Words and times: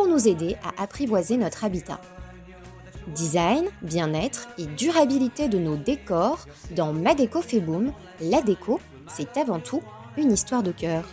pour 0.00 0.08
nous 0.08 0.28
aider 0.28 0.56
à 0.64 0.82
apprivoiser 0.82 1.36
notre 1.36 1.62
habitat. 1.62 2.00
Design, 3.14 3.66
bien-être 3.82 4.48
et 4.56 4.64
durabilité 4.64 5.46
de 5.46 5.58
nos 5.58 5.76
décors 5.76 6.46
dans 6.74 6.94
Ma 6.94 7.14
Déco 7.14 7.42
fait 7.42 7.62
la 8.22 8.40
déco, 8.40 8.80
c'est 9.14 9.36
avant 9.36 9.60
tout 9.60 9.82
une 10.16 10.32
histoire 10.32 10.62
de 10.62 10.72
cœur. 10.72 11.04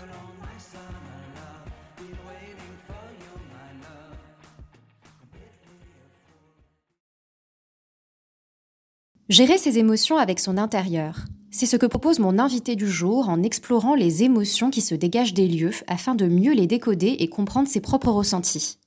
Gérer 9.27 9.57
ses 9.57 9.79
émotions 9.79 10.15
avec 10.15 10.39
son 10.39 10.57
intérieur. 10.57 11.25
C'est 11.49 11.65
ce 11.65 11.75
que 11.75 11.87
propose 11.87 12.19
mon 12.19 12.37
invité 12.37 12.75
du 12.75 12.87
jour 12.87 13.29
en 13.29 13.41
explorant 13.41 13.95
les 13.95 14.21
émotions 14.21 14.69
qui 14.69 14.81
se 14.81 14.93
dégagent 14.93 15.33
des 15.33 15.47
lieux 15.47 15.71
afin 15.87 16.13
de 16.13 16.27
mieux 16.27 16.53
les 16.53 16.67
décoder 16.67 17.15
et 17.19 17.27
comprendre 17.29 17.67
ses 17.67 17.81
propres 17.81 18.11
ressentis. 18.11 18.77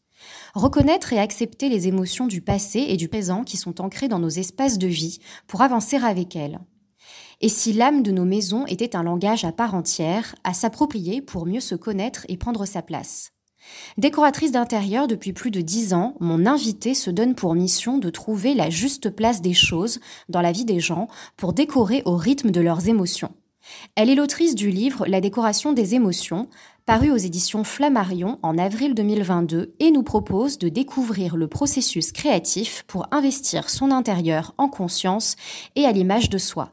Reconnaître 0.55 1.13
et 1.13 1.19
accepter 1.19 1.69
les 1.69 1.87
émotions 1.87 2.27
du 2.27 2.41
passé 2.41 2.81
et 2.89 2.97
du 2.97 3.09
présent 3.09 3.45
qui 3.45 3.57
sont 3.57 3.81
ancrées 3.81 4.09
dans 4.09 4.19
nos 4.19 4.29
espaces 4.29 4.79
de 4.79 4.89
vie 4.89 5.19
pour 5.47 5.63
avancer 5.63 5.97
avec 5.97 6.35
elles. 6.35 6.59
Et 7.41 7.49
si 7.49 7.73
l'âme 7.73 8.03
de 8.03 8.11
nos 8.11 8.25
maisons 8.25 8.67
était 8.67 8.97
un 8.97 9.03
langage 9.03 9.45
à 9.45 9.53
part 9.53 9.75
entière, 9.75 10.35
à 10.45 10.53
s'approprier 10.53 11.23
pour 11.23 11.47
mieux 11.47 11.61
se 11.61 11.75
connaître 11.75 12.27
et 12.29 12.37
prendre 12.37 12.67
sa 12.67 12.83
place. 12.83 13.33
Décoratrice 13.99 14.53
d'intérieur 14.53 15.07
depuis 15.07 15.33
plus 15.33 15.51
de 15.51 15.61
dix 15.61 15.95
ans, 15.95 16.15
mon 16.21 16.47
invité 16.47 16.95
se 16.95 17.11
donne 17.11 17.35
pour 17.35 17.55
mission 17.55 17.99
de 17.99 18.11
trouver 18.11 18.55
la 18.55 18.71
juste 18.71 19.11
place 19.11 19.43
des 19.43 19.55
choses 19.55 20.01
dans 20.29 20.41
la 20.41 20.53
vie 20.53 20.65
des 20.65 20.81
gens 20.81 21.09
pour 21.37 21.53
décorer 21.53 22.03
au 22.05 22.17
rythme 22.17 22.51
de 22.51 22.61
leurs 22.61 22.89
émotions. 22.89 23.33
Elle 23.95 24.11
est 24.11 24.15
l'autrice 24.15 24.55
du 24.55 24.71
livre 24.71 25.07
La 25.07 25.21
décoration 25.21 25.73
des 25.73 25.95
émotions, 25.95 26.49
paru 26.91 27.13
aux 27.13 27.17
éditions 27.17 27.63
Flammarion 27.63 28.41
en 28.43 28.59
avril 28.59 28.97
2022 28.97 29.77
et 29.79 29.93
nous 29.93 30.03
propose 30.03 30.59
de 30.59 30.69
découvrir 30.69 31.37
le 31.37 31.47
processus 31.47 32.11
créatif 32.11 32.83
pour 32.89 33.07
investir 33.13 33.71
son 33.71 33.93
intérieur 33.93 34.55
en 34.59 34.67
conscience 34.67 35.37
et 35.77 35.87
à 35.87 35.93
l'image 35.93 36.31
de 36.31 36.39
soi. 36.39 36.73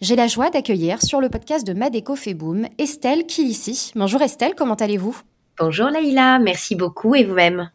J'ai 0.00 0.14
la 0.14 0.28
joie 0.28 0.50
d'accueillir 0.50 1.02
sur 1.02 1.20
le 1.20 1.28
podcast 1.28 1.66
de 1.66 1.72
Madeco 1.72 2.14
Feboom 2.14 2.68
Estelle 2.78 3.26
Kilissi. 3.26 3.90
Bonjour 3.96 4.22
Estelle, 4.22 4.54
comment 4.56 4.74
allez-vous? 4.74 5.18
Bonjour 5.58 5.90
Laïla, 5.90 6.38
merci 6.38 6.76
beaucoup 6.76 7.16
et 7.16 7.24
vous-même? 7.24 7.68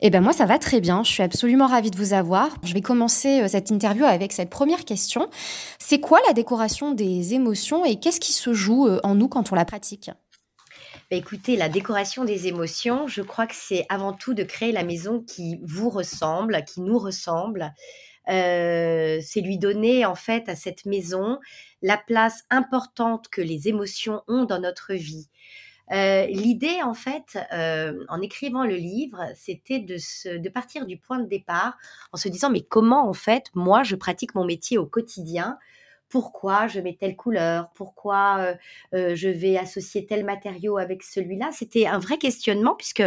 Eh 0.00 0.10
bien 0.10 0.20
moi 0.20 0.34
ça 0.34 0.44
va 0.44 0.58
très 0.58 0.82
bien, 0.82 1.02
je 1.02 1.10
suis 1.10 1.22
absolument 1.22 1.68
ravie 1.68 1.90
de 1.90 1.96
vous 1.96 2.12
avoir. 2.12 2.50
Je 2.62 2.74
vais 2.74 2.82
commencer 2.82 3.40
euh, 3.40 3.48
cette 3.48 3.70
interview 3.70 4.04
avec 4.04 4.30
cette 4.30 4.50
première 4.50 4.84
question. 4.84 5.30
C'est 5.78 6.00
quoi 6.00 6.18
la 6.26 6.34
décoration 6.34 6.92
des 6.92 7.32
émotions 7.32 7.86
et 7.86 7.96
qu'est-ce 7.96 8.20
qui 8.20 8.34
se 8.34 8.52
joue 8.52 8.86
euh, 8.86 9.00
en 9.04 9.14
nous 9.14 9.28
quand 9.28 9.52
on 9.52 9.54
la 9.54 9.64
pratique? 9.64 10.10
Bah, 11.10 11.16
écoutez, 11.16 11.56
la 11.56 11.68
décoration 11.68 12.24
des 12.24 12.48
émotions, 12.48 13.06
je 13.06 13.22
crois 13.22 13.46
que 13.46 13.54
c'est 13.54 13.86
avant 13.88 14.12
tout 14.12 14.34
de 14.34 14.42
créer 14.42 14.72
la 14.72 14.82
maison 14.82 15.22
qui 15.22 15.60
vous 15.62 15.88
ressemble, 15.88 16.64
qui 16.64 16.80
nous 16.80 16.98
ressemble. 16.98 17.72
Euh, 18.28 19.20
c'est 19.22 19.40
lui 19.40 19.56
donner 19.56 20.04
en 20.04 20.16
fait 20.16 20.48
à 20.48 20.56
cette 20.56 20.84
maison 20.84 21.38
la 21.80 21.96
place 21.96 22.42
importante 22.50 23.28
que 23.28 23.40
les 23.40 23.68
émotions 23.68 24.22
ont 24.26 24.44
dans 24.44 24.58
notre 24.58 24.94
vie. 24.94 25.28
Euh, 25.92 26.26
l'idée, 26.26 26.82
en 26.82 26.94
fait, 26.94 27.38
euh, 27.52 28.04
en 28.08 28.20
écrivant 28.20 28.64
le 28.64 28.74
livre, 28.74 29.22
c'était 29.36 29.78
de, 29.78 30.38
de 30.38 30.48
partir 30.48 30.86
du 30.86 30.98
point 30.98 31.20
de 31.20 31.28
départ 31.28 31.78
en 32.12 32.16
se 32.16 32.28
disant, 32.28 32.50
mais 32.50 32.62
comment, 32.62 33.08
en 33.08 33.12
fait, 33.12 33.44
moi, 33.54 33.84
je 33.84 33.94
pratique 33.94 34.34
mon 34.34 34.44
métier 34.44 34.78
au 34.78 34.86
quotidien 34.86 35.56
pourquoi 36.08 36.66
je 36.66 36.80
mets 36.80 36.96
telle 36.98 37.16
couleur, 37.16 37.70
pourquoi 37.74 38.54
je 38.92 39.28
vais 39.28 39.56
associer 39.56 40.06
tel 40.06 40.24
matériau 40.24 40.78
avec 40.78 41.02
celui-là. 41.02 41.50
C'était 41.52 41.86
un 41.86 41.98
vrai 41.98 42.18
questionnement 42.18 42.74
puisque 42.74 43.02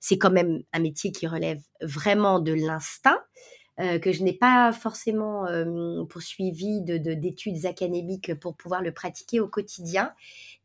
c'est 0.00 0.18
quand 0.18 0.30
même 0.30 0.62
un 0.72 0.80
métier 0.80 1.12
qui 1.12 1.26
relève 1.26 1.60
vraiment 1.80 2.38
de 2.38 2.52
l'instinct. 2.52 3.18
que 3.78 4.12
je 4.12 4.22
n'ai 4.22 4.32
pas 4.32 4.72
forcément 4.72 5.46
poursuivi 6.08 6.80
d'études 6.82 7.60
de, 7.60 7.66
académiques 7.66 8.34
pour 8.34 8.56
pouvoir 8.56 8.82
le 8.82 8.92
pratiquer 8.92 9.40
au 9.40 9.48
quotidien. 9.48 10.12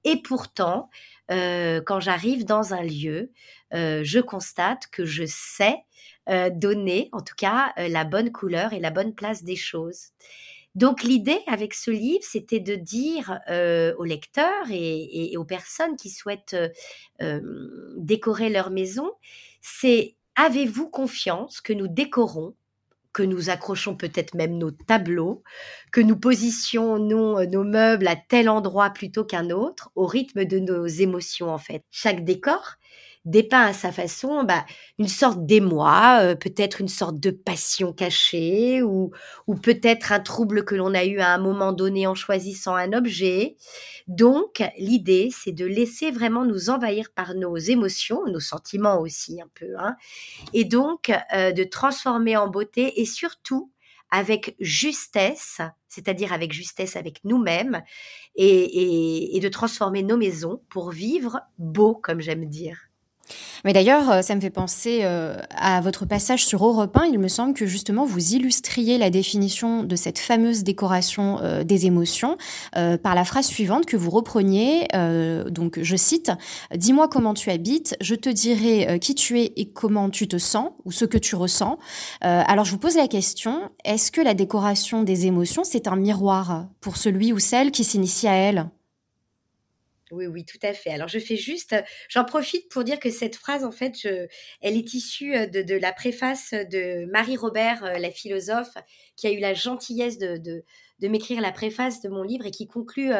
Et 0.03 0.22
pourtant, 0.22 0.90
quand 1.30 2.00
j'arrive 2.00 2.46
dans 2.46 2.74
un 2.74 2.84
lieu, 2.84 3.31
je 3.72 4.19
constate 4.19 4.88
que 4.88 5.06
je 5.06 5.25
sais 5.25 5.75
donner, 6.52 7.09
en 7.12 7.22
tout 7.22 7.36
cas, 7.36 7.74
la 7.78 8.06
bonne 8.06 8.31
couleur 8.31 8.74
et 8.74 8.80
la 8.80 8.92
bonne 8.92 9.13
place 9.13 9.44
des 9.44 9.56
choses. 9.56 10.09
Donc 10.75 11.03
l'idée 11.03 11.39
avec 11.47 11.73
ce 11.73 11.91
livre, 11.91 12.23
c'était 12.23 12.59
de 12.59 12.75
dire 12.75 13.39
aux 13.97 14.03
lecteurs 14.03 14.67
et, 14.69 15.35
aux 15.37 15.45
personnes 15.45 15.95
qui 15.97 16.09
souhaitent 16.09 16.55
décorer 17.97 18.49
leur 18.49 18.69
maison, 18.71 19.11
c'est 19.61 20.15
avez-vous 20.35 20.89
confiance 20.89 21.61
que 21.61 21.73
nous 21.73 21.87
décorons 21.87 22.55
que 23.13 23.23
nous 23.23 23.49
accrochons 23.49 23.95
peut-être 23.95 24.35
même 24.35 24.57
nos 24.57 24.71
tableaux, 24.71 25.43
que 25.91 26.01
nous 26.01 26.15
positionnons 26.17 27.45
nos 27.45 27.63
meubles 27.63 28.07
à 28.07 28.15
tel 28.15 28.47
endroit 28.49 28.89
plutôt 28.91 29.25
qu'un 29.25 29.49
autre, 29.49 29.91
au 29.95 30.05
rythme 30.05 30.45
de 30.45 30.59
nos 30.59 30.85
émotions 30.85 31.49
en 31.49 31.57
fait? 31.57 31.83
Chaque 31.91 32.23
décor 32.23 32.75
dépeint 33.25 33.67
à 33.67 33.73
sa 33.73 33.91
façon 33.91 34.43
bah, 34.43 34.65
une 34.97 35.07
sorte 35.07 35.45
d'émoi, 35.45 36.19
euh, 36.21 36.35
peut-être 36.35 36.81
une 36.81 36.87
sorte 36.87 37.19
de 37.19 37.29
passion 37.31 37.93
cachée 37.93 38.81
ou, 38.81 39.11
ou 39.47 39.55
peut-être 39.55 40.11
un 40.11 40.19
trouble 40.19 40.65
que 40.65 40.75
l'on 40.75 40.93
a 40.93 41.05
eu 41.05 41.19
à 41.19 41.33
un 41.33 41.37
moment 41.37 41.71
donné 41.71 42.07
en 42.07 42.15
choisissant 42.15 42.75
un 42.75 42.93
objet. 42.93 43.55
Donc, 44.07 44.63
l'idée, 44.77 45.29
c'est 45.31 45.51
de 45.51 45.65
laisser 45.65 46.11
vraiment 46.11 46.45
nous 46.45 46.69
envahir 46.69 47.11
par 47.13 47.35
nos 47.35 47.57
émotions, 47.57 48.25
nos 48.25 48.39
sentiments 48.39 48.99
aussi 48.99 49.39
un 49.41 49.49
peu, 49.53 49.75
hein, 49.77 49.95
et 50.53 50.65
donc 50.65 51.11
euh, 51.33 51.51
de 51.51 51.63
transformer 51.63 52.38
en 52.38 52.47
beauté 52.47 53.01
et 53.01 53.05
surtout 53.05 53.71
avec 54.09 54.55
justesse, 54.59 55.61
c'est-à-dire 55.88 56.33
avec 56.33 56.51
justesse 56.51 56.97
avec 56.97 57.23
nous-mêmes, 57.23 57.81
et, 58.35 59.38
et 59.38 59.39
de 59.39 59.47
transformer 59.47 60.03
nos 60.03 60.17
maisons 60.17 60.61
pour 60.69 60.91
vivre 60.91 61.39
beau, 61.57 61.95
comme 61.95 62.19
j'aime 62.19 62.45
dire. 62.45 62.91
Mais 63.63 63.73
d'ailleurs, 63.73 64.09
euh, 64.09 64.21
ça 64.21 64.35
me 64.35 64.41
fait 64.41 64.49
penser 64.49 64.99
euh, 65.03 65.37
à 65.55 65.81
votre 65.81 66.05
passage 66.05 66.45
sur 66.45 66.65
Europe 66.65 66.97
1. 66.97 67.05
Il 67.05 67.19
me 67.19 67.27
semble 67.27 67.53
que 67.53 67.65
justement, 67.65 68.05
vous 68.05 68.33
illustriez 68.33 68.97
la 68.97 69.09
définition 69.09 69.83
de 69.83 69.95
cette 69.95 70.19
fameuse 70.19 70.63
décoration 70.63 71.39
euh, 71.41 71.63
des 71.63 71.85
émotions 71.85 72.37
par 73.03 73.15
la 73.15 73.25
phrase 73.25 73.45
suivante 73.45 73.85
que 73.85 73.97
vous 73.97 74.09
repreniez. 74.09 74.87
donc, 75.49 75.79
je 75.81 75.95
cite 75.95 76.31
Dis-moi 76.75 77.07
comment 77.07 77.33
tu 77.33 77.49
habites, 77.49 77.95
je 78.01 78.15
te 78.15 78.29
dirai 78.29 79.00
qui 79.00 79.15
tu 79.15 79.39
es 79.39 79.53
et 79.56 79.69
comment 79.69 80.09
tu 80.09 80.27
te 80.27 80.38
sens 80.38 80.71
ou 80.85 80.91
ce 80.91 81.06
que 81.06 81.17
tu 81.17 81.35
ressens. 81.35 81.77
alors, 82.21 82.65
je 82.65 82.71
vous 82.71 82.77
pose 82.77 82.95
la 82.95 83.07
question 83.07 83.69
est-ce 83.83 84.12
que 84.12 84.21
la 84.21 84.33
décoration 84.33 85.03
des 85.03 85.25
émotions, 85.25 85.63
c'est 85.63 85.88
un 85.88 85.95
miroir 85.95 86.67
pour 86.79 86.97
celui 86.97 87.33
ou 87.33 87.39
celle 87.39 87.71
qui 87.71 87.83
s'initie 87.83 88.27
à 88.27 88.33
elle? 88.33 88.69
Oui, 90.12 90.28
oui, 90.28 90.46
tout 90.46 90.60
à 90.62 90.74
fait. 90.74 90.92
Alors, 90.92 91.08
je 91.08 91.19
fais 91.19 91.38
juste, 91.38 91.75
j'en 92.10 92.25
profite 92.25 92.69
pour 92.69 92.84
dire 92.84 93.00
que 93.00 93.10
cette 93.10 93.36
phrase, 93.36 93.63
en 93.63 93.72
fait, 93.72 94.08
elle 94.62 94.78
est 94.78 94.94
issue 94.94 95.31
de, 95.48 95.75
la 95.75 95.94
préface 95.94 96.54
de 96.54 97.06
Marie 97.12 97.38
Robert, 97.38 98.00
la 98.00 98.12
philosophe, 98.12 98.74
qui 99.16 99.28
a 99.28 99.31
eu 99.31 99.40
la 99.40 99.54
gentillesse 99.54 100.18
de, 100.18 100.63
de 101.01 101.07
m'écrire 101.07 101.42
la 101.42 101.51
préface 101.51 102.01
de 102.01 102.09
mon 102.09 102.24
livre 102.24 102.45
et 102.45 102.51
qui 102.51 102.68
conclut 102.68 103.12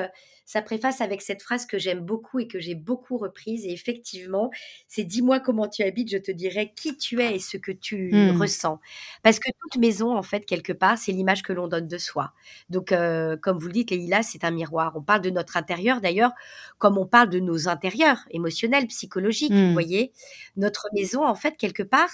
sa 0.51 0.62
préface 0.62 1.00
avec 1.00 1.22
cette 1.22 1.42
phrase 1.42 1.66
que 1.66 1.80
j'aime 1.80 2.01
beaucoup 2.01 2.39
et 2.39 2.48
que 2.48 2.60
j'ai 2.60 2.75
beaucoup 2.75 3.18
reprise. 3.18 3.66
Et 3.66 3.72
effectivement, 3.72 4.51
c'est 4.88 5.06
dis-moi 5.06 5.39
comment 5.39 5.69
tu 5.69 5.81
habites, 5.81 6.12
je 6.12 6.18
te 6.18 6.31
dirai 6.31 6.74
qui 6.75 6.98
tu 6.98 7.22
es 7.22 7.36
et 7.36 7.39
ce 7.39 7.56
que 7.56 7.72
tu 7.72 8.12
mmh. 8.12 8.38
ressens. 8.38 8.80
Parce 9.24 9.39
que 9.39 9.50
toute 9.62 9.80
maison, 9.80 10.16
en 10.16 10.24
fait, 10.24 10.45
quelque 10.45 10.74
part, 10.74 10.98
c'est 10.98 11.13
l'image 11.13 11.42
que 11.42 11.54
l'on 11.54 11.69
donne 11.69 11.88
de 11.88 11.98
soi. 11.98 12.33
Donc, 12.69 12.92
euh, 12.92 13.38
comme 13.38 13.60
vous 13.60 13.68
le 13.68 13.74
dites, 13.74 13.92
Leïla, 13.92 14.24
c'est 14.24 14.44
un 14.44 14.51
miroir. 14.51 14.92
On 14.95 15.01
parle 15.01 15.22
de 15.22 15.30
notre 15.30 15.56
intérieur, 15.56 16.01
d'ailleurs, 16.01 16.31
comme 16.80 16.98
on 16.98 17.06
parle 17.06 17.30
de 17.30 17.39
nos 17.39 17.69
intérieurs, 17.69 18.19
émotionnels, 18.31 18.88
psychologiques. 18.88 19.54
Vous 19.54 19.57
mmh. 19.57 19.74
voyez, 19.74 20.12
notre 20.57 20.89
maison, 20.94 21.25
en 21.25 21.36
fait, 21.36 21.56
quelque 21.56 21.83
part, 21.83 22.10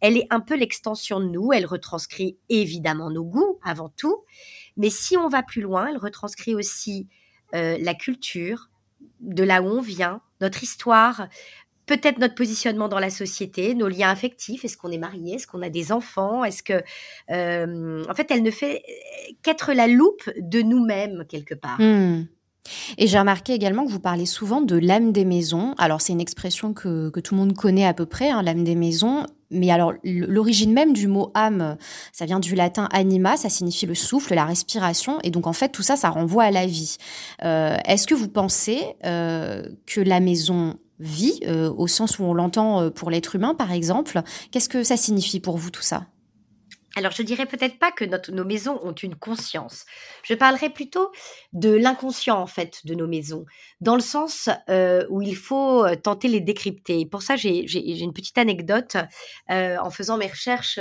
elle 0.00 0.16
est 0.16 0.26
un 0.30 0.40
peu 0.40 0.56
l'extension 0.56 1.18
de 1.18 1.26
nous. 1.26 1.52
Elle 1.52 1.66
retranscrit 1.66 2.38
évidemment 2.48 3.10
nos 3.10 3.24
goûts 3.24 3.58
avant 3.64 3.88
tout. 3.88 4.24
Mais 4.76 4.90
si 4.90 5.16
on 5.16 5.28
va 5.28 5.42
plus 5.42 5.62
loin, 5.62 5.88
elle 5.88 5.98
retranscrit 5.98 6.54
aussi 6.54 7.08
euh, 7.54 7.76
la 7.80 7.94
culture, 7.94 8.70
de 9.20 9.42
là 9.42 9.62
où 9.62 9.66
on 9.66 9.80
vient, 9.80 10.20
notre 10.40 10.62
histoire, 10.62 11.28
peut-être 11.86 12.18
notre 12.18 12.34
positionnement 12.34 12.88
dans 12.88 12.98
la 12.98 13.10
société, 13.10 13.74
nos 13.74 13.88
liens 13.88 14.10
affectifs. 14.10 14.64
Est-ce 14.64 14.76
qu'on 14.76 14.90
est 14.90 14.98
marié? 14.98 15.34
Est-ce 15.34 15.46
qu'on 15.46 15.62
a 15.62 15.70
des 15.70 15.90
enfants? 15.90 16.44
Est-ce 16.44 16.62
que, 16.62 16.82
euh, 17.30 18.04
en 18.08 18.14
fait, 18.14 18.30
elle 18.30 18.42
ne 18.42 18.50
fait 18.50 18.82
qu'être 19.42 19.72
la 19.72 19.88
loupe 19.88 20.30
de 20.38 20.62
nous-mêmes 20.62 21.24
quelque 21.28 21.54
part. 21.54 21.80
Hmm. 21.80 22.26
Et 22.98 23.06
j'ai 23.06 23.18
remarqué 23.18 23.52
également 23.52 23.84
que 23.86 23.90
vous 23.90 24.00
parlez 24.00 24.26
souvent 24.26 24.60
de 24.60 24.76
l'âme 24.76 25.12
des 25.12 25.24
maisons. 25.24 25.74
Alors 25.78 26.00
c'est 26.00 26.12
une 26.12 26.20
expression 26.20 26.72
que, 26.72 27.10
tout 27.20 27.34
le 27.34 27.40
monde 27.40 27.54
connaît 27.54 27.86
à 27.86 27.94
peu 27.94 28.06
près, 28.06 28.30
hein, 28.30 28.42
l'âme 28.42 28.64
des 28.64 28.74
maisons. 28.74 29.26
Mais 29.50 29.70
alors 29.70 29.92
l'origine 30.04 30.72
même 30.72 30.92
du 30.92 31.08
mot 31.08 31.32
âme, 31.34 31.76
ça 32.12 32.24
vient 32.24 32.38
du 32.38 32.54
latin 32.54 32.88
anima, 32.92 33.36
ça 33.36 33.48
signifie 33.48 33.86
le 33.86 33.96
souffle, 33.96 34.34
la 34.34 34.44
respiration. 34.44 35.18
Et 35.24 35.30
donc 35.30 35.46
en 35.46 35.52
fait 35.52 35.70
tout 35.70 35.82
ça, 35.82 35.96
ça 35.96 36.10
renvoie 36.10 36.44
à 36.44 36.50
la 36.50 36.66
vie. 36.66 36.96
Euh, 37.44 37.76
Est-ce 37.84 38.06
que 38.06 38.14
vous 38.14 38.28
pensez 38.28 38.80
euh, 39.04 39.68
que 39.86 40.00
la 40.00 40.20
maison 40.20 40.76
vie, 41.00 41.40
euh, 41.46 41.72
au 41.76 41.88
sens 41.88 42.18
où 42.18 42.24
on 42.24 42.34
l'entend 42.34 42.90
pour 42.90 43.10
l'être 43.10 43.34
humain, 43.34 43.54
par 43.54 43.72
exemple? 43.72 44.22
Qu'est-ce 44.52 44.68
que 44.68 44.84
ça 44.84 44.96
signifie 44.96 45.40
pour 45.40 45.56
vous 45.56 45.70
tout 45.70 45.82
ça? 45.82 46.06
Alors, 46.96 47.12
je 47.12 47.22
dirais 47.22 47.46
peut-être 47.46 47.78
pas 47.78 47.92
que 47.92 48.04
nos 48.32 48.44
maisons 48.44 48.80
ont 48.82 48.92
une 48.92 49.14
conscience. 49.14 49.86
Je 50.24 50.34
parlerai 50.34 50.70
plutôt 50.70 51.12
de 51.52 51.70
l'inconscient, 51.70 52.36
en 52.36 52.48
fait, 52.48 52.84
de 52.84 52.94
nos 52.94 53.06
maisons, 53.06 53.46
dans 53.80 53.94
le 53.94 54.00
sens 54.00 54.48
euh, 54.68 55.06
où 55.08 55.22
il 55.22 55.36
faut 55.36 55.84
tenter 56.02 56.26
les 56.26 56.40
décrypter. 56.40 57.06
Pour 57.06 57.22
ça, 57.22 57.36
j'ai 57.36 58.00
une 58.00 58.12
petite 58.12 58.38
anecdote. 58.38 58.96
en 59.48 59.90
faisant 59.90 60.16
mes 60.16 60.26
recherches 60.26 60.80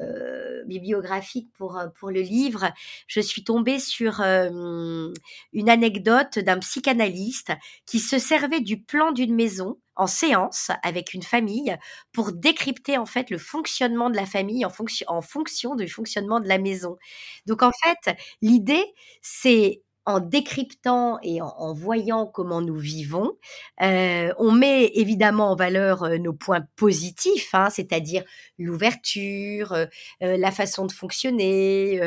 euh, 0.00 0.64
bibliographique 0.64 1.50
pour, 1.56 1.76
euh, 1.78 1.88
pour 1.98 2.10
le 2.10 2.20
livre, 2.20 2.70
je 3.06 3.20
suis 3.20 3.44
tombée 3.44 3.78
sur 3.78 4.20
euh, 4.20 5.12
une 5.52 5.68
anecdote 5.70 6.38
d'un 6.38 6.58
psychanalyste 6.58 7.52
qui 7.86 7.98
se 7.98 8.18
servait 8.18 8.60
du 8.60 8.80
plan 8.82 9.12
d'une 9.12 9.34
maison 9.34 9.78
en 9.96 10.06
séance 10.06 10.70
avec 10.84 11.14
une 11.14 11.22
famille 11.22 11.76
pour 12.12 12.32
décrypter 12.32 12.98
en 12.98 13.06
fait 13.06 13.30
le 13.30 13.38
fonctionnement 13.38 14.10
de 14.10 14.16
la 14.16 14.26
famille 14.26 14.64
en 14.64 14.70
fonction 14.70 15.06
en 15.08 15.20
fonction 15.22 15.74
du 15.74 15.88
fonctionnement 15.88 16.38
de 16.40 16.48
la 16.48 16.58
maison. 16.58 16.96
Donc 17.46 17.62
en 17.62 17.72
fait, 17.82 18.16
l'idée 18.42 18.84
c'est 19.22 19.82
en 20.08 20.20
décryptant 20.20 21.18
et 21.22 21.42
en, 21.42 21.74
voyant 21.74 22.26
comment 22.26 22.62
nous 22.62 22.78
vivons, 22.78 23.36
euh, 23.82 24.32
on 24.38 24.52
met 24.52 24.86
évidemment 24.94 25.52
en 25.52 25.54
valeur 25.54 26.02
euh, 26.02 26.16
nos 26.16 26.32
points 26.32 26.64
positifs, 26.76 27.50
hein, 27.52 27.68
c'est-à-dire 27.68 28.24
l'ouverture, 28.58 29.74
euh, 29.74 29.86
la 30.20 30.50
façon 30.50 30.86
de 30.86 30.92
fonctionner, 30.92 32.00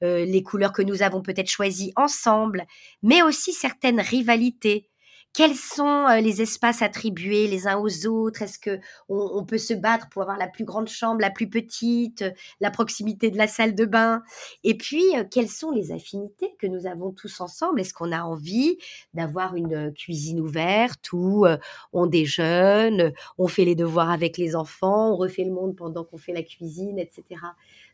les 0.00 0.42
couleurs 0.42 0.72
que 0.72 0.80
nous 0.80 1.02
avons 1.02 1.20
peut-être 1.20 1.50
choisies 1.50 1.92
ensemble, 1.94 2.66
mais 3.02 3.22
aussi 3.22 3.52
certaines 3.52 4.00
rivalités 4.00 4.88
quels 5.32 5.54
sont 5.54 6.06
les 6.20 6.42
espaces 6.42 6.82
attribués 6.82 7.46
les 7.46 7.66
uns 7.66 7.78
aux 7.78 8.06
autres? 8.06 8.42
Est-ce 8.42 8.58
que 8.58 8.78
on, 9.08 9.44
peut 9.44 9.58
se 9.58 9.74
battre 9.74 10.08
pour 10.10 10.22
avoir 10.22 10.36
la 10.38 10.48
plus 10.48 10.64
grande 10.64 10.88
chambre, 10.88 11.20
la 11.20 11.30
plus 11.30 11.48
petite, 11.48 12.24
la 12.60 12.70
proximité 12.70 13.30
de 13.30 13.38
la 13.38 13.46
salle 13.46 13.74
de 13.74 13.84
bain? 13.84 14.22
Et 14.64 14.76
puis, 14.76 15.02
quelles 15.30 15.48
sont 15.48 15.70
les 15.70 15.92
affinités 15.92 16.54
que 16.58 16.66
nous 16.66 16.86
avons 16.86 17.12
tous 17.12 17.40
ensemble? 17.40 17.80
Est-ce 17.80 17.94
qu'on 17.94 18.12
a 18.12 18.22
envie 18.22 18.78
d'avoir 19.14 19.56
une 19.56 19.92
cuisine 19.94 20.40
ouverte 20.40 21.12
où 21.12 21.46
on 21.92 22.06
déjeune, 22.06 23.12
on 23.38 23.48
fait 23.48 23.64
les 23.64 23.74
devoirs 23.74 24.10
avec 24.10 24.36
les 24.36 24.54
enfants, 24.54 25.12
on 25.12 25.16
refait 25.16 25.44
le 25.44 25.52
monde 25.52 25.76
pendant 25.76 26.04
qu'on 26.04 26.18
fait 26.18 26.32
la 26.32 26.42
cuisine, 26.42 26.98
etc. 26.98 27.40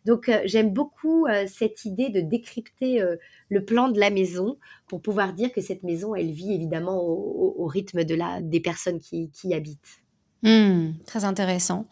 Donc 0.09 0.31
euh, 0.31 0.41
j'aime 0.47 0.71
beaucoup 0.71 1.27
euh, 1.27 1.45
cette 1.47 1.85
idée 1.85 2.09
de 2.09 2.21
décrypter 2.21 3.03
euh, 3.03 3.17
le 3.51 3.63
plan 3.63 3.91
de 3.91 4.01
la 4.01 4.09
maison 4.09 4.57
pour 4.89 5.03
pouvoir 5.03 5.35
dire 5.35 5.53
que 5.53 5.61
cette 5.61 5.83
maison, 5.83 6.15
elle 6.15 6.31
vit 6.31 6.55
évidemment 6.55 6.99
au, 6.99 7.67
rythme 7.67 8.05
de 8.05 8.15
la, 8.15 8.41
des 8.41 8.61
personnes 8.61 9.01
qui, 9.01 9.31
y 9.45 9.55
habitent. 9.55 10.01
Mmh, 10.43 10.93
très 11.05 11.25
intéressant. 11.25 11.85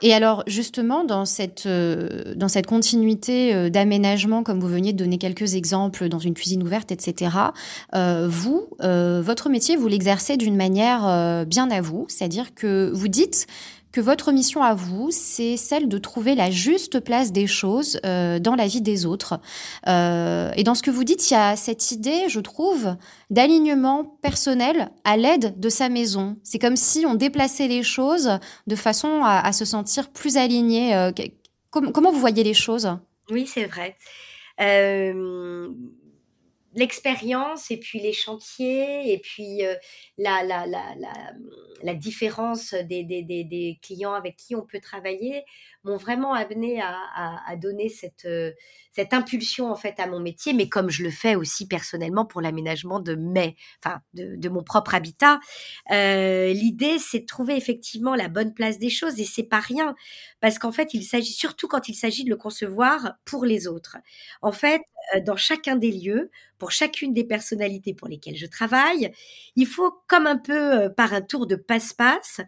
Et 0.00 0.14
alors 0.14 0.44
justement, 0.46 1.04
dans 1.04 1.26
cette, 1.26 1.68
dans 1.68 2.48
cette 2.48 2.66
continuité 2.66 3.68
d'aménagement, 3.70 4.42
comme 4.42 4.60
vous 4.60 4.68
veniez 4.68 4.92
de 4.94 4.98
donner 4.98 5.18
quelques 5.18 5.54
exemples 5.54 6.08
dans 6.08 6.20
une 6.20 6.32
cuisine 6.32 6.62
ouverte, 6.62 6.90
etc., 6.90 7.30
vous, 7.92 8.68
votre 8.80 9.50
métier, 9.50 9.76
vous 9.76 9.88
l'exercez 9.88 10.36
d'une 10.38 10.56
manière 10.56 11.44
bien 11.44 11.70
à 11.70 11.80
vous, 11.82 12.06
c'est-à-dire 12.08 12.54
que 12.54 12.90
vous 12.94 13.08
dites 13.08 13.46
que 13.92 14.00
votre 14.00 14.32
mission 14.32 14.62
à 14.62 14.74
vous, 14.74 15.10
c'est 15.10 15.56
celle 15.56 15.88
de 15.88 15.98
trouver 15.98 16.34
la 16.34 16.50
juste 16.50 17.00
place 17.00 17.32
des 17.32 17.46
choses 17.46 17.98
euh, 18.04 18.38
dans 18.38 18.54
la 18.54 18.66
vie 18.66 18.80
des 18.80 19.06
autres. 19.06 19.40
Euh, 19.86 20.50
et 20.56 20.64
dans 20.64 20.74
ce 20.74 20.82
que 20.82 20.90
vous 20.90 21.04
dites, 21.04 21.30
il 21.30 21.34
y 21.34 21.36
a 21.36 21.56
cette 21.56 21.90
idée, 21.90 22.28
je 22.28 22.40
trouve, 22.40 22.96
d'alignement 23.30 24.04
personnel 24.22 24.90
à 25.04 25.16
l'aide 25.16 25.58
de 25.58 25.68
sa 25.68 25.88
maison. 25.88 26.36
C'est 26.42 26.58
comme 26.58 26.76
si 26.76 27.06
on 27.06 27.14
déplaçait 27.14 27.68
les 27.68 27.82
choses 27.82 28.38
de 28.66 28.76
façon 28.76 29.22
à, 29.24 29.52
se 29.52 29.64
sentir 29.64 30.10
plus 30.10 30.36
aligné. 30.36 30.94
Euh, 30.94 31.10
comment 31.70 32.12
vous 32.12 32.20
voyez 32.20 32.44
les 32.44 32.54
choses? 32.54 32.90
Oui, 33.30 33.46
c'est 33.46 33.64
vrai 33.64 33.96
l'expérience 36.78 37.70
et 37.70 37.78
puis 37.78 38.00
les 38.00 38.12
chantiers 38.12 39.12
et 39.12 39.18
puis 39.18 39.62
la, 40.16 40.42
la, 40.44 40.66
la, 40.66 40.94
la, 41.82 41.94
différence 41.94 42.74
des, 42.74 43.04
des, 43.04 43.22
des, 43.22 43.78
clients 43.82 44.14
avec 44.14 44.36
qui 44.36 44.54
on 44.54 44.62
peut 44.62 44.80
travailler 44.80 45.44
m'ont 45.84 45.96
vraiment 45.96 46.34
amené 46.34 46.80
à, 46.80 46.96
à, 47.46 47.56
donner 47.56 47.88
cette, 47.88 48.28
cette 48.92 49.12
impulsion 49.12 49.70
en 49.70 49.76
fait 49.76 49.98
à 50.00 50.06
mon 50.06 50.20
métier, 50.20 50.52
mais 50.52 50.68
comme 50.68 50.90
je 50.90 51.02
le 51.02 51.10
fais 51.10 51.34
aussi 51.34 51.66
personnellement 51.66 52.24
pour 52.24 52.40
l'aménagement 52.40 53.00
de 53.00 53.14
mes, 53.14 53.56
enfin 53.84 54.00
de, 54.14 54.36
de, 54.36 54.48
mon 54.48 54.62
propre 54.62 54.94
habitat, 54.94 55.40
euh, 55.90 56.52
l'idée 56.52 56.98
c'est 56.98 57.20
de 57.20 57.26
trouver 57.26 57.56
effectivement 57.56 58.14
la 58.14 58.28
bonne 58.28 58.54
place 58.54 58.78
des 58.78 58.90
choses 58.90 59.18
et 59.20 59.24
c'est 59.24 59.44
pas 59.44 59.60
rien 59.60 59.94
parce 60.40 60.58
qu'en 60.58 60.72
fait 60.72 60.94
il 60.94 61.04
s'agit 61.04 61.32
surtout 61.32 61.68
quand 61.68 61.88
il 61.88 61.94
s'agit 61.94 62.24
de 62.24 62.30
le 62.30 62.36
concevoir 62.36 63.14
pour 63.24 63.44
les 63.44 63.66
autres. 63.66 63.96
En 64.42 64.52
fait, 64.52 64.82
dans 65.24 65.36
chacun 65.36 65.76
des 65.76 65.90
lieux, 65.90 66.30
pour 66.58 66.70
chacune 66.70 67.14
des 67.14 67.24
personnalités 67.24 67.94
pour 67.94 68.08
lesquelles 68.08 68.36
je 68.36 68.46
travaille, 68.46 69.12
il 69.56 69.66
faut 69.66 69.92
comme 70.06 70.26
un 70.26 70.38
peu 70.38 70.92
par 70.96 71.12
un 71.14 71.22
tour 71.22 71.46
de 71.46 71.56
passe-passe 71.56 72.40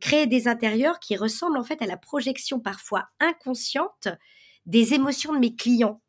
créer 0.00 0.26
des 0.26 0.48
intérieurs 0.48 0.98
qui 0.98 1.16
ressemblent 1.16 1.58
en 1.58 1.64
fait 1.64 1.82
à 1.82 1.86
la 1.86 1.96
projection 1.96 2.60
parfois 2.60 3.08
inconsciente 3.20 4.08
des 4.66 4.94
émotions 4.94 5.32
de 5.32 5.38
mes 5.38 5.54
clients. 5.54 6.00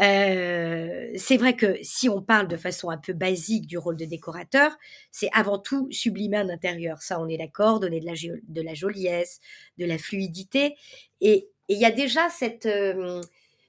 Euh, 0.00 1.10
c'est 1.16 1.36
vrai 1.36 1.56
que 1.56 1.76
si 1.82 2.08
on 2.08 2.22
parle 2.22 2.48
de 2.48 2.56
façon 2.56 2.90
un 2.90 2.98
peu 2.98 3.12
basique 3.12 3.66
du 3.66 3.78
rôle 3.78 3.96
de 3.96 4.04
décorateur, 4.04 4.76
c'est 5.10 5.28
avant 5.32 5.58
tout 5.58 5.88
sublimer 5.90 6.38
un 6.38 6.48
intérieur. 6.48 7.02
Ça, 7.02 7.20
on 7.20 7.28
est 7.28 7.38
d'accord, 7.38 7.80
donner 7.80 8.00
de 8.00 8.06
la, 8.06 8.14
de 8.14 8.62
la 8.62 8.74
joliesse, 8.74 9.40
de 9.78 9.84
la 9.84 9.98
fluidité. 9.98 10.76
Et 11.20 11.48
il 11.68 11.78
y 11.78 11.84
a 11.84 11.90
déjà 11.90 12.28
cette, 12.30 12.66
euh, 12.66 13.20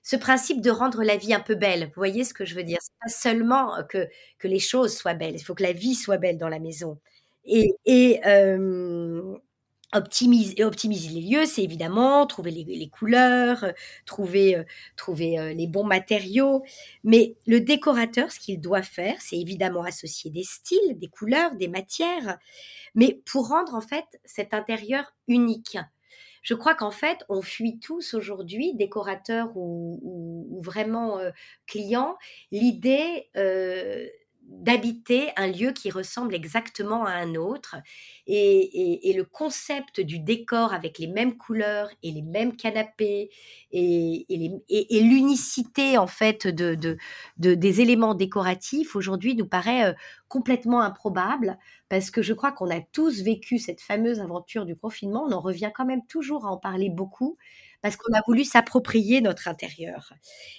ce 0.03 0.15
principe 0.15 0.61
de 0.61 0.71
rendre 0.71 1.03
la 1.03 1.17
vie 1.17 1.33
un 1.33 1.39
peu 1.39 1.55
belle. 1.55 1.85
Vous 1.85 1.93
voyez 1.97 2.23
ce 2.23 2.33
que 2.33 2.45
je 2.45 2.55
veux 2.55 2.63
dire? 2.63 2.79
C'est 2.81 2.93
pas 3.01 3.09
seulement 3.09 3.83
que, 3.89 4.07
que 4.39 4.47
les 4.47 4.59
choses 4.59 4.95
soient 4.95 5.13
belles, 5.13 5.35
il 5.35 5.43
faut 5.43 5.55
que 5.55 5.63
la 5.63 5.73
vie 5.73 5.95
soit 5.95 6.17
belle 6.17 6.37
dans 6.37 6.49
la 6.49 6.59
maison. 6.59 6.99
Et, 7.45 7.73
et 7.85 8.21
euh, 8.27 9.37
optimiser, 9.93 10.55
les 11.09 11.21
lieux, 11.21 11.45
c'est 11.45 11.63
évidemment 11.63 12.25
trouver 12.27 12.51
les, 12.51 12.89
couleurs, 12.89 13.63
euh, 13.63 13.71
trouver, 14.05 14.55
euh, 14.55 14.63
trouver 14.95 15.39
euh, 15.39 15.53
les 15.53 15.67
bons 15.67 15.83
matériaux. 15.83 16.63
Mais 17.03 17.35
le 17.47 17.59
décorateur, 17.59 18.31
ce 18.31 18.39
qu'il 18.39 18.61
doit 18.61 18.83
faire, 18.83 19.15
c'est 19.19 19.37
évidemment 19.37 19.83
associer 19.83 20.31
des 20.31 20.43
styles, 20.43 20.97
des 20.99 21.07
couleurs, 21.07 21.55
des 21.55 21.67
matières, 21.67 22.37
mais 22.95 23.21
pour 23.25 23.47
rendre 23.49 23.73
en 23.75 23.81
fait 23.81 24.05
cet 24.25 24.53
intérieur 24.53 25.13
unique. 25.27 25.77
Je 26.43 26.53
crois 26.53 26.75
qu'en 26.75 26.91
fait, 26.91 27.23
on 27.29 27.41
fuit 27.41 27.79
tous 27.79 28.13
aujourd'hui, 28.13 28.75
décorateurs 28.75 29.51
ou, 29.55 30.59
vraiment 30.63 31.19
clients, 31.67 32.17
l'idée 32.51 33.29
d'habiter 34.49 35.29
un 35.37 35.47
lieu 35.47 35.71
qui 35.71 35.91
ressemble 35.91 36.33
exactement 36.33 37.05
à 37.05 37.11
un 37.11 37.35
autre. 37.35 37.75
Et, 38.25 39.13
le 39.15 39.23
concept 39.23 39.99
du 39.99 40.19
décor 40.19 40.73
avec 40.73 40.97
les 40.97 41.07
mêmes 41.07 41.37
couleurs 41.37 41.89
et 42.03 42.11
les 42.11 42.21
mêmes 42.21 42.55
canapés 42.55 43.29
et, 43.71 44.25
l'unicité 44.91 45.97
en 45.97 46.07
fait 46.07 46.47
de, 46.47 46.97
des 47.37 47.81
éléments 47.81 48.15
décoratifs 48.15 48.95
aujourd'hui 48.95 49.35
nous 49.35 49.47
paraît 49.47 49.89
euh, 49.89 49.93
complètement 50.27 50.81
improbable 50.81 51.57
parce 51.89 52.11
que 52.11 52.21
je 52.21 52.33
crois 52.33 52.51
qu'on 52.51 52.69
a 52.69 52.81
tous 52.81 53.21
vécu 53.21 53.57
cette 53.57 53.81
fameuse 53.81 54.19
aventure 54.19 54.65
du 54.65 54.75
confinement. 54.75 55.25
On 55.27 55.33
en 55.33 55.41
revient 55.41 55.71
quand 55.75 55.85
même 55.85 56.05
toujours 56.07 56.45
à 56.45 56.51
en 56.51 56.57
parler 56.57 56.89
beaucoup 56.89 57.37
parce 57.81 57.95
qu'on 57.95 58.13
a 58.13 58.21
voulu 58.27 58.43
s'approprier 58.43 59.21
notre 59.21 59.47
intérieur. 59.47 60.13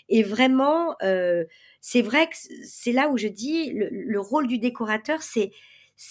Et 0.08 0.22
vraiment, 0.22 0.96
euh, 1.02 1.44
c'est 1.80 2.02
vrai 2.02 2.28
que 2.28 2.36
c'est 2.64 2.92
là 2.92 3.08
où 3.08 3.18
je 3.18 3.28
dis 3.28 3.72
le, 3.72 4.20
rôle 4.20 4.46
du 4.46 4.58
décorateur, 4.58 5.22
c'est 5.22 5.50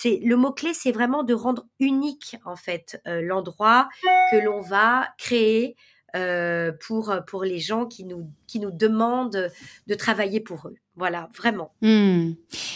le 0.05 0.35
mot 0.35 0.51
clé, 0.51 0.73
c'est 0.73 0.91
vraiment 0.91 1.23
de 1.23 1.33
rendre 1.33 1.65
unique 1.79 2.37
en 2.45 2.55
fait 2.55 3.01
euh, 3.07 3.21
l'endroit 3.21 3.89
que 4.31 4.37
l'on 4.37 4.61
va 4.61 5.09
créer 5.17 5.75
euh, 6.15 6.71
pour 6.87 7.13
pour 7.27 7.43
les 7.43 7.59
gens 7.59 7.85
qui 7.85 8.03
nous 8.03 8.29
qui 8.47 8.59
nous 8.59 8.71
demandent 8.71 9.51
de 9.87 9.95
travailler 9.95 10.39
pour 10.39 10.67
eux. 10.67 10.75
Voilà, 10.99 11.29
vraiment. 11.37 11.71
Hmm. 11.81 12.31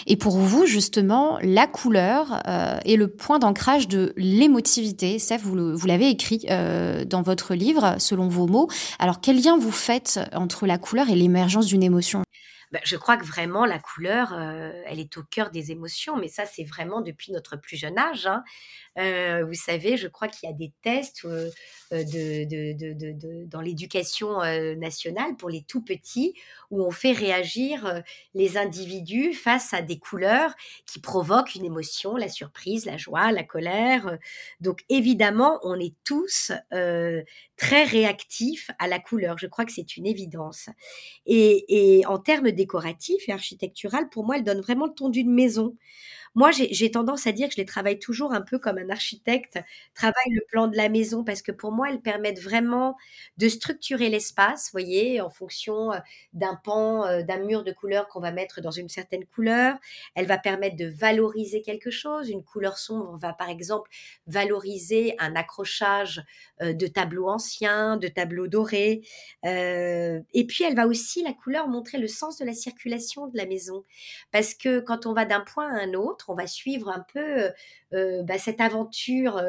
Et 0.08 0.16
pour 0.16 0.38
vous, 0.38 0.66
justement, 0.66 1.40
la 1.42 1.68
couleur 1.68 2.42
euh, 2.48 2.78
est 2.86 2.96
le 2.96 3.10
point 3.10 3.38
d'ancrage 3.38 3.90
de 3.90 4.14
l'émotivité. 4.16 5.20
Ça, 5.20 5.36
vous, 5.36 5.76
l'avez 5.86 6.08
écrit 6.08 6.46
euh, 6.50 7.04
dans 7.04 7.22
votre 7.22 7.54
livre, 7.54 7.96
selon 8.00 8.30
vos 8.30 8.48
mots. 8.48 8.70
Alors, 8.98 9.20
quel 9.20 9.44
lien 9.44 9.58
vous 9.58 9.74
faites 9.74 10.22
entre 10.34 10.66
la 10.66 10.78
couleur 10.78 11.10
et 11.10 11.16
l'émergence 11.16 11.66
d'une 11.66 11.84
émotion? 11.84 12.24
Bah, 12.74 12.80
je 12.84 12.98
crois 12.98 13.18
que 13.18 13.24
vraiment 13.24 13.68
la 13.68 13.78
couleur, 13.78 14.34
euh, 14.34 14.72
elle 14.88 15.00
est 15.00 15.16
au 15.18 15.24
cœur 15.24 15.52
des 15.52 15.70
émotions, 15.70 16.18
mais 16.18 16.28
ça 16.28 16.48
c'est 16.48 16.64
vraiment 16.64 17.02
depuis 17.02 17.32
notre 17.32 17.56
plus 17.56 17.78
jeune 17.78 18.00
âge. 18.00 18.26
Hein. 18.26 18.44
Euh, 18.98 19.46
vous 19.46 19.54
savez, 19.54 19.96
je 19.96 20.08
crois 20.08 20.28
qu'il 20.28 20.50
y 20.50 20.52
a 20.52 20.56
des 20.56 20.72
tests 20.82 21.24
euh, 21.24 21.52
dans 23.46 23.62
l'éducation 23.62 24.40
nationale 24.76 25.36
pour 25.38 25.50
les 25.50 25.62
tout 25.62 25.84
petits 25.84 26.34
où 26.72 26.84
on 26.84 26.90
fait 26.90 27.12
réagir 27.12 28.02
les 28.34 28.58
individus 28.58 29.36
face 29.36 29.76
à 29.76 29.84
des 29.84 30.00
couleurs 30.00 30.56
qui 30.88 31.00
provoquent 31.00 31.54
une 31.54 31.66
émotion, 31.66 32.16
la 32.16 32.30
surprise, 32.30 32.86
la 32.86 32.98
joie, 32.98 33.32
la 33.32 33.44
colère. 33.44 34.18
Donc 34.60 34.84
évidemment, 34.90 35.60
on 35.62 35.80
est 35.80 35.94
tous 36.04 36.52
très 36.72 37.84
réactifs 37.84 38.72
à 38.80 38.88
la 38.88 38.98
couleur. 38.98 39.38
Je 39.38 39.46
crois 39.46 39.66
que 39.66 39.72
c'est 39.72 39.96
une 39.96 40.08
évidence. 40.08 40.70
Et 41.28 42.02
en 42.08 42.18
termes 42.18 42.52
décoratifs 42.64 43.28
et 43.28 43.34
architectural, 43.34 44.10
pour 44.10 44.26
moi, 44.26 44.38
elle 44.38 44.44
donne 44.44 44.62
vraiment 44.62 44.88
le 44.88 44.94
ton 44.94 45.10
d'une 45.10 45.32
maison. 45.32 45.76
Moi, 46.36 46.50
j'ai 46.52 46.90
tendance 46.92 47.28
à 47.28 47.32
dire 47.32 47.48
que 47.48 47.54
je 47.54 47.60
les 47.60 47.66
travaille 47.66 48.00
toujours 48.00 48.34
un 48.34 48.42
peu 48.42 48.58
comme 48.58 48.78
un 48.80 48.90
architecte 48.90 49.60
travaille 49.94 50.32
le 50.32 50.42
plan 50.50 50.68
de 50.68 50.76
la 50.76 50.90
maison 50.90 51.24
parce 51.24 51.42
que 51.44 51.52
pour 51.52 51.72
moi, 51.72 51.90
elles 51.92 52.02
permettent 52.02 52.42
vraiment 52.42 52.96
de 53.38 53.48
structurer 53.50 54.10
l'espace, 54.10 54.70
voyez, 54.72 55.22
en 55.22 55.30
fonction 55.30 55.92
d'un 56.34 56.56
pan, 56.64 57.22
d'un 57.22 57.38
mur 57.40 57.64
de 57.64 57.72
couleur 57.72 58.08
qu'on 58.08 58.20
va 58.20 58.32
mettre 58.32 58.62
dans 58.62 58.72
une 58.72 58.90
certaine 58.90 59.26
couleur. 59.26 59.78
Elle 60.16 60.26
va 60.26 60.38
permettre 60.40 60.76
de 60.76 60.88
valoriser 60.88 61.62
quelque 61.62 61.92
chose. 61.92 62.30
Une 62.30 62.44
couleur 62.44 62.78
sombre 62.80 63.18
va, 63.18 63.34
par 63.34 63.50
exemple, 63.50 63.90
valoriser 64.26 65.16
un 65.20 65.36
accrochage 65.36 66.24
de 66.62 66.88
tableaux 66.88 67.30
anciens, 67.30 67.98
de 67.98 68.08
tableaux 68.08 68.48
dorés. 68.48 69.02
et 69.44 70.46
puis, 70.48 70.64
elle 70.64 70.76
va 70.76 70.88
aussi, 70.88 71.24
la 71.24 71.34
couleur, 71.34 71.68
montrer 71.68 72.00
le 72.00 72.08
sens 72.08 72.38
de 72.38 72.46
la 72.46 72.54
circulation 72.54 73.28
de 73.28 73.38
la 73.38 73.46
maison. 73.46 73.84
Parce 74.32 74.54
que 74.56 74.80
quand 74.80 75.06
on 75.06 75.14
va 75.14 75.26
d'un 75.26 75.42
point 75.42 75.68
à 75.68 75.82
un 75.84 75.94
autre, 75.94 76.23
on 76.30 76.36
va 76.36 76.48
suivre 76.48 76.90
un 76.90 77.06
peu 77.14 77.52
bah, 78.24 78.38
cette 78.38 78.62
aventure 78.62 79.42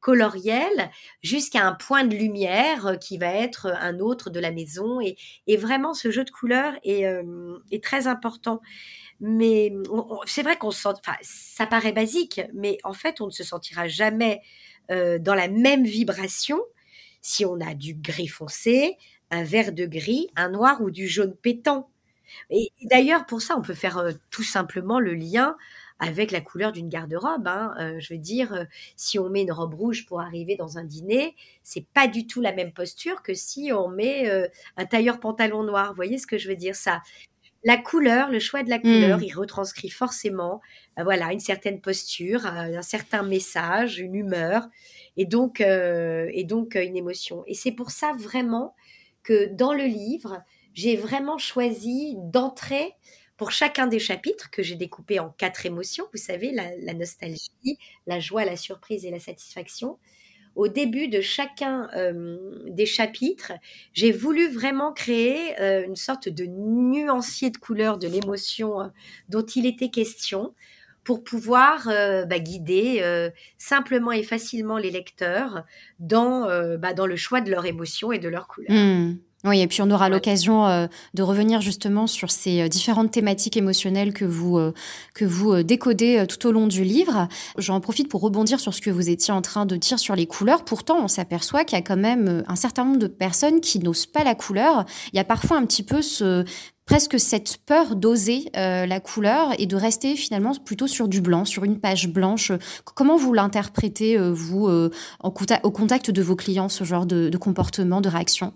colorielle 0.00 0.90
jusqu'à 1.22 1.66
un 1.66 1.72
point 1.72 2.04
de 2.04 2.14
lumière 2.14 2.98
qui 3.00 3.18
va 3.18 3.32
être 3.34 3.66
un 3.66 3.98
autre 3.98 4.30
de 4.30 4.40
la 4.40 4.52
maison. 4.52 5.00
Et, 5.00 5.56
vraiment, 5.56 5.94
ce 5.94 6.10
jeu 6.10 6.24
de 6.24 6.30
couleurs 6.30 6.74
est, 6.84 7.82
très 7.82 8.06
important. 8.06 8.60
Mais 9.20 9.72
c'est 10.26 10.42
vrai 10.42 10.56
qu'on 10.56 10.70
sent, 10.70 10.90
ça 11.22 11.66
paraît 11.66 11.92
basique, 11.92 12.40
mais 12.54 12.78
en 12.84 12.92
fait, 12.92 13.20
on 13.20 13.26
ne 13.26 13.32
se 13.32 13.44
sentira 13.44 13.88
jamais 13.88 14.42
dans 14.88 15.34
la 15.34 15.48
même 15.48 15.84
vibration 15.84 16.60
si 17.20 17.44
on 17.44 17.60
a 17.60 17.74
du 17.74 17.94
gris 17.94 18.28
foncé, 18.28 18.96
un 19.30 19.42
vert 19.42 19.72
de 19.72 19.86
gris, 19.86 20.28
un 20.36 20.50
noir 20.50 20.80
ou 20.80 20.90
du 20.90 21.08
jaune 21.08 21.34
pétant. 21.34 21.90
Et, 22.50 22.70
d'ailleurs, 22.82 23.26
pour 23.26 23.42
ça, 23.42 23.56
on 23.56 23.62
peut 23.62 23.74
faire 23.74 24.02
tout 24.30 24.42
simplement 24.42 25.00
le 25.00 25.14
lien 25.14 25.56
avec 25.98 26.30
la 26.30 26.40
couleur 26.40 26.72
d'une 26.72 26.88
garde-robe. 26.88 27.48
Hein. 27.48 27.74
Euh, 27.80 27.96
je 27.98 28.14
veux 28.14 28.18
dire, 28.20 28.52
euh, 28.52 28.64
si 28.96 29.18
on 29.18 29.28
met 29.28 29.42
une 29.42 29.52
robe 29.52 29.74
rouge 29.74 30.06
pour 30.06 30.20
arriver 30.20 30.56
dans 30.56 30.78
un 30.78 30.84
dîner, 30.84 31.34
c'est 31.62 31.86
pas 31.92 32.06
du 32.06 32.26
tout 32.26 32.40
la 32.40 32.52
même 32.52 32.72
posture 32.72 33.22
que 33.22 33.34
si 33.34 33.72
on 33.72 33.88
met 33.88 34.28
euh, 34.28 34.46
un 34.76 34.86
tailleur 34.86 35.20
pantalon 35.20 35.64
noir. 35.64 35.90
Vous 35.90 35.96
voyez 35.96 36.18
ce 36.18 36.26
que 36.26 36.38
je 36.38 36.48
veux 36.48 36.56
dire 36.56 36.76
ça? 36.76 37.02
La 37.64 37.76
couleur, 37.76 38.30
le 38.30 38.38
choix 38.38 38.62
de 38.62 38.70
la 38.70 38.78
couleur, 38.78 39.18
mmh. 39.18 39.24
il 39.24 39.34
retranscrit 39.34 39.90
forcément, 39.90 40.60
voilà, 40.96 41.32
une 41.32 41.40
certaine 41.40 41.80
posture, 41.80 42.46
un 42.46 42.82
certain 42.82 43.24
message, 43.24 43.98
une 43.98 44.14
humeur, 44.14 44.68
et 45.16 45.26
donc, 45.26 45.60
et 45.60 46.44
donc 46.44 46.76
une 46.76 46.96
émotion. 46.96 47.42
Et 47.48 47.54
c'est 47.54 47.72
pour 47.72 47.90
ça 47.90 48.12
vraiment 48.16 48.76
que 49.24 49.52
dans 49.52 49.72
le 49.74 49.86
livre, 49.86 50.40
j'ai 50.72 50.94
vraiment 50.94 51.36
choisi 51.36 52.14
d'entrer 52.18 52.94
pour 53.38 53.52
chacun 53.52 53.86
des 53.86 54.00
chapitres 54.00 54.50
que 54.50 54.62
j'ai 54.62 54.74
découpés 54.74 55.20
en 55.20 55.30
quatre 55.30 55.64
émotions, 55.64 56.04
vous 56.12 56.18
savez, 56.18 56.50
la, 56.50 56.92
nostalgie, 56.92 57.78
la 58.06 58.18
joie, 58.18 58.44
la 58.44 58.56
surprise 58.56 59.06
et 59.06 59.10
la 59.10 59.20
satisfaction. 59.20 59.96
Au 60.56 60.66
début 60.66 61.06
de 61.06 61.20
chacun 61.20 61.88
euh, 61.94 62.36
des 62.66 62.84
chapitres, 62.84 63.52
j'ai 63.92 64.10
voulu 64.10 64.48
vraiment 64.48 64.92
créer 64.92 65.58
euh, 65.60 65.86
une 65.86 65.94
sorte 65.94 66.28
de 66.28 66.46
nuancier 66.46 67.50
de 67.50 67.58
couleur 67.58 67.98
de 67.98 68.08
l'émotion 68.08 68.80
euh, 68.80 68.86
dont 69.28 69.46
il 69.46 69.66
était 69.66 69.90
question 69.90 70.52
pour 71.04 71.22
pouvoir 71.22 71.86
bah, 71.86 72.38
guider 72.38 73.30
simplement 73.56 74.12
et 74.12 74.22
facilement 74.22 74.76
les 74.76 74.90
lecteurs 74.90 75.64
dans, 76.00 76.46
bah, 76.76 76.92
dans 76.92 77.06
le 77.06 77.16
choix 77.16 77.40
de 77.40 77.50
leur 77.50 77.64
émotion 77.64 78.12
et 78.12 78.18
de 78.18 78.28
leur 78.28 78.46
couleur. 78.46 78.70
Mmh. 78.70 79.16
Oui, 79.44 79.60
et 79.60 79.68
puis 79.68 79.82
on 79.82 79.90
aura 79.92 80.08
l'occasion 80.08 80.66
euh, 80.66 80.88
de 81.14 81.22
revenir 81.22 81.60
justement 81.60 82.08
sur 82.08 82.28
ces 82.28 82.62
euh, 82.62 82.68
différentes 82.68 83.12
thématiques 83.12 83.56
émotionnelles 83.56 84.12
que 84.12 84.24
vous, 84.24 84.58
euh, 84.58 84.74
que 85.14 85.24
vous 85.24 85.62
décodez 85.62 86.24
tout 86.28 86.44
au 86.48 86.50
long 86.50 86.66
du 86.66 86.82
livre. 86.82 87.28
J'en 87.56 87.80
profite 87.80 88.08
pour 88.08 88.20
rebondir 88.20 88.58
sur 88.58 88.74
ce 88.74 88.80
que 88.80 88.90
vous 88.90 89.08
étiez 89.08 89.32
en 89.32 89.40
train 89.40 89.64
de 89.64 89.76
dire 89.76 90.00
sur 90.00 90.16
les 90.16 90.26
couleurs. 90.26 90.64
Pourtant, 90.64 90.98
on 91.04 91.06
s'aperçoit 91.06 91.64
qu'il 91.64 91.78
y 91.78 91.80
a 91.80 91.84
quand 91.84 91.96
même 91.96 92.42
un 92.48 92.56
certain 92.56 92.84
nombre 92.84 92.98
de 92.98 93.06
personnes 93.06 93.60
qui 93.60 93.78
n'osent 93.78 94.06
pas 94.06 94.24
la 94.24 94.34
couleur. 94.34 94.84
Il 95.12 95.16
y 95.16 95.20
a 95.20 95.24
parfois 95.24 95.56
un 95.56 95.66
petit 95.66 95.84
peu 95.84 96.02
ce 96.02 96.44
presque 96.84 97.20
cette 97.20 97.58
peur 97.66 97.96
d'oser 97.96 98.50
la 98.54 98.98
couleur 98.98 99.52
et 99.58 99.66
de 99.66 99.76
rester 99.76 100.16
finalement 100.16 100.54
plutôt 100.54 100.86
sur 100.86 101.06
du 101.06 101.20
blanc, 101.20 101.44
sur 101.44 101.64
une 101.64 101.78
page 101.78 102.08
blanche. 102.08 102.50
Comment 102.94 103.16
vous 103.16 103.34
l'interprétez, 103.34 104.16
vous, 104.18 104.68
au 104.68 105.70
contact 105.70 106.10
de 106.10 106.22
vos 106.22 106.36
clients, 106.36 106.70
ce 106.70 106.84
genre 106.84 107.04
de, 107.04 107.28
de 107.28 107.38
comportement, 107.38 108.00
de 108.00 108.08
réaction? 108.08 108.54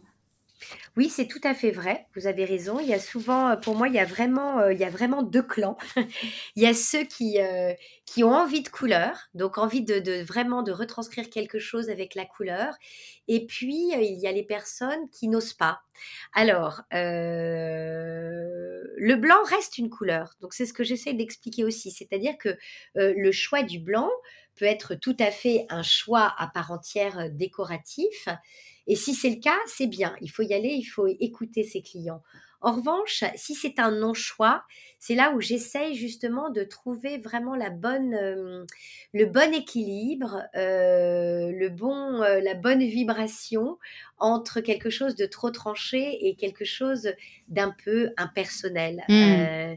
Oui, 0.97 1.09
c'est 1.09 1.27
tout 1.27 1.41
à 1.43 1.55
fait 1.55 1.71
vrai. 1.71 2.07
Vous 2.15 2.27
avez 2.27 2.45
raison. 2.45 2.79
Il 2.79 2.87
y 2.87 2.93
a 2.93 2.99
souvent, 2.99 3.49
euh, 3.49 3.57
pour 3.57 3.75
moi, 3.77 3.89
il 3.89 3.95
y 3.95 3.99
a 3.99 4.05
vraiment, 4.05 4.59
euh, 4.59 4.75
il 4.75 4.79
y 4.79 4.85
a 4.85 4.91
vraiment 4.91 5.23
deux 5.23 5.43
clans. 5.43 5.79
il 6.57 6.63
y 6.63 6.67
a 6.67 6.75
ceux 6.75 7.05
qui, 7.05 7.41
euh, 7.41 7.73
qui 8.05 8.23
ont 8.25 8.35
envie 8.35 8.61
de 8.63 8.69
couleur, 8.69 9.29
donc 9.33 9.57
envie 9.57 9.81
de, 9.83 10.23
vraiment 10.23 10.63
de 10.63 10.71
retranscrire 10.71 11.31
quelque 11.31 11.59
chose 11.59 11.89
avec 11.89 12.15
la 12.15 12.27
couleur. 12.27 12.75
Et 13.27 13.47
puis, 13.47 13.93
il 13.95 14.19
y 14.21 14.27
a 14.27 14.33
les 14.33 14.43
personnes 14.43 15.09
qui 15.11 15.29
n'osent 15.29 15.55
pas. 15.55 15.81
Alors, 16.35 16.83
le 19.01 19.15
blanc 19.15 19.43
reste 19.45 19.79
une 19.79 19.89
couleur. 19.89 20.35
Donc, 20.41 20.53
c'est 20.53 20.67
ce 20.67 20.75
que 20.75 20.85
j'essaie 20.85 21.15
d'expliquer 21.15 21.65
aussi. 21.65 21.91
C'est-à-dire 21.91 22.37
que 22.39 22.59
le 22.97 23.33
choix 23.33 23.63
du 23.63 23.79
blanc 23.79 24.11
peut 24.57 24.65
être 24.65 24.95
tout 24.95 25.17
à 25.19 25.31
fait 25.31 25.67
un 25.71 25.83
choix 25.83 26.35
à 26.39 26.47
part 26.47 26.71
entière 26.71 27.31
décoratif 27.31 28.29
et 28.87 28.97
si 28.97 29.15
c'est 29.15 29.31
le 29.31 29.41
cas, 29.41 29.59
c'est 29.67 29.87
bien. 29.87 30.15
Il 30.21 30.29
faut 30.29 30.43
y 30.43 30.55
aller, 30.55 30.71
il 30.71 30.85
faut 30.85 31.07
écouter 31.07 31.63
ses 31.63 31.83
clients. 31.83 32.23
En 32.65 32.77
revanche, 32.77 33.25
si 33.35 33.57
c'est 33.57 33.81
un 33.81 33.91
non-choix, 33.91 34.63
c'est 35.01 35.17
là 35.17 35.33
où 35.33 35.41
j'essaye 35.41 35.97
justement 35.97 36.49
de 36.49 36.63
trouver 36.63 37.19
vraiment 37.19 37.57
la 37.57 37.71
bonne, 37.71 38.15
euh, 38.15 38.65
le 39.13 39.27
bon 39.27 39.53
équilibre, 39.53 40.45
euh, 40.55 41.51
le 41.51 41.69
bon, 41.71 42.23
euh, 42.23 42.41
la 42.41 42.55
bonne 42.55 42.79
vibration 42.79 43.79
entre 44.19 44.61
quelque 44.61 44.91
chose 44.91 45.17
de 45.17 45.27
trop 45.27 45.51
tranché 45.51 46.29
et 46.29 46.37
quelque 46.37 46.65
chose 46.65 47.13
d'un 47.49 47.75
peu 47.85 48.13
impersonnel. 48.17 49.03
Mmh. 49.09 49.77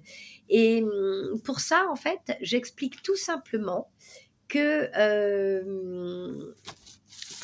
et 0.49 0.81
mmh, 0.83 1.41
pour 1.43 1.59
ça, 1.59 1.87
en 1.89 1.95
fait, 1.95 2.37
j'explique 2.41 3.01
tout 3.01 3.15
simplement 3.15 3.89
que 4.47 4.89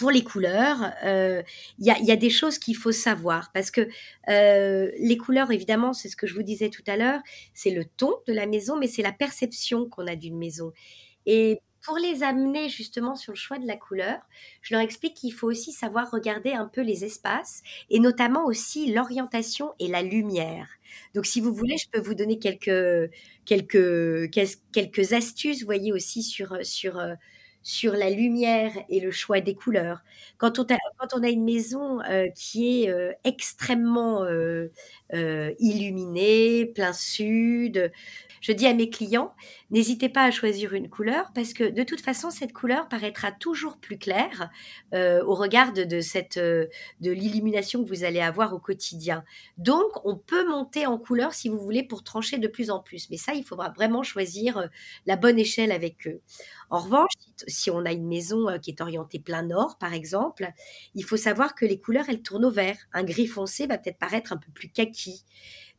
pour 0.01 0.10
les 0.10 0.24
couleurs, 0.24 0.93
euh, 1.03 1.43
il 1.77 1.86
y, 1.86 2.12
a, 2.12 2.15
des 2.15 2.31
choses 2.31 2.58
qu'il 2.58 2.75
faut 2.75 2.91
savoir 2.91 3.51
parce 3.53 3.70
que 3.70 3.88
euh, 4.29 4.89
les 4.98 5.15
couleurs, 5.15 5.51
évidemment, 5.51 5.93
c'est 5.93 6.10
ce 6.10 6.15
que 6.15 6.25
je 6.25 6.34
vous 6.34 6.41
disais 6.41 6.70
tout 6.70 6.81
à 6.88 6.98
l'heure, 6.98 7.20
c'est 7.53 7.70
le 7.70 7.86
ton 7.86 8.12
de 8.25 8.34
la 8.34 8.48
maison, 8.48 8.79
mais 8.79 8.88
c'est 8.88 9.03
la 9.03 9.12
perception 9.12 9.88
qu'on 9.88 10.08
a 10.08 10.15
d'une 10.15 10.39
maison. 10.39 10.74
Et 11.27 11.62
pour 11.84 11.98
les 11.98 12.24
amener 12.24 12.70
justement 12.70 13.16
sur 13.16 13.34
le 13.34 13.38
choix 13.38 13.58
de 13.60 13.68
la 13.68 13.78
couleur, 13.78 14.20
je 14.62 14.74
leur 14.74 14.84
explique 14.84 15.16
qu'il 15.16 15.34
faut 15.34 15.48
aussi 15.48 15.72
savoir 15.72 16.12
regarder 16.12 16.52
un 16.54 16.68
peu 16.68 16.82
les 16.82 17.04
espaces 17.06 17.62
et 17.90 18.00
notamment 18.00 18.46
aussi 18.46 18.92
l'orientation 18.94 19.74
et 19.80 19.88
la 19.88 20.02
lumière. 20.02 20.70
Donc, 21.16 21.26
si 21.26 21.42
vous 21.42 21.54
voulez, 21.54 21.78
je 21.78 21.90
peux 21.90 22.00
vous 22.02 22.16
donner 22.16 22.38
quelques, 22.40 23.12
quelques, 23.46 24.30
quelques 24.72 25.14
astuces, 25.14 25.64
voyez 25.64 25.92
aussi 25.92 26.24
sur, 26.24 26.58
sur, 26.64 27.02
sur 27.63 27.94
la 27.94 28.10
lumière 28.10 28.72
et 28.89 29.00
le 29.00 29.12
choix 29.12 29.41
des 29.41 29.56
couleurs. 29.56 30.00
Quand 30.38 30.60
on 30.60 30.63
a, 30.63 30.77
quand 30.98 31.13
on 31.15 31.24
a 31.24 31.30
une 31.30 31.44
maison 31.44 32.00
qui 32.36 32.84
est 32.86 33.18
extrêmement 33.24 34.25
illuminée, 35.60 36.65
plein 36.65 36.94
sud, 36.94 37.91
je 38.41 38.51
dis 38.51 38.65
à 38.65 38.74
mes 38.74 38.89
clients, 38.89 39.34
n'hésitez 39.70 40.10
pas 40.10 40.24
à 40.24 40.32
choisir 40.32 40.74
une 40.74 40.89
couleur 40.89 41.32
parce 41.34 41.53
que 41.53 41.63
de 41.63 41.84
toute 41.84 42.01
façon, 42.01 42.32
cette 42.32 42.53
couleur 42.53 42.89
paraîtra 42.89 43.32
toujours 43.32 43.77
plus 43.77 44.00
claire 44.00 44.50
euh, 44.94 45.24
au 45.24 45.36
regard 45.36 45.74
de, 45.74 46.01
cette, 46.01 46.38
euh, 46.38 46.65
de 47.01 47.12
l'illumination 47.12 47.84
que 47.84 47.89
vous 47.89 48.03
allez 48.03 48.20
avoir 48.20 48.53
au 48.53 48.60
quotidien. 48.60 49.24
Donc, 49.58 49.91
on 50.06 50.15
peut 50.18 50.48
monter 50.50 50.88
en 50.88 50.98
couleur 50.98 51.34
si 51.34 51.50
vous 51.50 51.60
voulez 51.60 51.84
pour 51.84 52.03
trancher 52.03 52.39
de 52.39 52.48
plus 52.48 52.72
en 52.72 52.80
plus. 52.80 53.10
Mais 53.12 53.18
ça, 53.18 53.34
il 53.34 53.44
faudra 53.44 53.70
vraiment 53.70 54.01
choisir 54.01 54.58
euh, 54.58 54.68
la 55.06 55.15
bonne 55.18 55.38
échelle 55.38 55.72
avec 55.72 56.08
eux. 56.08 56.22
En 56.72 56.80
revanche, 56.80 57.12
si 57.51 57.70
on 57.70 57.86
a 57.86 57.91
une 57.91 58.08
maison 58.08 58.48
qui 58.60 58.72
est 58.72 58.81
orientée 58.81 59.20
plein 59.20 59.43
nord, 59.43 59.77
par 59.77 59.93
exemple, 59.93 60.50
il 60.96 61.03
faut 61.03 61.17
savoir 61.17 61.55
que 61.55 61.65
les 61.65 61.79
couleurs, 61.79 62.05
elles 62.10 62.22
tournent 62.22 62.46
au 62.46 62.51
vert. 62.51 62.77
Un 62.93 63.03
gris 63.03 63.27
foncé 63.27 63.67
va 63.67 63.77
peut-être 63.77 64.00
paraître 64.00 64.34
un 64.34 64.38
peu 64.38 64.51
plus 64.51 64.70
kaki. 64.70 65.24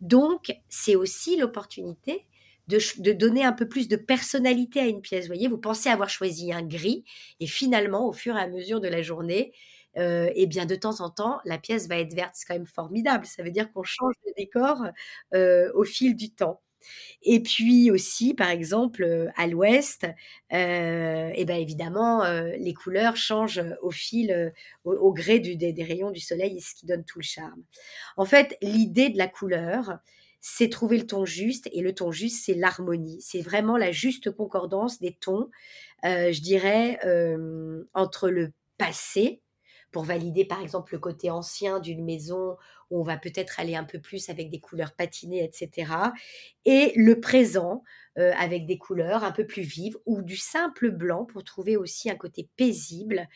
Donc, 0.01 0.57
c'est 0.69 0.97
aussi 0.97 1.37
l'opportunité 1.37 2.27
de, 2.69 3.13
donner 3.13 3.45
un 3.45 3.53
peu 3.53 3.69
plus 3.69 3.89
de 3.89 3.97
personnalité 3.97 4.81
à 4.81 4.87
une 4.87 5.01
pièce. 5.01 5.25
Vous 5.25 5.35
voyez, 5.35 5.49
vous 5.49 5.59
pensez 5.59 5.89
avoir 5.89 6.09
choisi 6.09 6.53
un 6.53 6.63
gris 6.63 7.05
et 7.41 7.47
finalement, 7.47 8.09
au 8.09 8.13
fur 8.13 8.37
et 8.37 8.41
à 8.41 8.49
mesure 8.49 8.81
de 8.81 8.89
la 8.89 9.03
journée, 9.03 9.53
euh, 9.99 10.31
eh 10.35 10.47
bien, 10.47 10.67
de 10.67 10.75
temps 10.75 11.01
en 11.01 11.11
temps, 11.11 11.41
la 11.45 11.59
pièce 11.59 11.89
va 11.89 11.99
être 11.99 12.15
verte. 12.15 12.33
C'est 12.35 12.47
quand 12.47 12.55
même 12.55 12.67
formidable. 12.67 13.27
Ça 13.27 13.43
veut 13.43 13.51
dire 13.51 13.73
qu'on 13.73 13.83
change 13.83 14.15
de 14.27 14.33
décor 14.37 14.87
euh, 15.35 15.71
au 15.75 15.85
fil 15.85 16.17
du 16.17 16.31
temps. 16.31 16.61
Et 17.23 17.41
puis 17.41 17.91
aussi, 17.91 18.35
par 18.35 18.51
exemple, 18.51 19.03
euh, 19.05 19.29
à 19.37 19.47
l'ouest, 19.47 20.05
euh, 20.53 21.29
et 21.31 21.35
eh 21.35 21.45
ben 21.45 21.57
évidemment, 21.57 22.25
les 22.59 22.75
couleurs 22.75 23.17
changent 23.17 23.65
au 23.83 23.91
fil, 23.91 24.53
au, 24.85 25.13
gré 25.13 25.39
du, 25.39 25.57
des, 25.57 25.85
rayons 25.85 26.11
du 26.11 26.21
soleil, 26.21 26.61
ce 26.61 26.75
qui 26.75 26.87
donne 26.87 27.05
tout 27.05 27.19
le 27.19 27.25
charme. 27.25 27.63
En 28.17 28.25
fait, 28.25 28.57
l'idée 28.63 29.09
de 29.09 29.19
la 29.19 29.29
couleur, 29.29 29.99
c'est 30.43 30.69
trouver 30.69 30.99
le 30.99 31.07
ton 31.07 31.25
juste. 31.25 31.71
Et 31.73 31.81
le 31.81 31.95
ton 31.95 32.11
juste, 32.11 32.45
c'est 32.45 32.55
l'harmonie. 32.55 33.23
C'est 33.23 33.41
vraiment 33.41 33.79
la 33.79 33.93
juste 33.93 34.31
concordance 34.31 35.01
des 35.01 35.15
tons, 35.15 35.49
euh, 36.05 36.33
je 36.33 36.43
dirais, 36.43 36.99
euh, 37.07 37.85
entre 37.95 38.29
le 38.29 38.53
passé, 38.77 39.41
pour 39.93 40.05
valider 40.05 40.45
par 40.45 40.61
exemple 40.61 40.95
le 40.95 40.99
côté 40.99 41.31
ancien 41.31 41.79
d'une 41.79 42.05
maison 42.05 42.57
on 42.93 43.03
va 43.03 43.17
peut-être 43.17 43.61
aller 43.61 43.75
un 43.75 43.85
peu 43.85 43.99
plus 44.01 44.29
avec 44.29 44.51
des 44.51 44.61
couleurs 44.61 44.93
patinées, 44.93 45.45
etc. 45.45 45.93
Et 46.65 46.93
le 46.97 47.21
présent 47.21 47.83
euh, 48.19 48.33
avec 48.39 48.67
des 48.67 48.77
couleurs 48.79 49.25
un 49.25 49.33
peu 49.33 49.47
plus 49.47 49.63
vives 49.63 49.97
ou 50.05 50.23
du 50.23 50.37
simple 50.37 50.91
blanc 50.91 51.25
pour 51.25 51.45
trouver 51.45 51.77
aussi 51.77 52.11
un 52.11 52.17
côté 52.17 52.49
paisible 52.57 53.29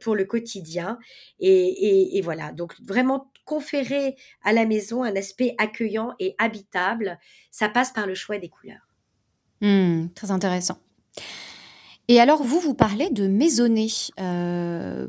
pour 0.00 0.14
le 0.14 0.24
quotidien. 0.24 0.98
et, 1.40 2.20
voilà, 2.22 2.52
donc 2.52 2.74
vraiment 2.80 3.32
conférer 3.44 4.16
à 4.44 4.52
la 4.52 4.66
maison 4.66 5.02
un 5.02 5.16
aspect 5.16 5.54
accueillant 5.58 6.14
et 6.18 6.34
habitable, 6.38 7.18
ça 7.50 7.68
passe 7.68 7.92
par 7.92 8.06
le 8.06 8.14
choix 8.14 8.38
des 8.38 8.48
couleurs. 8.48 8.88
Hmm, 9.60 10.08
très 10.14 10.30
intéressant. 10.30 10.78
Et 12.08 12.20
alors, 12.20 12.42
vous, 12.42 12.60
vous 12.60 12.74
parlez 12.74 13.10
de 13.10 13.26
maisonner 13.28 13.86
euh, 14.20 14.61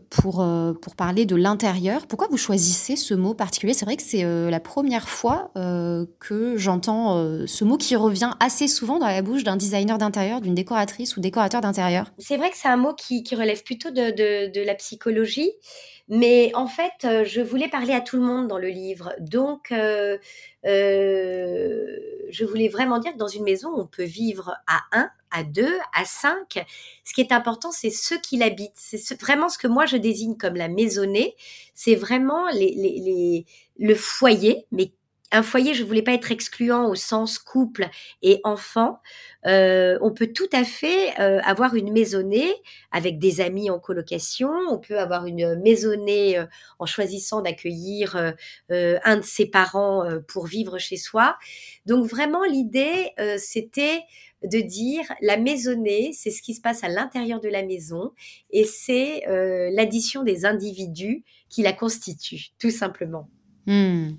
pour, 0.09 0.41
euh, 0.41 0.73
pour 0.73 0.95
parler 0.95 1.25
de 1.25 1.35
l'intérieur. 1.35 2.07
Pourquoi 2.07 2.27
vous 2.29 2.37
choisissez 2.37 2.95
ce 2.95 3.13
mot 3.13 3.33
particulier? 3.33 3.73
C'est 3.73 3.85
vrai 3.85 3.97
que 3.97 4.03
c'est 4.03 4.23
euh, 4.23 4.49
la 4.49 4.59
première 4.59 5.09
fois 5.09 5.51
que 6.19 6.57
j'entends 6.57 7.15
ce 7.45 7.63
mot 7.63 7.77
qui 7.77 7.95
revient 7.95 8.31
assez 8.39 8.67
souvent 8.67 8.99
dans 8.99 9.07
la 9.07 9.21
bouche 9.21 9.43
d'un 9.43 9.55
designer 9.55 9.97
d'intérieur, 9.97 10.41
d'une 10.41 10.55
décoratrice 10.55 11.17
ou 11.17 11.21
décorateur 11.21 11.61
d'intérieur. 11.61 12.11
C'est 12.17 12.37
vrai 12.37 12.49
que 12.49 12.57
c'est 12.57 12.67
un 12.67 12.77
mot 12.77 12.93
qui, 12.93 13.23
relève 13.35 13.63
plutôt 13.63 13.91
de, 13.91 14.65
la 14.65 14.75
psychologie. 14.75 15.51
Mais 16.09 16.51
en 16.53 16.67
fait, 16.67 17.23
je 17.23 17.41
voulais 17.41 17.69
parler 17.69 17.93
à 17.93 18.01
tout 18.01 18.17
le 18.17 18.23
monde 18.23 18.47
dans 18.47 18.57
le 18.57 18.67
livre. 18.67 19.13
Donc, 19.19 19.67
je 22.33 22.45
voulais 22.45 22.67
vraiment 22.67 22.99
dire 22.99 23.13
que 23.13 23.17
dans 23.17 23.27
une 23.27 23.43
maison, 23.43 23.69
on 23.75 23.87
peut 23.87 24.03
vivre 24.03 24.55
à 24.67 24.81
un, 24.91 25.09
à 25.31 25.43
deux, 25.43 25.77
à 25.95 26.05
cinq. 26.05 26.63
Ce 27.05 27.13
qui 27.13 27.21
est 27.21 27.31
important, 27.31 27.71
c'est 27.71 27.89
ceux 27.89 28.19
qui 28.19 28.37
l'habitent. 28.37 28.73
C'est 28.75 29.19
vraiment 29.19 29.49
ce 29.49 29.57
que 29.57 29.67
moi 29.67 29.85
je 29.85 29.97
désigne 29.97 30.35
comme 30.37 30.55
la 30.55 30.67
maisonnée. 30.67 31.35
C'est 31.73 31.95
vraiment 31.95 32.47
le 32.51 33.95
foyer, 33.95 34.65
mais 34.71 34.91
un 35.33 35.41
foyer, 35.41 35.73
je 35.73 35.83
voulais 35.83 36.03
pas 36.03 36.13
être 36.13 36.31
excluant 36.31 36.87
au 36.87 36.95
sens 36.95 37.39
couple 37.39 37.89
et 38.21 38.39
enfant. 38.43 38.99
Euh, 39.45 39.97
on 40.01 40.11
peut 40.11 40.27
tout 40.27 40.49
à 40.53 40.63
fait 40.63 41.19
euh, 41.19 41.41
avoir 41.43 41.75
une 41.75 41.91
maisonnée 41.91 42.53
avec 42.91 43.17
des 43.17 43.41
amis 43.41 43.69
en 43.69 43.79
colocation. 43.79 44.51
On 44.69 44.77
peut 44.77 44.99
avoir 44.99 45.25
une 45.25 45.59
maisonnée 45.59 46.37
euh, 46.37 46.45
en 46.77 46.85
choisissant 46.85 47.41
d'accueillir 47.41 48.33
un 48.69 49.17
de 49.17 49.23
ses 49.23 49.47
parents 49.47 50.07
pour 50.27 50.45
vivre 50.45 50.77
chez 50.77 50.97
soi. 50.97 51.35
Donc 51.85 52.05
vraiment, 52.05 52.43
l'idée, 52.43 53.11
c'était 53.37 54.01
de 54.43 54.59
dire 54.59 55.03
la 55.21 55.37
maisonnée, 55.37 56.11
c'est 56.13 56.29
ce 56.29 56.41
qui 56.41 56.53
se 56.53 56.61
passe 56.61 56.83
à 56.83 56.89
l'intérieur 56.89 57.39
de 57.39 57.47
la 57.47 57.63
maison 57.63 58.11
et 58.51 58.65
c'est 58.65 59.23
l'addition 59.71 60.23
des 60.23 60.45
individus 60.45 61.23
qui 61.49 61.63
la 61.63 61.73
constituent, 61.73 62.51
tout 62.59 62.71
simplement. 62.71 63.29
Hmm. 63.65 64.11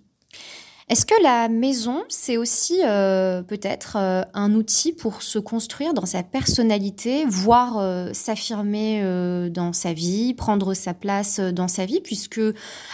Est-ce 0.90 1.06
que 1.06 1.14
la 1.22 1.48
maison, 1.48 2.04
c'est 2.10 2.36
aussi 2.36 2.80
euh, 2.84 3.42
peut-être 3.42 3.96
euh, 3.96 4.22
un 4.34 4.52
outil 4.54 4.92
pour 4.92 5.22
se 5.22 5.38
construire 5.38 5.94
dans 5.94 6.04
sa 6.04 6.22
personnalité, 6.22 7.24
voire 7.26 7.78
euh, 7.78 8.12
s'affirmer 8.12 9.02
dans 9.50 9.72
sa 9.72 9.94
vie, 9.94 10.34
prendre 10.34 10.74
sa 10.74 10.92
place 10.92 11.40
dans 11.40 11.68
sa 11.68 11.86
vie, 11.86 12.00
puisque 12.02 12.40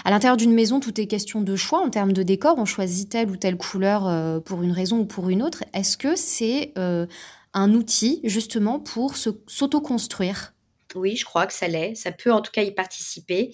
à 0.04 0.10
l'intérieur 0.10 0.36
d'une 0.36 0.54
maison, 0.54 0.78
tout 0.78 1.00
est 1.00 1.06
question 1.06 1.40
de 1.40 1.56
choix 1.56 1.80
en 1.80 1.90
termes 1.90 2.12
de 2.12 2.22
décor. 2.22 2.54
On 2.58 2.64
choisit 2.64 3.08
telle 3.08 3.28
ou 3.28 3.36
telle 3.36 3.56
couleur 3.56 4.42
pour 4.42 4.62
une 4.62 4.72
raison 4.72 5.00
ou 5.00 5.04
pour 5.04 5.28
une 5.28 5.42
autre. 5.42 5.64
Est-ce 5.74 5.96
que 5.96 6.14
c'est 6.14 6.72
un 6.76 7.74
outil 7.74 8.20
justement 8.24 8.78
pour 8.78 9.16
s'auto-construire? 9.16 10.52
Oui, 10.94 11.16
je 11.16 11.24
crois 11.24 11.46
que 11.46 11.52
ça 11.52 11.68
l'est. 11.68 11.94
Ça 11.94 12.12
peut 12.12 12.32
en 12.32 12.40
tout 12.40 12.52
cas 12.52 12.62
y 12.62 12.72
participer. 12.72 13.52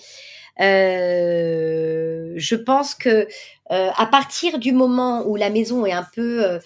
Euh, 0.61 2.33
je 2.37 2.55
pense 2.55 2.95
que 2.95 3.29
euh, 3.71 3.91
à 3.95 4.07
partir 4.07 4.59
du 4.59 4.73
moment 4.73 5.27
où 5.27 5.37
la 5.37 5.51
maison 5.51 5.85
est 5.85 5.93
un 5.93 6.07
peu 6.15 6.45
euh, 6.45 6.59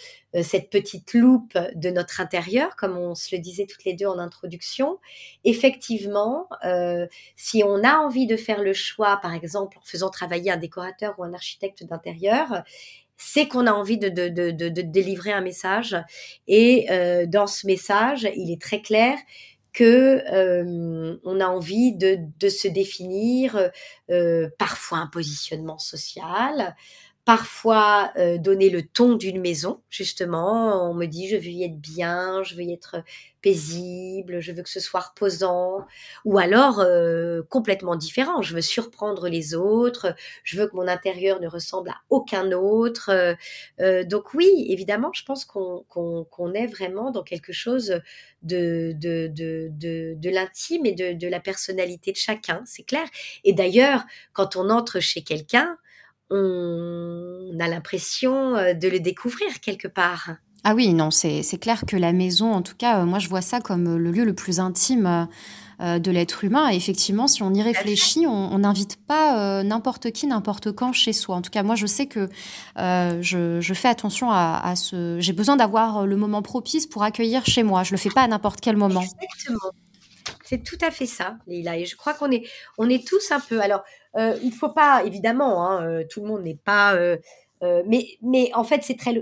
cette 0.42 0.70
petite 0.70 1.12
loupe 1.14 1.58
de 1.74 1.90
notre 1.90 2.20
intérieur, 2.20 2.76
comme 2.76 2.96
on 2.96 3.16
se 3.16 3.34
le 3.34 3.40
disait 3.40 3.66
toutes 3.66 3.84
les 3.84 3.94
deux 3.94 4.06
en 4.06 4.18
introduction, 4.18 4.98
effectivement, 5.42 6.48
si 7.34 7.64
on 7.64 7.82
a 7.82 7.96
envie 7.96 8.28
de 8.28 8.36
faire 8.36 8.62
le 8.62 8.72
choix, 8.72 9.18
par 9.20 9.34
exemple, 9.34 9.76
en 9.78 9.82
faisant 9.84 10.08
travailler 10.08 10.52
un 10.52 10.56
décorateur 10.56 11.16
ou 11.18 11.24
un 11.24 11.34
architecte 11.34 11.82
d'intérieur, 11.82 12.62
c'est 13.16 13.48
qu'on 13.48 13.66
a 13.66 13.72
envie 13.72 13.98
de, 13.98 14.08
de, 14.08 14.28
de, 14.28 14.68
de, 14.68 14.82
délivrer 14.82 15.32
un 15.32 15.40
message. 15.40 15.96
Et 16.46 16.86
dans 17.26 17.48
ce 17.48 17.66
message, 17.66 18.28
il 18.36 18.52
est 18.52 18.62
très 18.62 18.82
clair 18.82 19.18
que 19.72 20.22
euh, 20.32 21.16
on 21.24 21.40
a 21.40 21.46
envie 21.46 21.96
de, 21.96 22.48
se 22.48 22.68
définir 22.68 23.70
euh, 24.10 24.48
parfois 24.58 24.98
un 24.98 25.06
positionnement 25.06 25.78
social, 25.78 26.76
parfois 27.30 28.10
euh, 28.16 28.38
donner 28.38 28.70
le 28.70 28.82
ton 28.82 29.14
d'une 29.14 29.40
maison. 29.40 29.80
Justement, 29.88 30.90
on 30.90 30.94
me 30.94 31.06
dit 31.06 31.28
je 31.28 31.36
veux 31.36 31.44
y 31.44 31.62
être 31.62 31.78
bien, 31.78 32.42
je 32.42 32.56
veux 32.56 32.62
y 32.62 32.72
être 32.72 33.04
paisible, 33.40 34.40
je 34.40 34.50
veux 34.50 34.64
que 34.64 34.68
ce 34.68 34.80
soit 34.80 34.98
reposant, 34.98 35.86
ou 36.24 36.40
alors 36.40 36.80
euh, 36.80 37.42
complètement 37.48 37.94
différent. 37.94 38.42
Je 38.42 38.52
veux 38.52 38.60
surprendre 38.60 39.28
les 39.28 39.54
autres, 39.54 40.16
je 40.42 40.58
veux 40.58 40.66
que 40.66 40.74
mon 40.74 40.88
intérieur 40.88 41.40
ne 41.40 41.46
ressemble 41.46 41.90
à 41.90 41.98
aucun 42.10 42.50
autre. 42.50 43.36
Euh, 43.80 44.02
donc 44.02 44.34
oui, 44.34 44.66
évidemment, 44.68 45.12
je 45.14 45.22
pense 45.22 45.44
qu'on 45.44 46.52
est 46.54 46.66
vraiment 46.66 47.12
dans 47.12 47.22
quelque 47.22 47.52
chose 47.52 48.00
de, 48.42 48.92
de, 48.98 50.30
l'intime 50.30 50.84
et 50.84 50.94
de 50.94 51.28
la 51.28 51.38
personnalité 51.38 52.10
de 52.10 52.16
chacun, 52.16 52.64
c'est 52.66 52.82
clair. 52.82 53.06
Et 53.44 53.52
d'ailleurs, 53.52 54.02
quand 54.32 54.56
on 54.56 54.68
entre 54.68 54.98
chez 54.98 55.22
quelqu'un, 55.22 55.78
on 56.30 57.58
a 57.58 57.68
l'impression 57.68 58.56
euh, 58.56 58.74
de 58.74 58.88
le 58.88 59.00
découvrir 59.00 59.60
quelque 59.60 59.88
part. 59.88 60.30
Ah 60.62 60.74
oui, 60.74 60.92
non, 60.92 61.10
c'est 61.10 61.42
clair 61.58 61.84
que 61.86 61.96
la 61.96 62.12
maison, 62.12 62.52
en 62.52 62.60
tout 62.60 62.74
cas, 62.76 63.00
euh, 63.00 63.06
moi 63.06 63.18
je 63.18 63.28
vois 63.28 63.40
ça 63.40 63.60
comme 63.60 63.94
euh, 63.94 63.98
le 63.98 64.10
lieu 64.10 64.24
le 64.24 64.34
plus 64.34 64.60
intime 64.60 65.28
de 65.82 66.10
l'être 66.10 66.44
humain. 66.44 66.68
Et 66.70 66.76
effectivement, 66.76 67.26
si 67.26 67.42
on 67.42 67.54
y 67.54 67.62
réfléchit, 67.62 68.26
on 68.26 68.58
n'invite 68.58 68.96
pas 69.06 69.62
n'importe 69.62 70.10
qui, 70.10 70.26
n'importe 70.26 70.72
quand 70.72 70.92
chez 70.92 71.14
soi. 71.14 71.36
En 71.36 71.40
tout 71.40 71.48
cas, 71.48 71.62
moi 71.62 71.74
je 71.74 71.86
sais 71.86 72.04
que 72.04 72.28
je, 72.76 73.72
fais 73.74 73.88
attention 73.88 74.30
à, 74.30 74.74
ce... 74.76 75.16
J'ai 75.20 75.32
besoin 75.32 75.56
d'avoir 75.56 76.06
le 76.06 76.16
moment 76.18 76.42
propice 76.42 76.86
pour 76.86 77.02
accueillir 77.02 77.46
chez 77.46 77.62
moi. 77.62 77.82
Je 77.82 77.92
le 77.92 77.96
fais 77.96 78.10
pas 78.10 78.20
à 78.20 78.28
n'importe 78.28 78.60
quel 78.60 78.76
moment. 78.76 79.00
Exactement. 79.00 79.72
C'est 80.50 80.64
tout 80.64 80.78
à 80.80 80.90
fait 80.90 81.06
ça, 81.06 81.36
Leïla. 81.46 81.78
Et 81.78 81.84
je 81.84 81.94
crois 81.94 82.12
qu'on 82.12 82.28
est, 82.32 83.06
tous 83.06 83.30
un 83.30 83.38
peu. 83.38 83.60
Alors, 83.60 83.84
euh, 84.16 84.36
il 84.42 84.48
ne 84.48 84.52
faut 84.52 84.70
pas, 84.70 85.04
évidemment, 85.04 85.64
hein, 85.64 85.86
euh, 85.86 86.04
tout 86.10 86.22
le 86.22 86.26
monde 86.26 86.42
n'est 86.42 86.56
pas 86.56 86.96
euh, 86.96 87.18
mais, 87.62 88.50
en 88.54 88.64
fait, 88.64 88.82
c'est 88.82 88.96
très, 88.96 89.14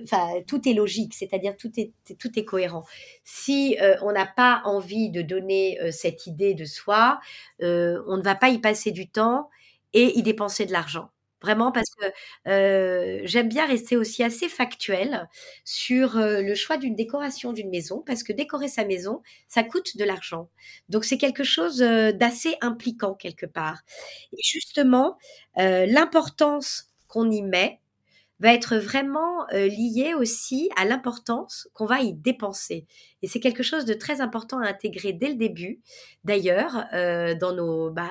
tout 0.47 0.67
est 0.67 0.73
logique, 0.73 1.13
c'est-à-dire 1.13 1.55
tout 1.55 1.71
est, 1.77 1.93
tout 2.19 2.39
est 2.39 2.47
cohérent. 2.47 2.87
Si 3.25 3.77
on 4.01 4.13
n'a 4.13 4.25
pas 4.25 4.63
envie 4.65 5.11
de 5.11 5.21
donner 5.21 5.79
cette 5.91 6.27
idée 6.27 6.55
de 6.55 6.65
soi, 6.65 7.21
on 7.61 8.17
ne 8.17 8.23
va 8.23 8.35
pas 8.37 8.49
y 8.49 8.59
passer 8.59 8.91
du 8.91 9.11
temps 9.11 9.51
et 9.93 10.17
y 10.19 10.23
dépenser 10.23 10.65
de 10.65 10.73
l'argent. 10.73 11.11
Vraiment 11.43 11.71
parce 11.71 11.91
que 11.91 13.21
j'aime 13.25 13.49
bien 13.49 13.67
rester 13.67 13.97
aussi 13.97 14.25
assez 14.25 14.49
factuel 14.49 15.29
sur 15.65 16.15
le 16.17 16.55
choix 16.55 16.77
d'une 16.79 16.97
décoration 16.97 17.53
d'une 17.53 17.71
maison, 17.71 18.03
parce 18.05 18.23
que 18.25 18.33
décorer 18.33 18.69
sa 18.69 18.85
maison, 18.85 19.23
ça 19.47 19.63
coûte 19.63 19.97
de 19.97 20.05
l'argent. 20.05 20.49
Donc 20.89 21.05
c'est 21.05 21.19
quelque 21.19 21.45
chose 21.45 21.79
d'assez 21.79 22.57
impliquant 22.61 23.15
quelque 23.15 23.47
part. 23.47 23.83
Et 24.33 24.41
justement, 24.43 25.17
l'importance 25.57 26.91
qu'on 27.07 27.31
y 27.31 27.43
met, 27.43 27.81
va 28.41 28.55
être 28.55 28.77
vraiment 28.77 29.47
lié 29.53 30.15
aussi 30.15 30.71
à 30.77 30.85
l'importance 30.85 31.69
qu'on 31.75 31.87
va 31.87 32.01
y 32.03 32.15
dépenser. 32.15 32.87
Et 33.23 33.29
c'est 33.29 33.41
quelque 33.41 33.65
chose 33.65 33.85
de 33.85 33.95
très 33.95 34.21
important 34.21 34.61
à 34.61 34.69
intégrer 34.69 35.13
dès 35.13 35.29
le 35.29 35.35
début. 35.35 35.81
D'ailleurs, 36.25 36.85
dans 37.41 37.53
nos, 37.55 37.91
bah, 37.91 38.11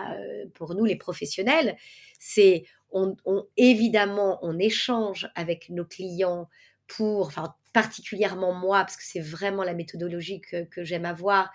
pour 0.54 0.76
nous 0.76 0.84
les 0.86 0.98
professionnels, 0.98 1.78
c'est 2.20 2.66
on, 2.92 3.16
évidemment 3.58 4.40
on 4.42 4.58
échange 4.60 5.30
avec 5.36 5.70
nos 5.70 5.86
clients 5.86 6.50
pour, 6.88 7.28
enfin 7.28 7.54
particulièrement 7.74 8.54
moi, 8.54 8.80
parce 8.80 8.98
que 8.98 9.04
c'est 9.04 9.20
vraiment 9.20 9.64
la 9.64 9.74
méthodologie 9.74 10.42
que, 10.42 10.84
j'aime 10.84 11.06
avoir, 11.06 11.52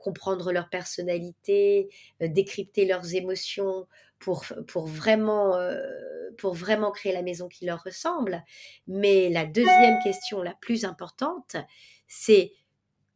comprendre 0.00 0.52
leur 0.52 0.68
personnalité, 0.68 1.88
décrypter 2.20 2.84
leurs 2.84 3.14
émotions, 3.14 3.86
pour, 4.22 4.44
pour, 4.68 4.86
vraiment, 4.86 5.56
euh, 5.56 5.82
pour 6.38 6.54
vraiment 6.54 6.92
créer 6.92 7.12
la 7.12 7.22
maison 7.22 7.48
qui 7.48 7.66
leur 7.66 7.82
ressemble. 7.82 8.42
Mais 8.86 9.28
la 9.28 9.44
deuxième 9.44 9.98
question 10.02 10.42
la 10.42 10.54
plus 10.54 10.84
importante, 10.84 11.56
c'est 12.06 12.52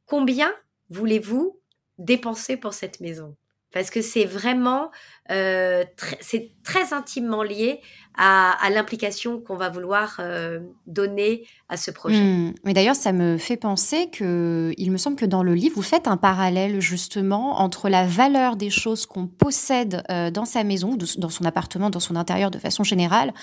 combien 0.05 0.53
voulez-vous 0.91 1.61
dépenser 1.99 2.57
pour 2.57 2.75
cette 2.75 3.01
maison? 3.01 3.37
Parce 3.77 3.91
que 3.91 4.01
c'est 4.01 4.25
vraiment, 4.25 4.91
euh, 5.31 5.85
c'est 6.23 6.51
très 6.65 6.95
intimement 6.95 7.43
lié 7.43 7.83
à, 8.17 8.57
l'implication 8.71 9.39
qu'on 9.39 9.57
va 9.57 9.69
vouloir 9.69 10.17
euh, 10.19 10.61
donner 10.87 11.47
à 11.69 11.77
ce 11.77 11.91
projet. 11.91 12.23
Mmh. 12.23 12.55
Mais 12.65 12.73
d'ailleurs, 12.73 12.95
ça 12.95 13.13
me 13.13 13.37
fait 13.37 13.59
penser 13.59 14.09
que, 14.11 14.73
il 14.79 14.91
me 14.91 14.97
semble 14.97 15.17
que 15.17 15.27
dans 15.27 15.43
le 15.43 15.53
livre, 15.53 15.77
vous 15.77 15.83
faites 15.83 16.09
un 16.09 16.17
parallèle 16.17 16.81
justement 16.81 17.61
entre 17.61 17.91
la 17.91 18.07
valeur 18.07 18.57
des 18.57 18.71
choses 18.71 19.05
qu'on 19.05 19.27
possède 19.27 20.03
euh, 20.11 20.31
dans 20.31 20.47
sa 20.47 20.65
maison, 20.65 20.97
dans 21.19 21.29
son 21.29 21.45
appartement, 21.45 21.91
dans 21.91 22.01
son 22.01 22.17
intérieur 22.17 22.51
de 22.51 22.59
façon 22.59 22.83
générale, 22.83 23.35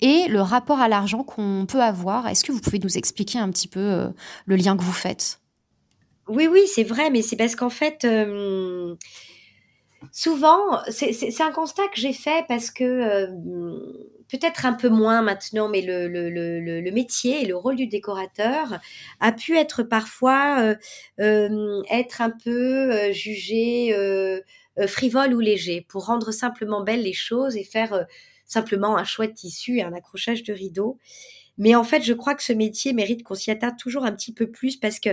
et 0.00 0.28
le 0.28 0.40
rapport 0.40 0.78
à 0.78 0.86
l'argent 0.86 1.24
qu'on 1.24 1.66
peut 1.66 1.82
avoir. 1.82 2.28
Est-ce 2.28 2.44
que 2.44 2.52
vous 2.52 2.60
pouvez 2.60 2.78
nous 2.78 2.96
expliquer 2.96 3.40
un 3.40 3.50
petit 3.50 3.66
peu 3.66 4.06
le 4.46 4.54
lien 4.54 4.76
que 4.76 4.84
vous 4.84 4.92
faites? 4.92 5.40
Oui, 6.28 6.46
oui, 6.46 6.60
c'est 6.72 6.84
vrai, 6.84 7.10
mais 7.10 7.22
c'est 7.22 7.34
parce 7.34 7.56
qu'en 7.56 7.70
fait 7.70 8.06
souvent, 10.12 10.82
c'est 10.90 11.40
un 11.40 11.52
constat 11.52 11.86
que 11.88 12.00
j'ai 12.00 12.12
fait 12.12 12.44
parce 12.48 12.70
que 12.70 12.84
euh, 12.84 13.26
peut-être 14.28 14.66
un 14.66 14.72
peu 14.72 14.88
moins 14.88 15.22
maintenant, 15.22 15.68
mais 15.68 15.82
le, 15.82 16.90
métier 16.90 17.42
et 17.42 17.46
le 17.46 17.56
rôle 17.56 17.76
du 17.76 17.86
décorateur 17.86 18.80
a 19.20 19.32
pu 19.32 19.56
être 19.56 19.82
parfois 19.82 20.60
euh, 20.60 20.74
euh 21.20 21.82
être 21.90 22.20
un 22.20 22.30
peu 22.30 23.12
jugé 23.12 23.94
frivole 24.86 25.34
ou 25.34 25.40
léger 25.40 25.84
pour 25.88 26.06
rendre 26.06 26.32
simplement 26.32 26.82
belles 26.82 27.02
les 27.02 27.12
choses 27.12 27.56
et 27.56 27.64
faire 27.64 28.06
simplement 28.46 28.96
un 28.96 29.04
choix 29.04 29.26
de 29.26 29.32
tissu 29.32 29.78
et 29.78 29.82
un 29.82 29.92
accrochage 29.92 30.42
de 30.42 30.52
rideau. 30.52 30.98
Mais 31.58 31.74
en 31.74 31.84
fait, 31.84 32.02
je 32.02 32.12
crois 32.14 32.34
que 32.34 32.42
ce 32.42 32.52
métier 32.52 32.92
mérite 32.92 33.22
qu'on 33.22 33.34
s'y 33.34 33.50
attarde 33.50 33.76
toujours 33.78 34.04
un 34.04 34.12
petit 34.12 34.32
peu 34.32 34.50
plus 34.50 34.76
parce 34.76 34.98
que 34.98 35.10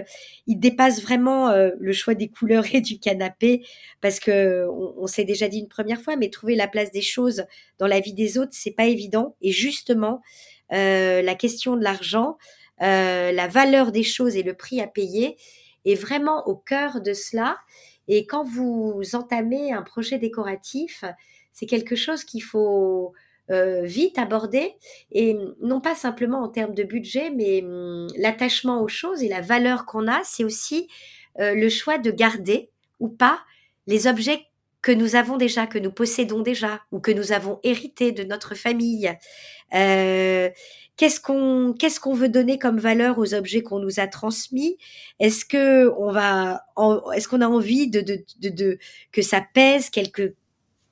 il 0.47 0.58
dépasse 0.58 1.02
vraiment 1.02 1.50
euh, 1.50 1.71
le 1.80 1.91
choix 1.91 2.13
des 2.13 2.30
couleurs 2.30 2.63
et 2.73 2.82
du 2.82 3.00
canapé. 3.00 3.65
Parce 4.02 4.19
que 4.19 4.65
on, 4.69 5.08
s'est 5.08 5.26
déjà 5.26 5.47
dit 5.47 5.60
une 5.60 5.67
première 5.67 6.02
fois, 6.02 6.15
mais 6.15 6.30
trouver 6.30 6.56
la 6.56 6.67
place 6.67 6.91
des 6.91 7.02
choses 7.02 7.45
dans 7.80 7.88
la 7.88 8.00
vie 8.00 8.13
des 8.13 8.38
autres, 8.38 8.54
c'est 8.54 8.71
pas 8.71 8.86
évident. 8.86 9.36
Et 9.41 9.52
justement, 9.52 10.21
euh, 10.71 11.21
la 11.21 11.36
question 11.36 11.76
de 11.76 11.84
l'argent, 11.84 12.38
euh, 12.82 13.32
la 13.32 13.47
valeur 13.47 13.91
des 13.91 14.04
choses 14.04 14.36
et 14.36 14.43
le 14.43 14.54
prix 14.54 14.82
à 14.82 14.88
payer 14.88 15.38
est 15.86 15.95
vraiment 15.95 16.47
au 16.47 16.56
cœur 16.56 17.02
de 17.02 17.13
cela. 17.13 17.58
Et 18.08 18.26
quand 18.26 18.43
vous 18.43 19.02
entamez 19.13 19.73
un 19.73 19.82
projet 19.82 20.17
décoratif, 20.17 21.04
c'est 21.52 21.65
quelque 21.65 21.95
chose 21.95 22.23
qu'il 22.23 22.43
faut 22.43 23.13
euh, 23.49 23.83
vite 23.83 24.17
abordé 24.17 24.73
et 25.12 25.38
non 25.62 25.79
pas 25.79 25.95
simplement 25.95 26.41
en 26.41 26.49
termes 26.49 26.73
de 26.73 26.83
budget, 26.83 27.29
mais 27.29 27.63
hum, 27.63 28.07
l'attachement 28.17 28.81
aux 28.81 28.88
choses 28.88 29.23
et 29.23 29.29
la 29.29 29.41
valeur 29.41 29.86
qu'on 29.86 30.07
a, 30.07 30.21
c'est 30.23 30.43
aussi 30.43 30.88
euh, 31.39 31.53
le 31.53 31.69
choix 31.69 31.97
de 31.97 32.12
garder 32.12 32.69
ou 32.99 33.07
pas 33.10 33.39
les 33.86 34.07
objets 34.07 34.41
que 34.81 34.91
nous 34.91 35.15
avons 35.15 35.38
déjà, 35.38 35.67
que 35.67 35.79
nous 35.79 35.91
possédons 35.91 36.41
déjà 36.41 36.81
ou 36.91 36.99
que 36.99 37.12
nous 37.12 37.31
avons 37.31 37.60
hérité 37.63 38.12
de 38.12 38.23
notre 38.23 38.55
famille. 38.55 39.12
Euh, 39.73 40.49
qu'est-ce 40.97 41.19
qu'on 41.19 41.73
qu'est-ce 41.77 41.99
qu'on 41.99 42.13
veut 42.13 42.29
donner 42.29 42.60
comme 42.60 42.79
valeur 42.79 43.17
aux 43.19 43.33
objets 43.33 43.62
qu'on 43.62 43.79
nous 43.79 43.99
a 43.99 44.07
transmis? 44.07 44.77
Est-ce 45.19 45.45
que 45.45 45.89
on 45.97 46.12
va 46.12 46.63
est-ce 47.15 47.27
qu'on 47.27 47.41
a 47.41 47.47
envie 47.47 47.89
de, 47.89 48.01
de, 48.01 48.49
de, 48.49 48.77
que 49.12 49.21
ça 49.21 49.41
pèse 49.53 49.89
quelque 49.89 50.36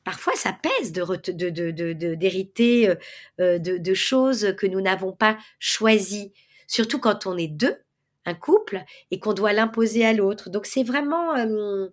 parfois 0.05 0.33
ça 0.35 0.53
pèse 0.53 0.93
d'hériter 0.93 2.89
euh, 2.89 2.95
euh, 3.41 3.59
de, 3.59 3.93
choses 3.93 4.55
que 4.57 4.67
nous 4.67 4.79
n'avons 4.79 5.11
pas 5.11 5.37
choisies, 5.59 6.31
surtout 6.67 6.99
quand 6.99 7.25
on 7.25 7.37
est 7.37 7.49
deux, 7.49 7.75
un 8.25 8.35
couple, 8.35 8.81
et 9.11 9.19
qu'on 9.19 9.33
doit 9.33 9.51
l'imposer 9.51 10.05
à 10.05 10.13
l'autre. 10.13 10.49
Donc 10.49 10.65
c'est 10.67 10.83
vraiment, 10.83 11.35
euh, 11.35 11.87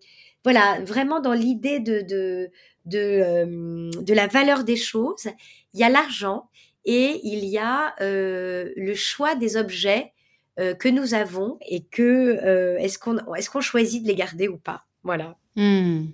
voilà, 0.44 0.81
vraiment 0.83 1.18
dans 1.20 1.33
l'idée 1.33 1.81
de 1.81 2.51
la 2.87 4.27
valeur 4.29 4.62
des 4.62 4.77
choses. 4.77 5.29
Il 5.75 5.81
y 5.81 5.85
a 5.85 5.88
l'argent 5.88 6.48
et 6.85 7.20
il 7.25 7.44
y 7.46 7.59
a 7.59 7.94
le 7.98 8.94
choix 8.94 9.35
des 9.35 9.57
objets 9.57 10.12
que 10.59 10.88
nous 10.88 11.14
avons 11.14 11.59
et 11.66 11.83
que 11.85 12.77
est-ce 12.79 12.98
qu'on 12.98 13.18
est-ce 13.35 13.48
qu'on 13.48 13.62
choisit 13.62 14.03
de 14.03 14.09
les 14.09 14.14
garder 14.14 14.48
ou 14.48 14.59
pas. 14.59 14.85
Voilà. 15.03 15.37
Mmh. 15.57 16.09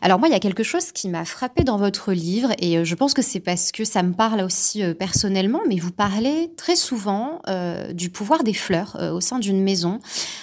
Alors 0.00 0.18
moi, 0.18 0.28
il 0.28 0.32
y 0.32 0.34
a 0.34 0.40
quelque 0.40 0.62
chose 0.62 0.92
qui 0.92 1.08
m'a 1.08 1.24
frappé 1.24 1.64
dans 1.64 1.76
votre 1.76 2.12
livre, 2.12 2.52
et 2.58 2.78
euh, 2.78 2.84
je 2.84 2.94
pense 2.94 3.14
que 3.14 3.22
c'est 3.22 3.40
parce 3.40 3.72
que 3.72 3.84
ça 3.84 4.02
me 4.02 4.12
parle 4.12 4.40
aussi 4.40 4.82
euh, 4.82 4.94
personnellement, 4.94 5.60
mais 5.66 5.76
vous 5.76 5.90
parlez 5.90 6.52
très 6.56 6.76
souvent 6.76 7.40
euh, 7.48 7.92
du 7.92 8.10
pouvoir 8.10 8.44
des 8.44 8.54
fleurs 8.54 8.96
au 9.12 9.20
sein 9.20 9.38
d'une 9.38 9.62
maison. 9.62 10.00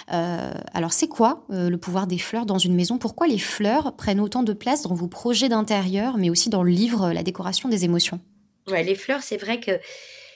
alors 0.08 0.94
c'est 0.94 1.08
quoi 1.08 1.46
le 1.50 1.76
pouvoir 1.78 2.08
des 2.08 2.18
fleurs 2.18 2.46
dans 2.46 2.58
une 2.58 2.76
maison? 2.76 2.98
Pourquoi 2.98 3.28
les 3.28 3.40
fleurs 3.40 3.96
prennent 3.96 4.20
autant 4.20 4.44
de 4.44 4.54
place 4.54 4.82
dans 4.82 4.94
vos 4.94 5.08
projets 5.08 5.50
d'intérieur, 5.50 6.18
mais 6.18 6.30
aussi 6.30 6.50
dans 6.50 6.64
le 6.64 6.72
livre 6.72 7.12
La 7.12 7.24
décoration 7.24 7.70
des 7.70 7.86
émotions? 7.86 8.20
Ouais, 8.68 8.84
les 8.84 8.96
fleurs, 8.96 9.22
c'est 9.24 9.38
vrai 9.38 9.60
que 9.60 9.80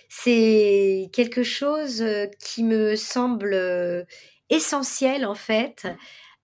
c'est 0.09 1.09
quelque 1.13 1.43
chose 1.43 2.03
qui 2.39 2.63
me 2.63 2.95
semble 2.95 4.05
essentiel 4.49 5.25
en 5.25 5.35
fait 5.35 5.87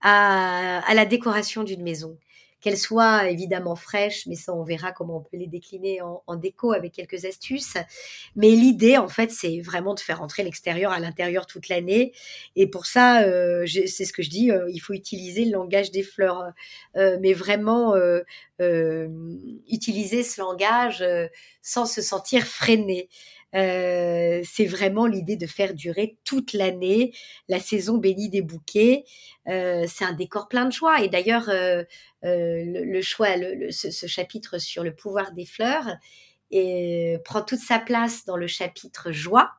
à 0.02 0.94
la 0.94 1.06
décoration 1.06 1.64
d'une 1.64 1.84
maison 1.84 2.18
qu'elles 2.66 2.80
soient 2.80 3.30
évidemment 3.30 3.76
fraîches, 3.76 4.26
mais 4.26 4.34
ça 4.34 4.52
on 4.52 4.64
verra 4.64 4.92
comment 4.92 5.18
on 5.18 5.22
peut 5.22 5.38
les 5.38 5.46
décliner 5.46 6.02
en, 6.02 6.36
déco 6.36 6.74
avec 6.74 6.94
quelques 6.94 7.26
astuces. 7.26 7.76
Mais 8.36 8.50
l'idée 8.50 8.98
en 8.98 9.08
fait 9.08 9.30
c'est 9.30 9.62
vraiment 9.62 9.94
de 9.94 10.00
faire 10.00 10.24
entrer 10.24 10.42
l'extérieur 10.42 10.92
à 10.92 11.00
l'intérieur 11.00 11.46
toute 11.46 11.70
l'année. 11.70 12.12
Et 12.56 12.66
pour 12.66 12.88
ça, 12.88 13.22
euh, 13.22 13.68
c'est 13.68 14.06
ce 14.06 14.12
que 14.12 14.24
je 14.24 14.32
dis, 14.32 14.50
euh, 14.50 14.68
il 14.74 14.80
faut 14.80 14.94
utiliser 14.94 15.46
le 15.46 15.52
langage 15.52 15.92
des 15.92 16.02
fleurs, 16.02 16.54
euh, 16.96 17.20
mais 17.22 17.34
vraiment 17.34 17.94
utiliser 19.70 20.24
ce 20.24 20.42
langage 20.42 21.06
sans 21.62 21.86
se 21.86 22.02
sentir 22.02 22.48
freiné. 22.48 23.10
Euh, 23.56 24.42
c'est 24.44 24.66
vraiment 24.66 25.06
l'idée 25.06 25.38
de 25.38 25.48
faire 25.48 25.74
durer 25.74 26.18
toute 26.26 26.54
l'année 26.54 27.14
la 27.48 27.60
saison 27.60 27.98
bénie 27.98 28.30
des 28.30 28.42
bouquets. 28.42 29.06
Euh, 29.48 29.86
c'est 29.88 30.04
un 30.04 30.14
décor 30.14 30.48
plein 30.48 30.66
de 30.66 30.74
joie. 30.74 31.02
Et 31.02 31.08
d'ailleurs, 31.08 31.50
euh, 31.50 31.84
le, 32.24 33.02
choix, 33.02 33.30
ce, 33.70 34.08
chapitre 34.08 34.58
sur 34.58 34.84
le 34.84 34.94
pouvoir 34.94 35.32
des 35.32 35.46
fleurs 35.46 35.88
et, 36.52 37.18
prend 37.24 37.42
toute 37.42 37.60
sa 37.60 37.80
place 37.80 38.26
dans 38.26 38.38
le 38.38 38.48
chapitre 38.48 39.12
joie. 39.12 39.52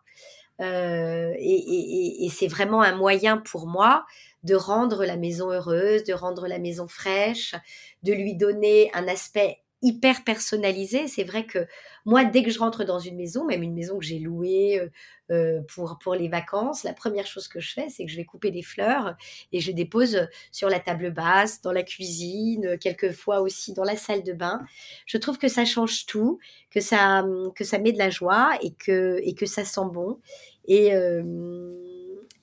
et, 0.61 2.28
c'est 2.30 2.48
vraiment 2.48 2.82
un 2.82 2.94
moyen 2.94 3.38
pour 3.38 3.66
moi 3.66 4.04
de 4.42 4.54
rendre 4.54 5.04
la 5.04 5.16
maison 5.16 5.50
heureuse, 5.50 6.04
de 6.04 6.12
rendre 6.12 6.46
la 6.46 6.59
maison 6.59 6.87
fraîche, 6.87 7.54
de 8.02 8.12
lui 8.12 8.37
donner 8.37 8.90
un 8.94 9.09
aspect 9.09 9.59
hyper 9.82 10.24
personnalisé. 10.24 11.06
C'est 11.08 11.24
vrai 11.24 11.46
que 11.46 11.66
moi, 12.04 12.24
dès 12.24 12.42
que 12.42 12.50
je 12.50 12.58
rentre 12.58 12.84
dans 12.84 12.98
une 12.98 13.16
maison, 13.16 13.44
même 13.44 13.62
une 13.62 13.74
maison 13.74 13.98
que 13.98 14.04
j'ai 14.04 14.18
louée 14.18 14.80
euh, 14.80 14.88
euh, 15.30 15.60
pour, 15.74 15.98
pour 15.98 16.14
les 16.14 16.28
vacances, 16.28 16.84
la 16.84 16.92
première 16.92 17.26
chose 17.26 17.48
que 17.48 17.60
je 17.60 17.72
fais, 17.72 17.88
c'est 17.88 18.04
que 18.04 18.10
je 18.10 18.16
vais 18.16 18.24
couper 18.24 18.50
des 18.50 18.62
fleurs 18.62 19.16
et 19.52 19.60
je 19.60 19.68
les 19.68 19.74
dépose 19.74 20.28
sur 20.52 20.68
la 20.68 20.80
table 20.80 21.10
basse, 21.10 21.60
dans 21.60 21.72
la 21.72 21.82
cuisine, 21.82 22.78
quelquefois 22.78 23.40
aussi 23.40 23.74
dans 23.74 23.84
la 23.84 23.96
salle 23.96 24.22
de 24.22 24.32
bain. 24.32 24.62
Je 25.04 25.18
trouve 25.18 25.38
que 25.38 25.48
ça 25.48 25.64
change 25.64 26.06
tout, 26.06 26.38
que 26.70 26.80
ça, 26.80 27.24
que 27.54 27.64
ça 27.64 27.78
met 27.78 27.92
de 27.92 27.98
la 27.98 28.10
joie 28.10 28.52
et 28.62 28.72
que, 28.72 29.20
et 29.22 29.34
que 29.34 29.46
ça 29.46 29.64
sent 29.64 29.88
bon. 29.92 30.20
Et, 30.68 30.94
euh, 30.94 31.22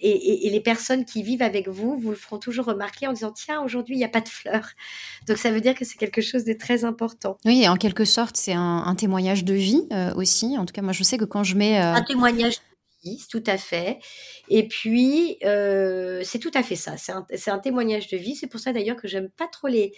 et, 0.04 0.50
les 0.50 0.60
personnes 0.60 1.06
qui 1.06 1.24
vivent 1.24 1.42
avec 1.42 1.68
vous 1.68 1.98
vous 1.98 2.10
le 2.10 2.16
feront 2.16 2.38
toujours 2.38 2.66
remarquer 2.66 3.08
en 3.08 3.13
disant 3.13 3.32
tiens 3.32 3.62
aujourd'hui 3.62 3.96
il 3.96 4.00
n'y 4.00 4.06
a 4.06 4.10
pas 4.10 4.22
de 4.22 4.30
fleurs. 4.30 4.70
Donc 5.28 5.38
ça 5.38 5.52
veut 5.52 5.62
dire 5.62 5.76
que 5.76 5.86
c'est 5.86 5.98
quelque 5.98 6.22
chose 6.22 6.44
de 6.44 6.54
très 6.54 6.86
important. 6.86 7.38
Oui 7.46 7.68
en 7.68 7.76
quelque 7.76 8.06
sorte 8.06 8.38
c'est 8.38 8.54
un, 8.54 8.96
témoignage 8.96 9.44
de 9.44 9.54
vie 9.54 9.88
euh, 9.92 10.13
aussi. 10.16 10.58
En 10.58 10.66
tout 10.66 10.74
cas 10.74 10.82
moi 10.82 10.94
je 10.94 11.04
sais 11.04 11.18
que 11.18 11.26
quand 11.26 11.44
je 11.44 11.56
mets 11.56 11.80
euh, 11.80 11.94
un 11.94 12.04
témoignage 12.04 12.56
de 12.56 13.10
vie 13.10 13.26
tout 13.30 13.44
à 13.48 13.58
fait. 13.58 14.00
Et 14.50 14.68
puis 14.68 15.38
euh, 15.46 16.22
c'est 16.24 16.39
tout 16.39 16.52
à 16.54 16.63
fait 16.63 16.76
ça. 16.76 16.98
C'est 16.98 17.12
un, 17.12 17.26
un, 17.48 17.60
témoignage 17.60 18.08
de 18.08 18.18
vie. 18.18 18.36
C'est 18.36 18.48
pour 18.48 18.60
ça 18.60 18.74
d'ailleurs 18.74 18.98
que 18.98 19.08
j'aime 19.08 19.30
pas 19.30 19.48
trop 19.48 19.68
les 19.68 19.94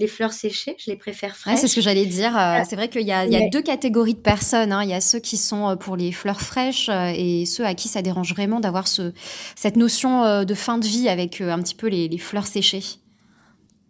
les 0.00 0.06
fleurs 0.06 0.32
séchées, 0.32 0.74
je 0.78 0.90
les 0.90 0.96
préfère 0.96 1.36
fraîches. 1.36 1.58
c'est 1.58 1.68
ce 1.68 1.74
que 1.74 1.80
j'allais 1.82 2.06
dire. 2.06 2.36
Euh, 2.36 2.62
c'est 2.68 2.74
vrai 2.74 2.88
qu'il 2.88 3.06
y, 3.06 3.12
a, 3.12 3.48
deux 3.50 3.62
catégories 3.62 4.14
de 4.14 4.20
personnes. 4.20 4.72
Hein. 4.72 4.82
Il 4.82 4.88
y 4.88 4.94
a 4.94 5.00
ceux 5.00 5.20
qui 5.20 5.36
sont 5.36 5.68
euh, 5.68 5.76
pour 5.76 5.96
les 5.96 6.10
fleurs 6.10 6.40
fraîches 6.40 6.88
euh, 6.88 7.12
et 7.14 7.44
ceux 7.44 7.66
à 7.66 7.74
qui 7.74 7.88
ça 7.88 8.00
dérange 8.00 8.32
vraiment 8.32 8.60
d'avoir 8.60 8.88
ce, 8.88 9.12
cette 9.56 9.76
notion 9.76 10.44
de 10.44 10.54
fin 10.54 10.78
de 10.78 10.86
vie 10.86 11.08
avec 11.08 11.40
un 11.40 11.60
petit 11.60 11.74
peu 11.74 11.88
les, 11.88 12.18
fleurs 12.18 12.46
séchées. 12.46 12.82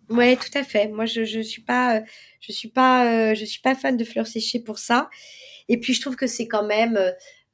Oui, 0.08 0.36
tout 0.36 0.58
à 0.58 0.64
fait. 0.64 0.88
Moi, 0.88 1.06
je 1.06 1.20
ne 1.20 1.42
suis 1.42 1.62
pas, 1.62 2.02
je 2.40 2.52
suis 2.52 2.68
pas, 2.68 3.34
je 3.34 3.44
suis 3.44 3.60
pas 3.60 3.76
fan 3.76 3.96
de 3.96 4.04
fleurs 4.04 4.26
séchées 4.26 4.58
pour 4.58 4.78
ça. 4.78 5.08
Et 5.68 5.78
puis, 5.78 5.94
je 5.94 6.00
trouve 6.00 6.16
que 6.16 6.26
c'est 6.26 6.48
quand 6.48 6.64
même, 6.64 6.98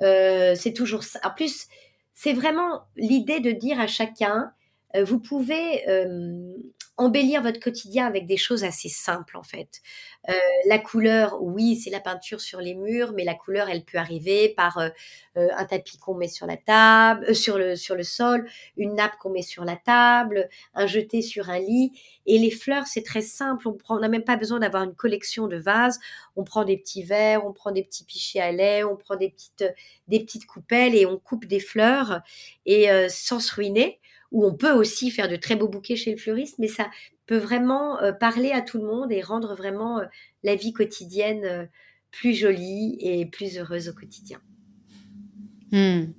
c'est 0.01 0.73
toujours 0.75 1.05
ça. 1.05 1.21
En 1.23 1.31
plus, 1.31 1.67
c'est 2.15 2.33
vraiment 2.33 2.81
l'idée 2.97 3.41
de 3.41 3.51
dire 3.51 3.79
à 3.79 3.87
chacun, 3.87 4.51
vous 4.95 5.21
pouvez 5.21 5.85
embellir 6.99 7.43
votre 7.43 7.61
quotidien 7.61 8.07
avec 8.07 8.27
des 8.27 8.37
choses 8.37 8.65
assez 8.65 8.89
simples 8.89 9.37
en 9.37 9.43
fait. 9.43 9.81
Euh, 10.29 10.33
la 10.67 10.79
couleur, 10.79 11.43
oui, 11.43 11.77
c'est 11.77 11.91
la 11.91 12.01
peinture 12.01 12.41
sur 12.41 12.61
les 12.61 12.75
murs, 12.75 13.13
mais 13.15 13.25
la 13.25 13.35
couleur, 13.35 13.69
elle 13.69 13.85
peut 13.85 13.99
arriver 13.99 14.49
par 14.57 14.79
euh, 14.79 14.89
euh, 15.37 15.49
un 15.57 15.65
tapis 15.67 15.99
qu'on 15.99 16.15
met 16.15 16.29
sur 16.29 16.47
la 16.47 16.57
table, 16.57 17.35
sur 17.35 17.59
le 17.59 17.77
sur 17.77 17.95
le 17.95 18.03
sol, 18.03 18.49
une 18.77 18.95
nappe 18.95 19.19
qu'on 19.19 19.31
met 19.31 19.43
sur 19.43 19.65
la 19.65 19.77
table, 19.77 20.49
un 20.75 20.87
jeté 20.87 21.23
sur 21.23 21.51
un 21.51 21.59
lit. 21.59 21.93
Et 22.25 22.39
les 22.39 22.51
fleurs, 22.51 22.87
c'est 22.87 23.05
très 23.05 23.23
simple. 23.23 23.69
On 23.89 23.99
n'a 24.01 24.09
même 24.09 24.25
pas 24.25 24.37
besoin 24.37 24.59
d'avoir 24.59 24.83
une 24.83 24.95
collection 24.95 25.49
de 25.49 25.57
vases. 25.57 26.01
On 26.35 26.45
prend 26.45 26.65
des 26.65 26.77
petits 26.79 27.03
verres, 27.03 27.47
on 27.47 27.53
prend 27.53 27.73
des 27.73 27.85
petits 27.85 28.05
pichets 28.05 28.41
à 28.41 28.53
lait, 28.53 28.85
on 28.85 28.97
prend 28.97 29.17
des 29.17 29.31
petites 29.31 29.65
des 30.09 30.21
petites 30.21 30.47
coupelles 30.47 30.95
et 30.95 31.07
on 31.07 31.19
coupe 31.19 31.45
des 31.45 31.61
fleurs 31.61 32.21
et 32.65 32.89
sans 33.09 33.41
se 33.41 33.55
ruiner 33.55 34.01
où 34.33 34.45
on 34.45 34.55
peut 34.55 34.73
aussi 34.73 35.11
faire 35.11 35.29
de 35.29 35.37
très 35.37 35.57
beaux 35.57 35.69
bouquets 35.69 35.97
chez 35.97 36.11
le 36.11 36.17
fleuriste, 36.17 36.59
mais 36.59 36.69
ça 36.69 36.91
peut 37.27 37.37
vraiment 37.37 38.01
euh, 38.01 38.13
parler 38.13 38.53
à 38.53 38.61
tout 38.61 38.79
le 38.79 38.87
monde 38.87 39.13
et 39.13 39.21
rendre 39.21 39.55
vraiment 39.55 40.01
euh, 40.01 40.05
la 40.43 40.55
vie 40.55 40.73
quotidienne 40.73 41.45
euh, 41.45 41.67
plus 42.11 42.35
jolie 42.35 42.97
et 43.01 43.27
plus 43.27 43.59
heureuse 43.59 43.89
au 43.89 43.93
quotidien. 43.93 44.41
Hmm. 45.73 46.13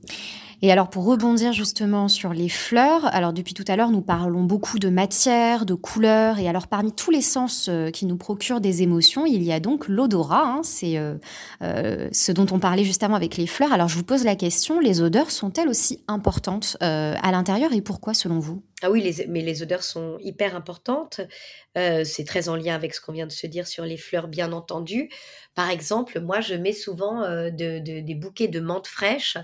Et 0.63 0.71
alors 0.71 0.89
pour 0.89 1.05
rebondir 1.05 1.53
justement 1.53 2.07
sur 2.07 2.33
les 2.33 2.49
fleurs, 2.49 3.05
alors 3.13 3.31
depuis 3.31 3.53
tout 3.53 3.63
à 3.67 3.75
l'heure 3.75 3.91
nous 3.91 4.01
parlons 4.01 4.43
beaucoup 4.43 4.79
de 4.79 4.89
matière, 4.89 5.67
de 5.67 5.75
couleurs, 5.75 6.39
et 6.39 6.49
alors 6.49 6.67
parmi 6.67 6.91
tous 6.91 7.11
les 7.11 7.21
sens 7.21 7.67
euh, 7.69 7.91
qui 7.91 8.07
nous 8.07 8.17
procurent 8.17 8.59
des 8.59 8.81
émotions, 8.81 9.27
il 9.27 9.43
y 9.43 9.51
a 9.51 9.59
donc 9.59 9.87
l'odorat, 9.87 10.47
hein, 10.47 10.61
c'est 10.63 10.97
euh, 10.97 11.13
euh, 11.61 12.09
ce 12.11 12.31
dont 12.31 12.47
on 12.49 12.57
parlait 12.57 12.83
juste 12.83 13.03
avant 13.03 13.13
avec 13.13 13.37
les 13.37 13.45
fleurs. 13.45 13.71
Alors 13.71 13.87
je 13.87 13.97
vous 13.97 14.03
pose 14.03 14.23
la 14.23 14.35
question, 14.35 14.79
les 14.79 14.99
odeurs 14.99 15.29
sont-elles 15.29 15.69
aussi 15.69 16.03
importantes 16.07 16.75
à 16.79 17.31
l'intérieur 17.31 17.71
et 17.73 17.81
pourquoi 17.81 18.15
selon 18.15 18.39
vous? 18.39 18.63
Ah 18.81 18.89
oui, 18.89 19.15
mais 19.27 19.41
les 19.41 19.61
odeurs 19.61 19.83
sont 19.83 20.17
hyper 20.21 20.55
importantes. 20.55 21.21
c'est 21.75 22.25
très 22.25 22.49
en 22.49 22.55
lien 22.55 22.73
avec 22.73 22.95
ce 22.95 23.01
qu'on 23.01 23.11
vient 23.11 23.27
de 23.27 23.31
se 23.31 23.45
dire 23.45 23.67
sur 23.67 23.85
les 23.85 23.97
fleurs, 23.97 24.27
bien 24.27 24.51
entendu. 24.53 25.09
Par 25.55 25.69
exemple, 25.69 26.19
moi, 26.19 26.41
je 26.41 26.55
mets 26.55 26.73
souvent 26.73 27.23
des 27.51 28.17
bouquets 28.19 28.47
de 28.47 28.59
menthe 28.59 28.87
fraîche 28.87 29.37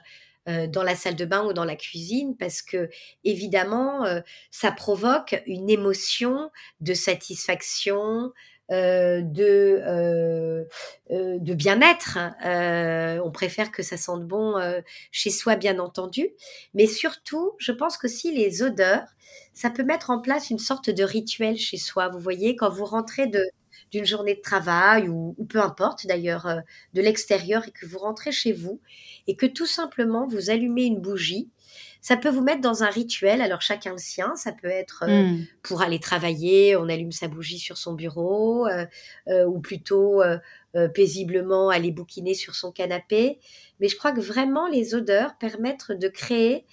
euh, 0.49 0.67
dans 0.67 0.83
la 0.83 0.95
salle 0.95 1.15
de 1.15 1.23
bain 1.23 1.45
ou 1.45 1.53
dans 1.53 1.63
la 1.63 1.77
cuisine 1.77 2.35
parce 2.35 2.61
que 2.61 2.89
évidemment 3.23 4.03
euh, 4.03 4.19
ça 4.51 4.73
provoque 4.73 5.41
une 5.47 5.69
émotion 5.69 6.51
de 6.81 6.93
satisfaction, 6.93 8.33
euh, 8.69 9.21
de, 9.21 10.67
de 11.09 11.53
bien-être. 11.53 12.17
on 13.23 13.31
préfère 13.31 13.71
que 13.71 13.83
ça 13.83 13.95
sente 13.95 14.25
bon 14.27 14.55
chez 15.11 15.29
soi, 15.29 15.55
bien 15.55 15.79
entendu. 15.79 16.29
Mais 16.73 16.87
surtout, 16.87 17.53
je 17.57 17.71
pense 17.71 17.97
que 17.97 18.09
si 18.09 18.35
les 18.35 18.63
odeurs, 18.63 19.07
ça 19.53 19.69
peut 19.69 19.83
mettre 19.83 20.09
en 20.09 20.19
place 20.19 20.49
une 20.49 20.59
sorte 20.59 20.89
de 20.89 21.03
rituel 21.03 21.57
chez 21.57 21.77
soi. 21.77 22.09
Vous 22.09 22.19
voyez, 22.19 22.55
quand 22.57 22.69
vous 22.69 22.85
rentrez 22.85 23.27
de, 23.27 23.43
d'une 23.93 24.05
journée 24.05 24.33
de 24.33 24.41
travail 24.41 25.07
ou, 25.07 25.35
peu 25.47 25.59
importe 25.59 26.07
d'ailleurs 26.07 26.47
euh, 26.47 26.59
de 26.93 27.01
l'extérieur 27.01 27.63
et 27.67 27.71
que 27.71 27.85
vous 27.85 27.99
rentrez 27.99 28.31
chez 28.31 28.51
vous 28.51 28.81
et 29.27 29.35
que 29.35 29.45
tout 29.45 29.67
simplement 29.67 30.27
vous 30.27 30.49
allumez 30.49 30.85
une 30.85 30.99
bougie, 30.99 31.51
ça 32.01 32.17
peut 32.17 32.29
vous 32.29 32.41
mettre 32.41 32.61
dans 32.61 32.81
un 32.81 32.89
rituel. 32.89 33.39
Alors 33.39 33.61
chacun 33.61 33.91
le 33.91 33.99
sien, 33.99 34.35
ça 34.35 34.51
peut 34.51 34.67
être 34.67 35.03
euh, 35.07 35.25
hmm. 35.25 35.45
pour 35.61 35.83
aller 35.83 35.99
travailler, 35.99 36.75
on 36.75 36.89
allume 36.89 37.11
sa 37.11 37.27
bougie 37.27 37.59
sur 37.59 37.77
son 37.77 37.93
bureau 37.93 38.67
euh, 38.67 39.45
ou 39.45 39.59
plutôt 39.59 40.23
paisiblement 40.95 41.69
aller 41.69 41.91
bouquiner 41.91 42.33
sur 42.33 42.55
son 42.55 42.71
canapé. 42.71 43.39
Mais 43.79 43.87
je 43.87 43.95
crois 43.95 44.11
que 44.11 44.21
vraiment 44.21 44.67
les 44.67 44.95
odeurs 44.95 45.37
permettent 45.37 45.91
de 45.91 46.07
créer, 46.07 46.65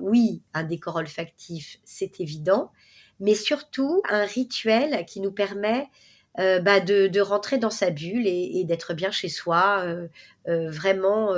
oui, 0.00 0.42
un 0.54 0.64
décor 0.64 0.96
olfactif, 0.96 1.78
c'est 1.84 2.20
évident, 2.20 2.72
mais 3.20 3.34
surtout 3.34 4.02
un 4.08 4.24
rituel 4.24 5.04
qui 5.06 5.20
nous 5.20 5.32
permet 5.32 5.88
euh, 6.38 6.60
bah, 6.60 6.78
de, 6.78 7.20
rentrer 7.20 7.58
dans 7.58 7.70
sa 7.70 7.90
bulle 7.90 8.26
et, 8.26 8.62
d'être 8.64 8.94
bien 8.94 9.10
chez 9.10 9.28
soi, 9.28 9.82
euh, 9.84 10.06
euh, 10.46 10.70
vraiment 10.70 11.34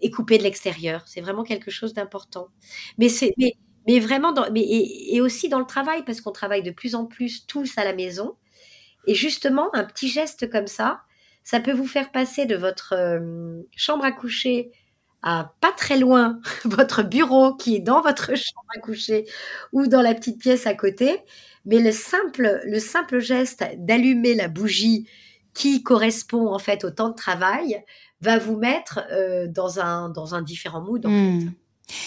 et 0.00 0.10
coupé 0.10 0.38
de 0.38 0.44
l'extérieur. 0.44 1.02
C'est 1.06 1.20
vraiment 1.20 1.42
quelque 1.42 1.70
chose 1.70 1.92
d'important. 1.94 2.48
Mais 2.98 3.08
c'est 3.08 3.34
mais, 3.86 3.98
vraiment 3.98 4.32
mais, 4.52 4.64
et, 4.64 5.20
aussi 5.20 5.48
dans 5.48 5.58
le 5.58 5.66
travail 5.66 6.04
parce 6.04 6.20
qu'on 6.20 6.32
travaille 6.32 6.62
de 6.62 6.70
plus 6.70 6.94
en 6.94 7.04
plus 7.06 7.46
tous 7.46 7.76
à 7.78 7.84
la 7.84 7.94
maison. 7.94 8.36
Et 9.06 9.14
justement, 9.14 9.74
un 9.74 9.84
petit 9.84 10.08
geste 10.08 10.48
comme 10.50 10.68
ça, 10.68 11.00
ça 11.42 11.60
peut 11.60 11.72
vous 11.72 11.86
faire 11.86 12.12
passer 12.12 12.46
de 12.46 12.54
votre 12.54 12.94
chambre 13.76 14.04
à 14.04 14.12
coucher 14.12 14.70
pas 15.60 15.72
très 15.76 15.98
loin 15.98 16.40
votre 16.64 17.02
bureau 17.02 17.54
qui 17.54 17.76
est 17.76 17.80
dans 17.80 18.00
votre 18.00 18.26
chambre 18.36 18.68
à 18.76 18.80
coucher 18.80 19.26
ou 19.72 19.86
dans 19.86 20.02
la 20.02 20.14
petite 20.14 20.38
pièce 20.38 20.66
à 20.66 20.74
côté. 20.74 21.20
Mais 21.66 21.78
le 21.78 21.92
simple, 21.92 22.60
le 22.64 22.78
simple 22.78 23.20
geste 23.20 23.64
d'allumer 23.78 24.34
la 24.34 24.48
bougie 24.48 25.08
qui 25.54 25.82
correspond 25.82 26.48
en 26.52 26.58
fait 26.58 26.84
au 26.84 26.90
temps 26.90 27.08
de 27.08 27.14
travail 27.14 27.82
va 28.20 28.38
vous 28.38 28.56
mettre 28.56 29.00
euh, 29.12 29.46
dans, 29.46 29.78
un, 29.80 30.08
dans 30.08 30.34
un 30.34 30.42
différent 30.42 30.80
mood 30.80 31.06
en 31.06 31.10
hmm. 31.10 31.40
fait. 31.40 31.46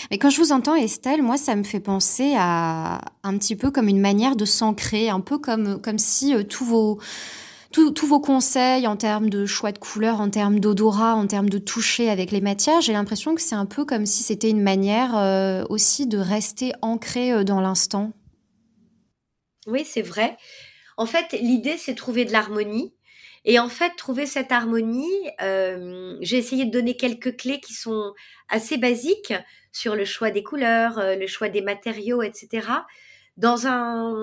Mais 0.10 0.18
quand 0.18 0.30
je 0.30 0.42
vous 0.42 0.52
entends, 0.52 0.76
Estelle, 0.76 1.22
moi, 1.22 1.38
ça 1.38 1.56
me 1.56 1.64
fait 1.64 1.80
penser 1.80 2.34
à 2.36 3.00
un 3.24 3.38
petit 3.38 3.56
peu 3.56 3.70
comme 3.70 3.88
une 3.88 4.00
manière 4.00 4.36
de 4.36 4.46
s'ancrer, 4.46 5.10
un 5.10 5.20
peu 5.20 5.38
comme, 5.38 5.80
comme 5.82 6.00
si 6.00 6.34
euh, 6.34 6.44
tous 6.44 6.66
vos 6.66 7.00
tous 7.72 8.08
vos 8.08 8.20
conseils 8.20 8.88
en 8.88 8.96
termes 8.96 9.30
de 9.30 9.46
choix 9.46 9.72
de 9.72 9.78
couleurs, 9.78 10.22
en 10.22 10.30
termes 10.30 10.60
d'odorat, 10.60 11.16
en 11.16 11.28
termes 11.28 11.50
de 11.50 11.58
toucher 11.58 12.10
avec 12.10 12.32
les 12.32 12.42
matières, 12.42 12.82
j'ai 12.82 12.94
l'impression 12.94 13.36
que 13.36 13.42
c'est 13.42 13.56
un 13.56 13.66
peu 13.66 13.86
comme 13.86 14.06
si 14.06 14.24
c'était 14.24 14.50
une 14.50 14.62
manière 14.62 15.18
euh, 15.18 15.64
aussi 15.70 16.08
de 16.08 16.18
rester 16.18 16.74
ancré 16.82 17.32
euh, 17.32 17.44
dans 17.44 17.62
l'instant. 17.62 18.14
Oui, 19.68 19.86
c'est 19.86 20.02
vrai. 20.02 20.38
En 20.96 21.06
fait, 21.06 21.34
l'idée, 21.34 21.78
c'est 21.78 21.96
trouver 21.96 22.26
de 22.26 22.32
l'harmonie. 22.32 22.94
Et 23.46 23.60
en 23.60 23.70
fait, 23.70 23.92
trouver 23.98 24.26
cette 24.26 24.52
harmonie, 24.52 25.30
euh, 25.42 26.18
j'ai 26.22 26.38
essayé 26.38 26.66
de 26.66 26.72
donner 26.72 26.96
quelques 26.98 27.38
clés 27.38 27.60
qui 27.60 27.74
sont 27.74 28.14
assez 28.50 28.78
basiques 28.78 29.34
sur 29.72 29.96
le 29.96 30.06
choix 30.06 30.32
des 30.32 30.44
couleurs, 30.44 31.00
le 31.00 31.28
choix 31.28 31.48
des 31.48 31.62
matériaux, 31.62 32.22
etc. 32.24 32.68
Dans 33.38 33.68
un, 33.68 34.14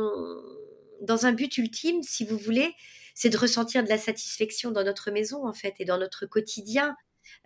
dans 1.03 1.27
un 1.27 1.33
but 1.33 1.57
ultime, 1.57 2.03
si 2.03 2.25
vous 2.25 2.37
voulez, 2.37 2.75
c'est 3.15 3.31
de 3.31 3.39
ressentir 3.39 3.85
de 3.85 3.89
la 3.89 3.99
satisfaction 3.99 4.73
dans 4.73 4.85
notre 4.85 5.11
maison 5.11 5.47
en 5.47 5.53
fait 5.53 5.75
et 5.79 5.85
dans 5.85 5.99
notre 5.99 6.27
quotidien. 6.27 6.97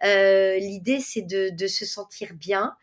Euh, 0.05 0.59
l'idée 0.59 1.01
c'est 1.01 1.23
de, 1.23 1.67
se 1.67 1.85
sentir 1.85 2.35
bien 2.35 2.75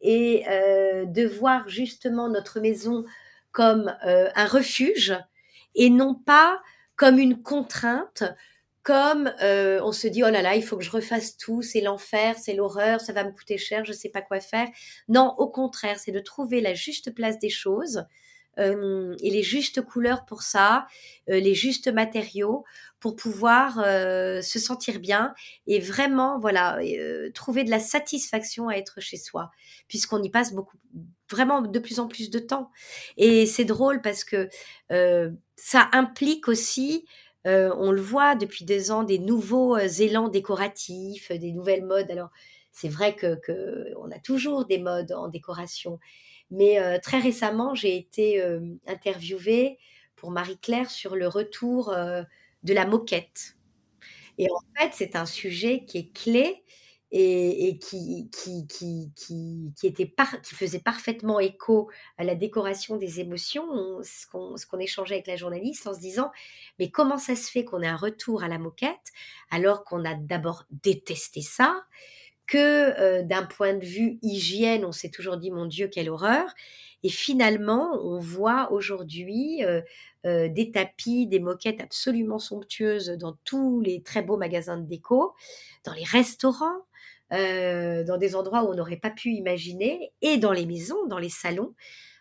et 0.00 0.44
euh, 0.48 1.06
de 1.06 1.24
voir 1.24 1.68
justement 1.68 2.28
notre 2.28 2.60
maison 2.60 3.04
comme 3.52 3.94
euh, 4.06 4.28
un 4.34 4.46
refuge 4.46 5.16
et 5.74 5.88
non 5.88 6.14
pas 6.14 6.60
comme 6.96 7.18
une 7.18 7.40
contrainte, 7.42 8.24
comme 8.82 9.32
on 9.40 9.92
se 9.92 10.08
dit 10.08 10.22
oh 10.24 10.30
là 10.30 10.42
là 10.42 10.56
il 10.56 10.62
faut 10.62 10.76
que 10.76 10.84
je 10.84 10.90
refasse 10.90 11.36
tout, 11.36 11.62
c'est 11.62 11.80
l'enfer, 11.80 12.36
c'est 12.38 12.54
l'horreur, 12.54 13.00
ça 13.00 13.12
va 13.12 13.24
me 13.24 13.30
coûter 13.30 13.56
cher, 13.56 13.84
je 13.84 13.92
ne 13.92 13.96
sais 13.96 14.10
pas 14.10 14.22
quoi 14.22 14.40
faire. 14.40 14.68
Non, 15.08 15.34
au 15.38 15.48
contraire, 15.48 15.98
c'est 15.98 16.12
de 16.12 16.20
trouver 16.20 16.60
la 16.60 16.74
juste 16.74 17.14
place 17.14 17.38
des 17.38 17.48
choses 17.48 18.04
et 18.58 19.30
les 19.30 19.42
justes 19.42 19.80
couleurs 19.82 20.24
pour 20.24 20.42
ça, 20.42 20.86
les 21.26 21.54
justes 21.54 21.88
matériaux 21.88 22.64
pour 23.00 23.16
pouvoir 23.16 23.76
se 23.76 24.58
sentir 24.58 25.00
bien 25.00 25.34
et 25.66 25.80
vraiment 25.80 26.38
voilà 26.38 26.78
trouver 27.34 27.64
de 27.64 27.70
la 27.70 27.80
satisfaction 27.80 28.68
à 28.68 28.74
être 28.74 29.00
chez 29.00 29.16
soi 29.16 29.50
puisqu'on 29.88 30.22
y 30.22 30.30
passe 30.30 30.52
beaucoup 30.52 30.76
vraiment 31.30 31.62
de 31.62 31.78
plus 31.78 31.98
en 31.98 32.08
plus 32.08 32.30
de 32.30 32.38
temps. 32.38 32.70
Et 33.16 33.46
c'est 33.46 33.64
drôle 33.64 34.02
parce 34.02 34.24
que 34.24 34.48
ça 35.56 35.88
implique 35.92 36.48
aussi 36.48 37.06
on 37.44 37.90
le 37.90 38.00
voit 38.00 38.34
depuis 38.36 38.64
des 38.64 38.90
ans 38.90 39.02
des 39.02 39.18
nouveaux 39.18 39.76
élans 39.78 40.28
décoratifs 40.28 41.32
des 41.32 41.52
nouvelles 41.52 41.84
modes. 41.84 42.10
Alors 42.10 42.30
c'est 42.70 42.88
vrai 42.88 43.14
que, 43.16 43.38
a 44.12 44.18
toujours 44.20 44.64
des 44.64 44.78
modes 44.78 45.12
en 45.12 45.28
décoration, 45.28 45.98
mais 46.52 46.78
euh, 46.78 46.98
très 47.02 47.18
récemment, 47.18 47.74
j'ai 47.74 47.96
été 47.96 48.40
euh, 48.40 48.60
interviewée 48.86 49.78
pour 50.16 50.30
Marie-Claire 50.30 50.90
sur 50.90 51.16
le 51.16 51.26
retour 51.26 51.88
euh, 51.88 52.22
de 52.62 52.74
la 52.74 52.86
moquette. 52.86 53.56
Et 54.36 54.46
en 54.50 54.60
fait, 54.78 54.90
c'est 54.92 55.16
un 55.16 55.24
sujet 55.24 55.84
qui 55.86 55.98
est 55.98 56.12
clé 56.12 56.62
et, 57.10 57.78
qui, 57.78 58.30
qui, 58.30 58.66
qui, 58.66 59.12
qui, 59.14 59.86
était 59.86 60.14
qui 60.42 60.54
faisait 60.54 60.80
parfaitement 60.80 61.40
écho 61.40 61.90
à 62.16 62.24
la 62.24 62.34
décoration 62.34 62.96
des 62.96 63.20
émotions, 63.20 64.00
ce 64.02 64.26
qu'on 64.26 64.78
échangeait 64.78 65.16
avec 65.16 65.26
la 65.26 65.36
journaliste 65.36 65.86
en 65.86 65.92
se 65.94 66.00
disant, 66.00 66.30
mais 66.78 66.90
comment 66.90 67.18
ça 67.18 67.36
se 67.36 67.50
fait 67.50 67.64
qu'on 67.64 67.82
ait 67.82 67.86
un 67.86 67.96
retour 67.96 68.42
à 68.42 68.48
la 68.48 68.58
moquette 68.58 69.12
alors 69.50 69.84
qu'on 69.84 70.06
a 70.06 70.14
d'abord 70.14 70.64
détesté 70.70 71.42
ça? 71.42 71.84
Que 72.46 73.22
d'un 73.22 73.44
point 73.44 73.74
de 73.74 73.84
vue 73.84 74.18
hygiène, 74.22 74.84
on 74.84 74.92
s'est 74.92 75.10
toujours 75.10 75.36
dit 75.36 75.50
mon 75.50 75.66
Dieu, 75.66 75.88
quelle 75.88 76.10
horreur. 76.10 76.46
Et 77.02 77.08
finalement, 77.08 77.98
on 78.04 78.18
voit 78.18 78.70
aujourd'hui 78.72 79.62
des 80.24 80.70
tapis, 80.72 81.26
des 81.26 81.40
moquettes 81.40 81.80
absolument 81.80 82.38
somptueuses 82.38 83.10
dans 83.10 83.36
tous 83.44 83.80
les 83.80 84.02
très 84.02 84.22
beaux 84.22 84.36
magasins 84.36 84.78
de 84.78 84.86
déco, 84.86 85.34
dans 85.84 85.94
les 85.94 86.04
restaurants, 86.04 86.86
dans 87.30 88.18
des 88.18 88.36
endroits 88.36 88.64
où 88.64 88.68
on 88.68 88.74
n'aurait 88.74 88.96
pas 88.98 89.10
pu 89.10 89.30
imaginer, 89.30 90.12
et 90.20 90.36
dans 90.36 90.52
les 90.52 90.66
maisons, 90.66 91.06
dans 91.06 91.18
les 91.18 91.30
salons, 91.30 91.74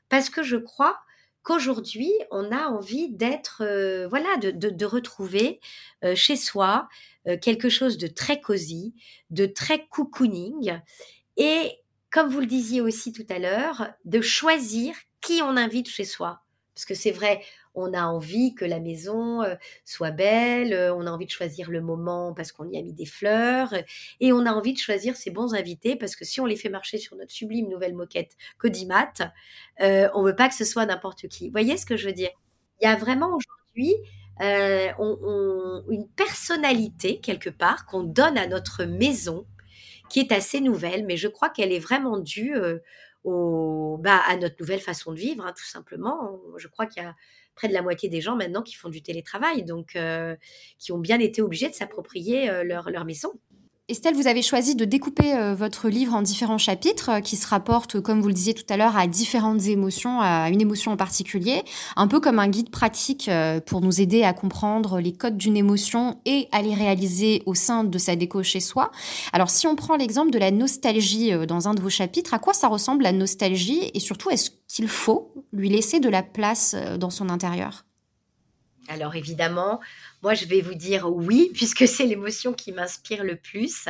parce 0.09 0.29
que 0.29 0.41
je 0.41 0.57
crois 0.57 0.97
qu'aujourd'hui, 1.43 2.11
on 2.29 2.51
a 2.51 2.67
envie 2.67 3.09
d'être, 3.09 3.63
euh, 3.65 4.07
voilà, 4.07 4.37
de, 4.37 4.85
retrouver 4.85 5.59
euh, 6.03 6.15
chez 6.15 6.35
soi 6.35 6.87
euh, 7.27 7.37
quelque 7.37 7.69
chose 7.69 7.97
de 7.97 8.07
très 8.07 8.41
cosy, 8.41 8.93
de 9.29 9.45
très 9.45 9.87
cocooning, 9.87 10.79
et 11.37 11.71
comme 12.11 12.29
vous 12.29 12.41
le 12.41 12.45
disiez 12.45 12.81
aussi 12.81 13.13
tout 13.13 13.25
à 13.29 13.39
l'heure, 13.39 13.89
de 14.05 14.21
choisir 14.21 14.95
qui 15.21 15.41
on 15.41 15.55
invite 15.55 15.87
chez 15.87 16.03
soi. 16.03 16.41
Parce 16.75 16.85
que 16.85 16.93
c'est 16.93 17.11
vrai, 17.11 17.41
on 17.75 17.93
a 17.93 18.03
envie 18.03 18.53
que 18.55 18.65
la 18.65 18.79
maison 18.79 19.41
euh, 19.43 19.55
soit 19.85 20.11
belle, 20.11 20.73
euh, 20.73 20.93
on 20.93 21.05
a 21.07 21.11
envie 21.11 21.25
de 21.25 21.31
choisir 21.31 21.71
le 21.71 21.81
moment 21.81 22.33
parce 22.33 22.51
qu'on 22.51 22.69
y 22.69 22.77
a 22.77 22.81
mis 22.81 22.93
des 22.93 23.05
fleurs, 23.05 23.73
et 24.19 24.33
on 24.33 24.45
a 24.45 24.51
envie 24.51 24.73
de 24.73 24.79
choisir 24.79 25.15
ses 25.15 25.31
bons 25.31 25.53
invités 25.53 25.95
parce 25.95 26.15
que 26.15 26.25
si 26.25 26.41
on 26.41 26.45
les 26.45 26.55
fait 26.55 26.69
marcher 26.69 26.97
sur 26.97 27.15
notre 27.15 27.31
sublime 27.31 27.69
nouvelle 27.69 27.95
moquette 27.95 28.35
Codimat, 28.57 29.13
euh, 29.81 30.09
on 30.13 30.23
veut 30.23 30.35
pas 30.35 30.49
que 30.49 30.55
ce 30.55 30.65
soit 30.65 30.85
n'importe 30.85 31.27
qui. 31.27 31.47
Vous 31.47 31.51
voyez 31.51 31.77
ce 31.77 31.85
que 31.85 31.97
je 31.97 32.07
veux 32.07 32.13
dire? 32.13 32.31
Il 32.81 32.85
y 32.85 32.87
a 32.87 32.95
vraiment 32.95 33.35
aujourd'hui 33.35 33.95
une 34.39 36.07
personnalité 36.15 37.19
quelque 37.19 37.51
part 37.51 37.85
qu'on 37.85 38.01
donne 38.01 38.39
à 38.39 38.47
notre 38.47 38.85
maison 38.85 39.45
qui 40.09 40.19
est 40.19 40.31
assez 40.31 40.61
nouvelle, 40.61 41.05
mais 41.05 41.15
je 41.15 41.27
crois 41.27 41.49
qu'elle 41.49 41.71
est 41.71 41.79
vraiment 41.79 42.17
due 42.17 42.55
au, 43.23 43.99
bah, 44.01 44.21
à 44.27 44.35
notre 44.35 44.55
nouvelle 44.59 44.79
façon 44.79 45.11
de 45.11 45.19
vivre, 45.19 45.45
hein, 45.45 45.53
tout 45.55 45.65
simplement. 45.65 46.39
Je 46.57 46.67
crois 46.67 46.85
qu'il 46.85 47.03
y 47.03 47.05
a 47.05 47.15
près 47.55 47.67
de 47.67 47.73
la 47.73 47.81
moitié 47.81 48.09
des 48.09 48.21
gens 48.21 48.35
maintenant 48.35 48.61
qui 48.61 48.75
font 48.75 48.89
du 48.89 49.01
télétravail, 49.01 49.63
donc 49.63 49.95
euh, 49.95 50.35
qui 50.79 50.91
ont 50.91 50.99
bien 50.99 51.19
été 51.19 51.41
obligés 51.41 51.69
de 51.69 51.73
s'approprier 51.73 52.49
euh, 52.49 52.63
leur, 52.63 52.89
leur 52.89 53.05
maison. 53.05 53.31
Estelle, 53.91 54.15
vous 54.15 54.27
avez 54.27 54.41
choisi 54.41 54.75
de 54.75 54.85
découper 54.85 55.35
euh, 55.35 55.53
votre 55.53 55.89
livre 55.89 56.13
en 56.13 56.21
différents 56.21 56.57
chapitres 56.57 57.09
euh, 57.09 57.19
qui 57.19 57.35
se 57.35 57.45
rapportent, 57.45 57.99
comme 57.99 58.21
vous 58.21 58.29
le 58.29 58.33
disiez 58.33 58.53
tout 58.53 58.63
à 58.69 58.77
l'heure, 58.77 58.95
à 58.95 59.05
différentes 59.05 59.65
émotions, 59.65 60.21
à 60.21 60.49
une 60.49 60.61
émotion 60.61 60.93
en 60.93 60.95
particulier, 60.95 61.61
un 61.97 62.07
peu 62.07 62.21
comme 62.21 62.39
un 62.39 62.47
guide 62.47 62.69
pratique 62.69 63.27
euh, 63.27 63.59
pour 63.59 63.81
nous 63.81 63.99
aider 63.99 64.23
à 64.23 64.31
comprendre 64.31 65.01
les 65.01 65.11
codes 65.11 65.35
d'une 65.35 65.57
émotion 65.57 66.21
et 66.23 66.47
à 66.53 66.61
les 66.61 66.73
réaliser 66.73 67.43
au 67.45 67.53
sein 67.53 67.83
de 67.83 67.97
sa 67.97 68.15
déco 68.15 68.43
chez 68.43 68.61
soi. 68.61 68.91
Alors 69.33 69.49
si 69.49 69.67
on 69.67 69.75
prend 69.75 69.97
l'exemple 69.97 70.31
de 70.31 70.39
la 70.39 70.51
nostalgie 70.51 71.33
dans 71.45 71.67
un 71.67 71.73
de 71.73 71.81
vos 71.81 71.89
chapitres, 71.89 72.33
à 72.33 72.39
quoi 72.39 72.53
ça 72.53 72.69
ressemble 72.69 73.03
la 73.03 73.11
nostalgie? 73.11 73.91
Et 73.93 73.99
surtout 73.99 74.29
est-ce 74.29 74.51
qu'il 74.69 74.87
faut 74.87 75.33
lui 75.51 75.67
laisser 75.67 75.99
de 75.99 76.07
la 76.07 76.23
place 76.23 76.77
dans 76.97 77.09
son 77.09 77.27
intérieur? 77.27 77.83
Alors 78.91 79.15
évidemment, 79.15 79.79
moi 80.21 80.33
je 80.33 80.45
vais 80.45 80.61
vous 80.61 80.75
dire 80.75 81.09
oui, 81.11 81.49
puisque 81.55 81.87
c'est 81.87 82.05
l'émotion 82.05 82.53
qui 82.53 82.71
m'inspire 82.71 83.23
le 83.23 83.35
plus. 83.35 83.87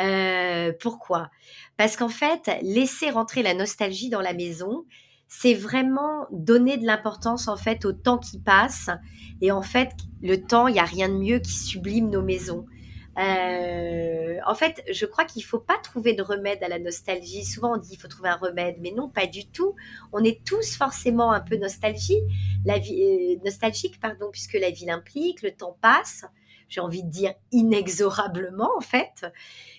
Euh, 0.00 0.72
pourquoi? 0.80 1.30
Parce 1.76 1.96
qu'en 1.96 2.08
fait, 2.08 2.50
laisser 2.62 3.10
rentrer 3.10 3.42
la 3.42 3.54
nostalgie 3.54 4.08
dans 4.08 4.20
la 4.20 4.32
maison, 4.32 4.84
c'est 5.28 5.54
vraiment 5.54 6.26
donner 6.30 6.76
de 6.76 6.86
l'importance 6.86 7.48
en 7.48 7.56
fait 7.56 7.84
au 7.84 7.92
temps 7.92 8.18
qui 8.18 8.38
passe. 8.38 8.90
Et 9.40 9.50
en 9.50 9.62
fait, 9.62 9.90
le 10.22 10.36
temps, 10.36 10.68
il 10.68 10.74
n'y 10.74 10.80
a 10.80 10.84
rien 10.84 11.08
de 11.08 11.16
mieux 11.16 11.38
qui 11.38 11.52
sublime 11.52 12.10
nos 12.10 12.22
maisons. 12.22 12.66
Euh, 13.18 14.38
en 14.46 14.54
fait, 14.54 14.82
je 14.90 15.04
crois 15.04 15.24
qu'il 15.24 15.44
faut 15.44 15.58
pas 15.58 15.76
trouver 15.82 16.14
de 16.14 16.22
remède 16.22 16.62
à 16.62 16.68
la 16.68 16.78
nostalgie. 16.78 17.44
Souvent, 17.44 17.74
on 17.74 17.76
dit 17.76 17.90
qu'il 17.90 18.00
faut 18.00 18.08
trouver 18.08 18.30
un 18.30 18.36
remède, 18.36 18.76
mais 18.80 18.90
non, 18.90 19.08
pas 19.08 19.26
du 19.26 19.46
tout. 19.46 19.74
On 20.12 20.24
est 20.24 20.44
tous 20.44 20.76
forcément 20.76 21.32
un 21.32 21.40
peu 21.40 21.56
nostalgie, 21.56 22.20
la 22.64 22.78
vie, 22.78 23.02
euh, 23.02 23.44
nostalgique, 23.44 24.00
puisque 24.32 24.54
la 24.54 24.70
vie 24.70 24.86
l'implique, 24.86 25.42
le 25.42 25.52
temps 25.52 25.76
passe. 25.80 26.24
J'ai 26.68 26.80
envie 26.80 27.04
de 27.04 27.10
dire 27.10 27.34
inexorablement, 27.50 28.70
en 28.78 28.80
fait, 28.80 29.26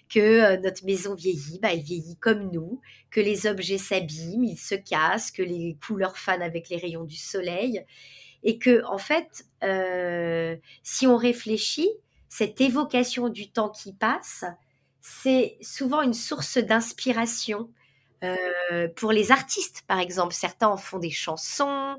que 0.09 0.19
euh, 0.19 0.57
notre 0.57 0.85
maison 0.85 1.15
vieillit, 1.15 1.59
bah, 1.59 1.69
elle 1.71 1.81
vieillit 1.81 2.17
comme 2.17 2.51
nous, 2.51 2.81
que 3.09 3.19
les 3.19 3.47
objets 3.47 3.79
s'abîment, 3.79 4.43
ils 4.43 4.57
se 4.57 4.75
cassent, 4.75 5.31
que 5.31 5.41
les 5.41 5.75
couleurs 5.85 6.17
fanent 6.17 6.43
avec 6.43 6.69
les 6.69 6.77
rayons 6.77 7.05
du 7.05 7.17
soleil, 7.17 7.83
et 8.43 8.59
que, 8.59 8.83
en 8.85 8.97
fait, 8.99 9.45
si 10.83 11.07
on 11.07 11.15
réfléchit, 11.15 11.89
cette 12.35 12.61
évocation 12.61 13.29
du 13.29 13.51
temps 13.51 13.69
qui 13.69 13.93
passe, 13.93 14.43
c'est 15.01 15.55
souvent 15.61 16.01
une 16.01 16.15
source 16.15 16.57
d'inspiration 16.57 17.69
euh, 18.23 18.87
pour 18.95 19.11
les 19.11 19.31
artistes, 19.31 19.83
par 19.85 19.99
exemple. 19.99 20.33
Certains 20.33 20.69
en 20.69 20.77
font 20.77 20.97
des 20.97 21.11
chansons, 21.11 21.95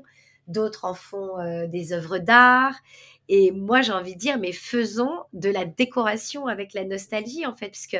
d'autres 0.49 0.83
en 0.83 0.93
font 0.93 1.39
euh, 1.39 1.67
des 1.67 1.93
œuvres 1.93 2.17
d'art. 2.17 2.73
Et 3.27 3.51
moi, 3.51 3.81
j'ai 3.81 3.91
envie 3.91 4.13
de 4.13 4.19
dire, 4.19 4.37
mais 4.37 4.51
faisons 4.51 5.23
de 5.33 5.49
la 5.49 5.65
décoration 5.65 6.45
avec 6.47 6.73
la 6.73 6.83
nostalgie, 6.83 7.45
en 7.45 7.55
fait, 7.55 7.69
parce 7.69 7.87
que 7.87 7.97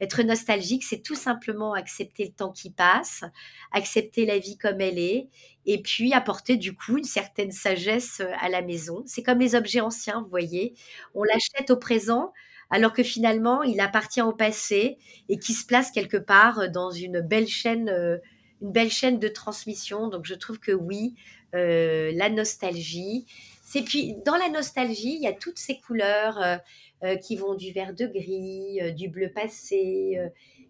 être 0.00 0.22
nostalgique, 0.22 0.84
c'est 0.84 1.02
tout 1.02 1.16
simplement 1.16 1.74
accepter 1.74 2.24
le 2.24 2.32
temps 2.32 2.52
qui 2.52 2.70
passe, 2.70 3.24
accepter 3.72 4.24
la 4.24 4.38
vie 4.38 4.56
comme 4.56 4.80
elle 4.80 4.98
est, 4.98 5.28
et 5.66 5.82
puis 5.82 6.12
apporter 6.14 6.56
du 6.56 6.74
coup 6.74 6.96
une 6.96 7.04
certaine 7.04 7.50
sagesse 7.50 8.20
euh, 8.20 8.30
à 8.40 8.48
la 8.48 8.62
maison. 8.62 9.02
C'est 9.06 9.22
comme 9.22 9.40
les 9.40 9.54
objets 9.54 9.80
anciens, 9.80 10.22
vous 10.22 10.30
voyez. 10.30 10.74
On 11.14 11.24
l'achète 11.24 11.70
au 11.70 11.76
présent, 11.76 12.32
alors 12.70 12.92
que 12.92 13.02
finalement, 13.02 13.62
il 13.62 13.80
appartient 13.80 14.22
au 14.22 14.32
passé 14.32 14.96
et 15.28 15.38
qui 15.38 15.54
se 15.54 15.66
place 15.66 15.90
quelque 15.90 16.16
part 16.16 16.60
euh, 16.60 16.68
dans 16.68 16.90
une 16.90 17.20
belle 17.20 17.48
chaîne, 17.48 17.88
euh, 17.88 18.18
une 18.62 18.72
belle 18.72 18.90
chaîne 18.90 19.18
de 19.18 19.28
transmission. 19.28 20.08
Donc, 20.08 20.24
je 20.24 20.34
trouve 20.34 20.58
que 20.60 20.72
oui, 20.72 21.14
la 21.54 22.28
nostalgie, 22.28 23.24
c'est 23.70 23.82
puis 23.82 24.14
dans 24.24 24.36
la 24.36 24.48
nostalgie, 24.48 25.16
il 25.16 25.22
y 25.22 25.26
a 25.26 25.34
toutes 25.34 25.58
ces 25.58 25.78
couleurs 25.78 26.40
euh, 26.40 26.56
euh, 27.04 27.16
qui 27.16 27.36
vont 27.36 27.54
du 27.54 27.70
vert 27.70 27.92
de 27.92 28.06
gris, 28.06 28.80
euh, 28.80 28.92
du 28.92 29.08
bleu 29.08 29.30
passé, 29.30 30.18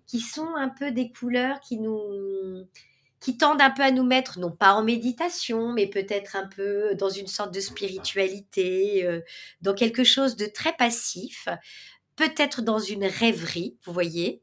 qui 0.09 0.19
sont 0.19 0.57
un 0.57 0.69
peu 0.69 0.91
des 0.91 1.13
couleurs 1.13 1.61
qui 1.61 1.79
nous 1.79 2.67
qui 3.21 3.37
tendent 3.37 3.63
un 3.63 3.71
peu 3.71 3.83
à 3.83 3.93
nous 3.93 4.03
mettre, 4.05 4.41
non 4.41 4.51
pas 4.51 4.75
en 4.75 4.83
méditation, 4.83 5.73
mais 5.73 5.87
peut-être 5.87 6.35
un 6.35 6.49
peu 6.49 6.97
dans 6.97 7.09
une 7.09 7.29
sorte 7.29 7.55
de 7.55 7.61
spiritualité, 7.61 9.07
dans 9.61 9.75
quelque 9.75 10.05
chose 10.05 10.37
de 10.37 10.47
très 10.47 10.73
passif, 10.73 11.49
peut-être 12.17 12.63
dans 12.63 12.79
une 12.79 13.05
rêverie, 13.05 13.77
vous 13.85 13.93
voyez. 13.93 14.41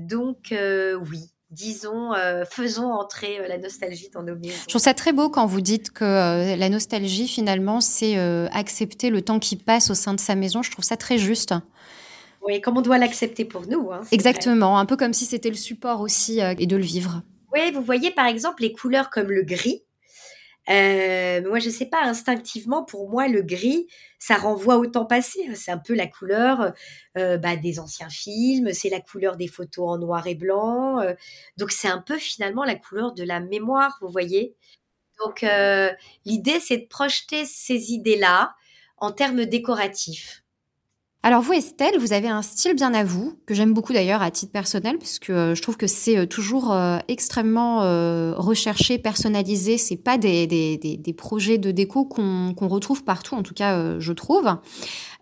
donc 0.00 0.52
oui, 0.52 1.30
disons, 1.50 2.14
euh, 2.14 2.44
faisons 2.48 2.92
entrer 2.92 3.40
euh, 3.40 3.48
la 3.48 3.58
nostalgie 3.58 4.08
dans 4.12 4.22
nos 4.22 4.36
maisons. 4.36 4.56
Je 4.62 4.68
trouve 4.68 4.80
ça 4.80 4.94
très 4.94 5.12
beau 5.12 5.28
quand 5.28 5.46
vous 5.46 5.60
dites 5.60 5.90
que 5.90 6.04
euh, 6.04 6.56
la 6.56 6.68
nostalgie, 6.68 7.28
finalement, 7.28 7.80
c'est 7.80 8.16
accepter 8.52 9.10
le 9.10 9.22
temps 9.22 9.38
qui 9.38 9.56
passe 9.56 9.90
au 9.90 9.94
sein 9.94 10.14
de 10.14 10.20
sa 10.20 10.34
maison. 10.34 10.62
Je 10.62 10.70
trouve 10.70 10.84
ça 10.84 10.96
très 10.96 11.18
juste. 11.18 11.54
Oui, 12.42 12.60
comme 12.60 12.78
on 12.78 12.82
doit 12.82 12.98
l'accepter 12.98 13.44
pour 13.44 13.66
nous. 13.66 13.90
Hein, 13.92 14.00
Exactement, 14.12 14.78
un 14.78 14.86
peu 14.86 14.96
comme 14.96 15.12
si 15.12 15.26
c'était 15.26 15.50
le 15.50 15.56
support 15.56 16.00
aussi 16.00 16.40
et 16.40 16.66
de 16.66 16.76
le 16.76 16.82
vivre. 16.82 17.22
Oui, 17.52 17.70
vous 17.72 17.82
voyez 17.82 18.10
par 18.10 18.26
exemple 18.26 18.62
les 18.62 18.72
couleurs 18.72 19.10
comme 19.10 19.30
le 19.30 19.42
gris. 19.42 19.82
Euh, 20.70 21.42
moi, 21.48 21.58
je 21.58 21.66
ne 21.68 21.72
sais 21.72 21.86
pas, 21.86 22.02
instinctivement, 22.04 22.84
pour 22.84 23.08
moi, 23.10 23.28
le 23.28 23.42
gris, 23.42 23.88
ça 24.18 24.36
renvoie 24.36 24.76
au 24.76 24.86
temps 24.86 25.06
passé. 25.06 25.46
Hein. 25.48 25.54
C'est 25.56 25.72
un 25.72 25.78
peu 25.78 25.94
la 25.94 26.06
couleur 26.06 26.72
euh, 27.18 27.38
bah, 27.38 27.56
des 27.56 27.80
anciens 27.80 28.08
films, 28.08 28.72
c'est 28.72 28.88
la 28.88 29.00
couleur 29.00 29.36
des 29.36 29.48
photos 29.48 29.88
en 29.88 29.98
noir 29.98 30.26
et 30.26 30.34
blanc. 30.34 31.00
Euh. 31.00 31.14
donc, 31.56 31.72
c'est 31.72 31.88
un 31.88 32.00
peu 32.00 32.18
finalement 32.18 32.64
la 32.64 32.76
couleur 32.76 33.12
de 33.14 33.24
la 33.24 33.40
mémoire, 33.40 33.98
vous 34.00 34.10
voyez. 34.10 34.54
Donc, 35.24 35.44
l'idée, 36.24 36.60
c'est 36.60 36.78
de 36.78 36.86
projeter 36.86 37.44
ces 37.44 37.92
idées-là 37.92 38.54
en 38.96 39.12
termes 39.12 39.44
décoratifs. 39.44 40.44
Alors 41.22 41.42
vous, 41.42 41.52
Estelle, 41.52 41.98
vous 41.98 42.14
avez 42.14 42.28
un 42.28 42.40
style 42.40 42.72
bien 42.74 42.94
à 42.94 43.04
vous, 43.04 43.34
que 43.44 43.52
j'aime 43.52 43.74
beaucoup 43.74 43.92
d'ailleurs 43.92 44.22
à 44.22 44.30
titre 44.30 44.52
personnel, 44.52 44.96
parce 44.96 45.18
que 45.18 45.32
euh, 45.32 45.54
je 45.54 45.60
trouve 45.60 45.76
que 45.76 45.86
c'est 45.86 46.16
euh, 46.16 46.24
toujours 46.24 46.72
euh, 46.72 46.96
extrêmement 47.08 47.80
recherché, 48.36 48.96
personnalisé. 48.96 49.76
C'est 49.76 49.96
pas 49.96 50.16
des, 50.16 50.46
des, 50.46 51.12
projets 51.12 51.58
de 51.58 51.72
déco 51.72 52.06
qu'on 52.06 52.68
retrouve 52.68 53.04
partout, 53.04 53.34
en 53.34 53.42
tout 53.42 53.52
cas, 53.52 53.98
je 53.98 54.12
trouve. 54.12 54.48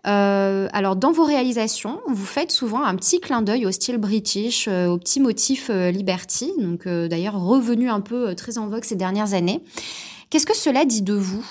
alors 0.03 0.95
dans 0.95 1.11
vos 1.11 1.25
réalisations, 1.25 1.99
vous 2.07 2.25
faites 2.25 2.51
souvent 2.51 2.83
un 2.83 2.95
petit 2.95 3.19
clin 3.19 3.41
d'œil 3.41 3.65
au 3.65 3.71
style 3.71 3.97
british, 3.97 4.67
au 4.67 4.97
petit 4.97 5.19
motif 5.19 5.69
liberty, 5.69 6.53
donc 6.59 6.87
d'ailleurs 6.87 7.39
revenu 7.39 7.89
un 7.89 8.01
peu 8.01 8.35
très 8.35 8.57
en 8.57 8.67
vogue 8.67 8.85
ces 8.85 8.95
dernières 8.95 9.33
années. 9.33 9.63
Qu'est-ce 10.29 10.45
que 10.45 10.55
cela 10.55 10.85
dit 10.85 11.01
de 11.01 11.13
vous? 11.13 11.45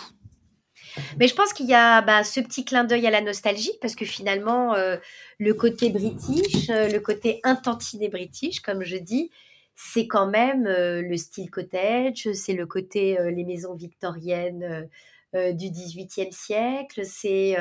Mais 1.18 1.28
je 1.28 1.34
pense 1.34 1.52
qu'il 1.52 1.66
y 1.66 1.74
a 1.74 2.02
bah, 2.02 2.24
ce 2.24 2.40
petit 2.40 2.64
clin 2.64 2.84
d'œil 2.84 3.06
à 3.06 3.10
la 3.10 3.20
nostalgie, 3.20 3.72
parce 3.80 3.94
que 3.94 4.04
finalement, 4.04 4.74
euh, 4.74 4.96
le 5.38 5.54
côté 5.54 5.90
british, 5.90 6.70
euh, 6.70 6.88
le 6.88 7.00
côté 7.00 7.40
intenté 7.44 8.08
british, 8.08 8.60
comme 8.60 8.82
je 8.82 8.96
dis, 8.96 9.30
c'est 9.74 10.06
quand 10.06 10.26
même 10.26 10.66
euh, 10.66 11.02
le 11.02 11.16
style 11.16 11.50
cottage, 11.50 12.32
c'est 12.32 12.54
le 12.54 12.66
côté 12.66 13.16
les 13.30 13.44
maisons 13.44 13.74
victoriennes 13.74 14.88
du 15.34 15.70
XVIIIe 15.70 16.32
siècle. 16.32 17.02
C'est, 17.04 17.54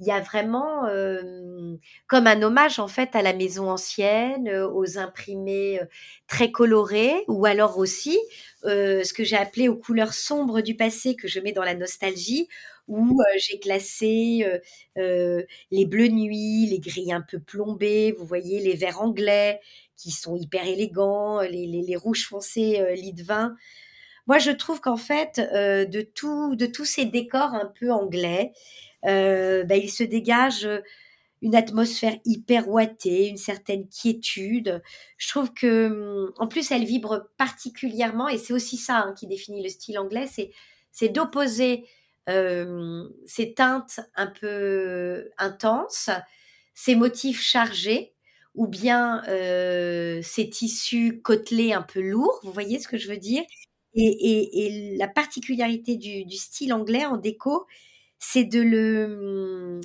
il 0.00 0.06
y 0.06 0.10
a 0.10 0.20
vraiment 0.20 0.82
comme 2.08 2.26
un 2.26 2.42
hommage 2.42 2.80
en 2.80 2.88
fait 2.88 3.14
à 3.14 3.22
la 3.22 3.32
maison 3.32 3.70
ancienne, 3.70 4.50
aux 4.50 4.98
imprimés 4.98 5.80
très 6.26 6.50
colorés, 6.50 7.24
ou 7.28 7.46
alors 7.46 7.78
aussi 7.78 8.18
ce 8.64 9.12
que 9.12 9.22
j'ai 9.22 9.36
appelé 9.36 9.68
aux 9.68 9.76
couleurs 9.76 10.12
sombres 10.12 10.60
du 10.60 10.74
passé 10.74 11.14
que 11.14 11.28
je 11.28 11.38
mets 11.38 11.52
dans 11.52 11.62
la 11.62 11.74
nostalgie, 11.74 12.48
où 12.88 13.20
j'ai 13.36 13.58
classé 13.58 14.44
les 14.96 15.86
bleus 15.86 16.08
nuits, 16.08 16.66
les 16.66 16.80
grilles 16.80 17.12
un 17.12 17.22
peu 17.22 17.38
plombées, 17.38 18.12
vous 18.12 18.26
voyez 18.26 18.60
les 18.60 18.74
verts 18.74 19.00
anglais 19.00 19.60
qui 19.96 20.10
sont 20.10 20.36
hyper 20.36 20.66
élégants, 20.66 21.40
les, 21.40 21.96
rouges 21.96 22.26
foncés 22.26 22.94
lit 22.94 23.12
de 23.12 23.22
vin. 23.22 23.54
Moi, 24.26 24.38
je 24.38 24.50
trouve 24.50 24.80
qu'en 24.80 24.96
fait, 24.96 25.38
de, 25.38 26.00
tout, 26.02 26.56
de 26.56 26.66
tous 26.66 26.84
ces 26.84 27.04
décors 27.04 27.54
un 27.54 27.72
peu 27.78 27.90
anglais, 27.90 28.52
bah, 29.02 29.76
il 29.76 29.90
se 29.90 30.04
dégage 30.04 30.68
une 31.44 31.54
atmosphère 31.54 32.16
hyper 32.24 32.70
ouatée, 32.70 33.28
une 33.28 33.36
certaine 33.36 33.86
quiétude. 33.86 34.82
Je 35.18 35.28
trouve 35.28 35.52
que, 35.52 35.88
mmh, 35.88 36.32
en 36.38 36.48
plus, 36.48 36.72
elle 36.72 36.86
vibre 36.86 37.28
particulièrement, 37.36 38.28
et 38.28 38.38
c'est 38.38 38.54
aussi 38.54 38.78
ça 38.78 39.00
hein, 39.00 39.14
qui 39.16 39.26
définit 39.26 39.62
le 39.62 39.68
style 39.68 39.98
anglais, 39.98 40.26
c'est 40.90 41.08
d'opposer 41.10 41.84
ces 42.26 43.54
teintes 43.54 44.00
un 44.16 44.26
peu 44.26 45.30
intenses, 45.38 46.10
ces 46.74 46.94
motifs 46.94 47.42
chargés, 47.42 48.14
ou 48.54 48.66
bien 48.66 49.22
ces 50.22 50.48
tissus 50.50 51.20
côtelés 51.22 51.72
un 51.72 51.82
peu 51.82 52.00
lourds, 52.00 52.40
vous 52.42 52.52
voyez 52.52 52.78
ce 52.78 52.88
que 52.88 52.98
je 52.98 53.08
veux 53.08 53.18
dire? 53.18 53.42
Et, 53.96 54.96
la 54.98 55.08
particularité 55.08 55.96
du, 55.96 56.36
style 56.36 56.72
anglais 56.72 57.06
en 57.06 57.16
déco, 57.16 57.66
c'est 58.18 58.44
de 58.44 58.60
le 58.60 59.80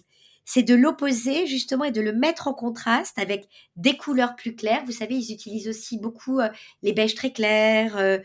c'est 0.45 0.63
de 0.63 0.73
l'opposer 0.73 1.45
justement 1.45 1.83
et 1.83 1.91
de 1.91 2.01
le 2.01 2.11
mettre 2.11 2.47
en 2.47 2.55
contraste 2.55 3.19
avec 3.19 3.47
des 3.75 3.97
couleurs 3.97 4.35
plus 4.35 4.55
claires. 4.55 4.83
Vous 4.85 4.93
savez, 4.93 5.15
ils 5.15 5.31
utilisent 5.31 5.67
aussi 5.67 5.99
beaucoup 5.99 6.39
les 6.81 6.93
beiges 6.93 7.13
très 7.13 7.31
clairs 7.31 8.19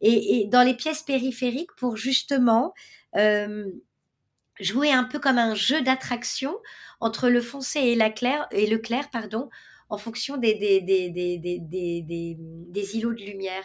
et, 0.00 0.46
dans 0.48 0.62
les 0.62 0.74
pièces 0.74 1.02
périphériques 1.02 1.74
pour 1.76 1.96
justement 1.96 2.74
jouer 4.60 4.92
un 4.92 5.04
peu 5.04 5.18
comme 5.18 5.38
un 5.38 5.54
jeu 5.54 5.82
d'attraction 5.82 6.56
entre 7.00 7.28
le 7.28 7.40
foncé 7.40 7.80
et, 7.80 7.94
la 7.94 8.12
et 8.52 8.66
le 8.66 8.78
clair, 8.78 9.10
pardon, 9.10 9.48
en 9.88 9.98
fonction 9.98 10.38
des, 10.38 10.54
des, 10.54 10.80
des, 10.80 11.10
des, 11.10 12.96
îlots 12.96 13.12
de 13.12 13.22
lumière. 13.22 13.62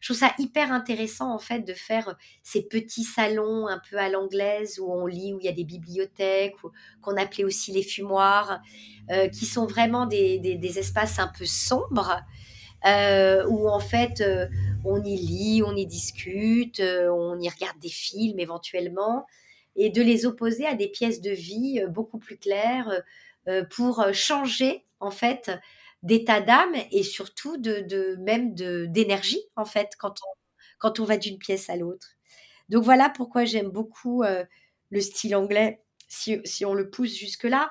Je 0.00 0.08
trouve 0.08 0.28
ça 0.28 0.34
hyper 0.38 0.72
intéressant 0.72 1.32
en 1.32 1.38
fait 1.38 1.60
de 1.60 1.72
faire 1.72 2.16
ces 2.42 2.68
petits 2.68 3.04
salons 3.04 3.66
un 3.66 3.80
peu 3.88 3.96
à 3.96 4.10
l'anglaise 4.10 4.78
où 4.78 4.92
on 4.92 5.06
lit, 5.06 5.32
où 5.32 5.38
il 5.40 5.46
y 5.46 5.48
a 5.48 5.52
des 5.52 5.64
bibliothèques, 5.64 6.56
qu'on 7.00 7.16
appelait 7.16 7.44
aussi 7.44 7.72
les 7.72 7.82
fumoirs, 7.82 8.60
qui 9.32 9.46
sont 9.46 9.66
vraiment 9.66 10.04
des, 10.04 10.60
espaces 10.78 11.18
un 11.18 11.28
peu 11.28 11.46
sombres. 11.46 12.20
Où 12.84 13.68
en 13.68 13.80
fait 13.80 14.22
on 14.84 15.02
y 15.02 15.16
lit, 15.16 15.62
on 15.64 15.76
y 15.76 15.86
discute, 15.86 16.80
euh, 16.80 17.10
on 17.10 17.38
y 17.38 17.48
regarde 17.48 17.78
des 17.78 17.88
films 17.90 18.38
éventuellement, 18.38 19.26
et 19.76 19.90
de 19.90 20.02
les 20.02 20.26
opposer 20.26 20.66
à 20.66 20.74
des 20.74 20.88
pièces 20.88 21.20
de 21.20 21.30
vie 21.30 21.80
euh, 21.80 21.88
beaucoup 21.88 22.18
plus 22.18 22.38
claires 22.38 23.02
euh, 23.48 23.64
pour 23.64 24.04
changer 24.12 24.84
en 25.00 25.10
fait 25.10 25.50
d'état 26.02 26.40
d'âme 26.40 26.74
et 26.92 27.02
surtout 27.02 27.56
de, 27.58 28.16
même 28.20 28.54
d'énergie 28.54 29.42
en 29.56 29.64
fait 29.64 29.90
quand 29.98 30.14
on, 30.22 30.32
quand 30.78 31.00
on 31.00 31.04
va 31.04 31.18
d'une 31.18 31.38
pièce 31.38 31.68
à 31.68 31.76
l'autre. 31.76 32.16
Donc 32.70 32.84
voilà 32.84 33.10
pourquoi 33.10 33.44
j'aime 33.44 33.68
beaucoup 33.68 34.22
le 34.22 35.00
style 35.00 35.36
anglais 35.36 35.82
si, 36.08 36.40
si 36.44 36.64
on 36.64 36.72
le 36.72 36.88
pousse 36.88 37.14
jusque 37.14 37.44
là. 37.44 37.70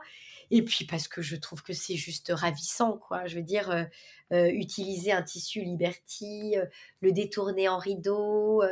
Et 0.51 0.63
puis 0.63 0.85
parce 0.85 1.07
que 1.07 1.21
je 1.21 1.35
trouve 1.35 1.61
que 1.63 1.73
c'est 1.73 1.95
juste 1.95 2.31
ravissant, 2.33 2.97
quoi. 2.97 3.25
Je 3.27 3.35
veux 3.35 3.43
dire, 3.43 3.87
utiliser 4.31 5.11
un 5.11 5.21
tissu 5.23 5.61
Liberty, 5.61 6.55
le 7.01 7.11
détourner 7.11 7.67
en 7.69 7.77
rideau, 7.77 8.63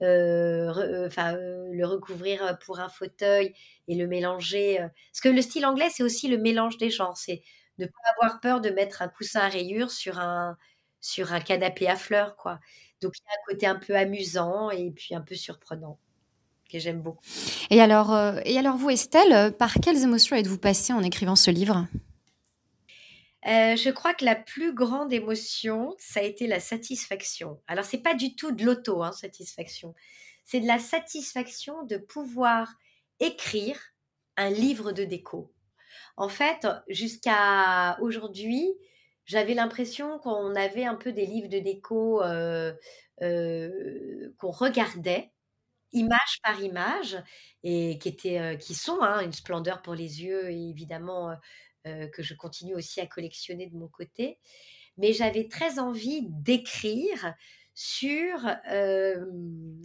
enfin 0.00 1.32
le 1.36 1.82
recouvrir 1.84 2.58
pour 2.64 2.78
un 2.80 2.88
fauteuil 2.88 3.52
et 3.88 3.94
le 3.96 4.06
mélanger. 4.06 4.78
Parce 4.78 5.20
que 5.22 5.28
le 5.28 5.42
style 5.42 5.66
anglais, 5.66 5.90
c'est 5.90 6.02
aussi 6.04 6.28
le 6.28 6.38
mélange 6.38 6.78
des 6.78 6.90
genres. 6.90 7.16
C'est 7.16 7.42
ne 7.78 7.86
pas 7.86 7.92
avoir 8.20 8.40
peur 8.40 8.60
de 8.60 8.70
mettre 8.70 9.02
un 9.02 9.08
coussin 9.08 9.40
à 9.40 9.48
rayures 9.48 9.90
sur 9.90 10.18
un 10.20 10.56
sur 11.00 11.32
un 11.34 11.40
canapé 11.40 11.88
à 11.88 11.96
fleurs, 11.96 12.36
quoi. 12.36 12.60
Donc 13.02 13.12
il 13.18 13.22
y 13.28 13.30
a 13.30 13.34
un 13.34 13.44
côté 13.52 13.66
un 13.66 13.74
peu 13.76 13.96
amusant 13.96 14.70
et 14.70 14.90
puis 14.92 15.14
un 15.14 15.20
peu 15.20 15.34
surprenant 15.34 15.98
j'aime 16.80 17.00
beaucoup. 17.00 17.24
Et 17.70 17.80
alors, 17.80 18.12
euh, 18.12 18.40
et 18.44 18.58
alors 18.58 18.76
vous, 18.76 18.90
Estelle, 18.90 19.32
euh, 19.32 19.50
par 19.50 19.74
quelles 19.74 20.02
émotions 20.02 20.36
êtes-vous 20.36 20.58
passée 20.58 20.92
en 20.92 21.02
écrivant 21.02 21.36
ce 21.36 21.50
livre? 21.50 21.86
Euh, 23.46 23.76
je 23.76 23.90
crois 23.90 24.14
que 24.14 24.24
la 24.24 24.36
plus 24.36 24.74
grande 24.74 25.12
émotion, 25.12 25.94
ça 25.98 26.20
a 26.20 26.22
été 26.22 26.46
la 26.46 26.60
satisfaction. 26.60 27.60
Alors, 27.66 27.84
c'est 27.84 27.98
pas 27.98 28.14
du 28.14 28.34
tout 28.34 28.52
de 28.52 28.64
l'auto-satisfaction. 28.64 29.90
Hein, 29.90 30.00
c'est 30.44 30.60
de 30.60 30.66
la 30.66 30.78
satisfaction 30.78 31.84
de 31.84 31.96
pouvoir 31.96 32.74
écrire 33.20 33.78
un 34.36 34.50
livre 34.50 34.92
de 34.92 35.04
déco. 35.04 35.52
En 36.16 36.28
fait, 36.28 36.66
jusqu'à 36.88 37.98
aujourd'hui, 38.00 38.66
j'avais 39.26 39.54
l'impression 39.54 40.18
qu'on 40.18 40.54
avait 40.54 40.84
un 40.84 40.94
peu 40.94 41.12
des 41.12 41.26
livres 41.26 41.48
de 41.48 41.58
déco 41.58 42.20
qu'on 44.38 44.50
regardait 44.50 45.33
image 45.94 46.40
par 46.42 46.60
image, 46.62 47.16
et 47.62 47.98
qui, 47.98 48.08
étaient, 48.08 48.58
qui 48.60 48.74
sont 48.74 49.00
hein, 49.00 49.20
une 49.20 49.32
splendeur 49.32 49.82
pour 49.82 49.94
les 49.94 50.22
yeux, 50.22 50.50
et 50.50 50.68
évidemment 50.68 51.34
que 51.84 52.22
je 52.22 52.34
continue 52.34 52.74
aussi 52.74 53.00
à 53.00 53.06
collectionner 53.06 53.66
de 53.66 53.76
mon 53.76 53.88
côté. 53.88 54.38
Mais 54.96 55.12
j'avais 55.12 55.48
très 55.48 55.78
envie 55.78 56.22
d'écrire 56.28 57.34
sur, 57.74 58.38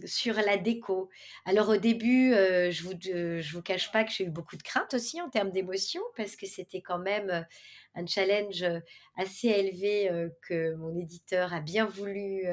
sur 0.04 0.36
la 0.36 0.56
déco. 0.56 1.10
Alors 1.44 1.70
au 1.70 1.76
début, 1.76 2.32
je 2.32 2.86
ne 2.86 3.42
vous, 3.42 3.52
vous 3.52 3.62
cache 3.62 3.90
pas 3.90 4.04
que 4.04 4.12
j'ai 4.12 4.24
eu 4.24 4.30
beaucoup 4.30 4.56
de 4.56 4.62
crainte 4.62 4.94
aussi 4.94 5.20
en 5.20 5.28
termes 5.28 5.50
d'émotion, 5.50 6.00
parce 6.16 6.36
que 6.36 6.46
c'était 6.46 6.82
quand 6.82 7.00
même 7.00 7.44
un 7.96 8.06
challenge 8.06 8.64
assez 9.16 9.48
élevé 9.48 10.08
que 10.42 10.76
mon 10.76 10.96
éditeur 10.96 11.52
a 11.52 11.60
bien 11.60 11.84
voulu 11.84 12.44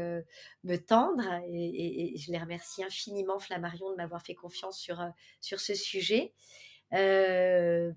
me 0.63 0.75
tendre 0.77 1.23
et, 1.47 2.15
je 2.17 2.31
les 2.31 2.39
remercie 2.39 2.83
infiniment 2.83 3.37
Flammarion 3.37 3.91
de 3.91 3.95
m'avoir 3.95 4.23
fait 4.23 4.33
confiance 4.33 4.79
sur, 4.79 5.05
sur 5.39 5.59
ce 5.59 5.75
sujet. 5.75 6.33
mais 6.91 7.93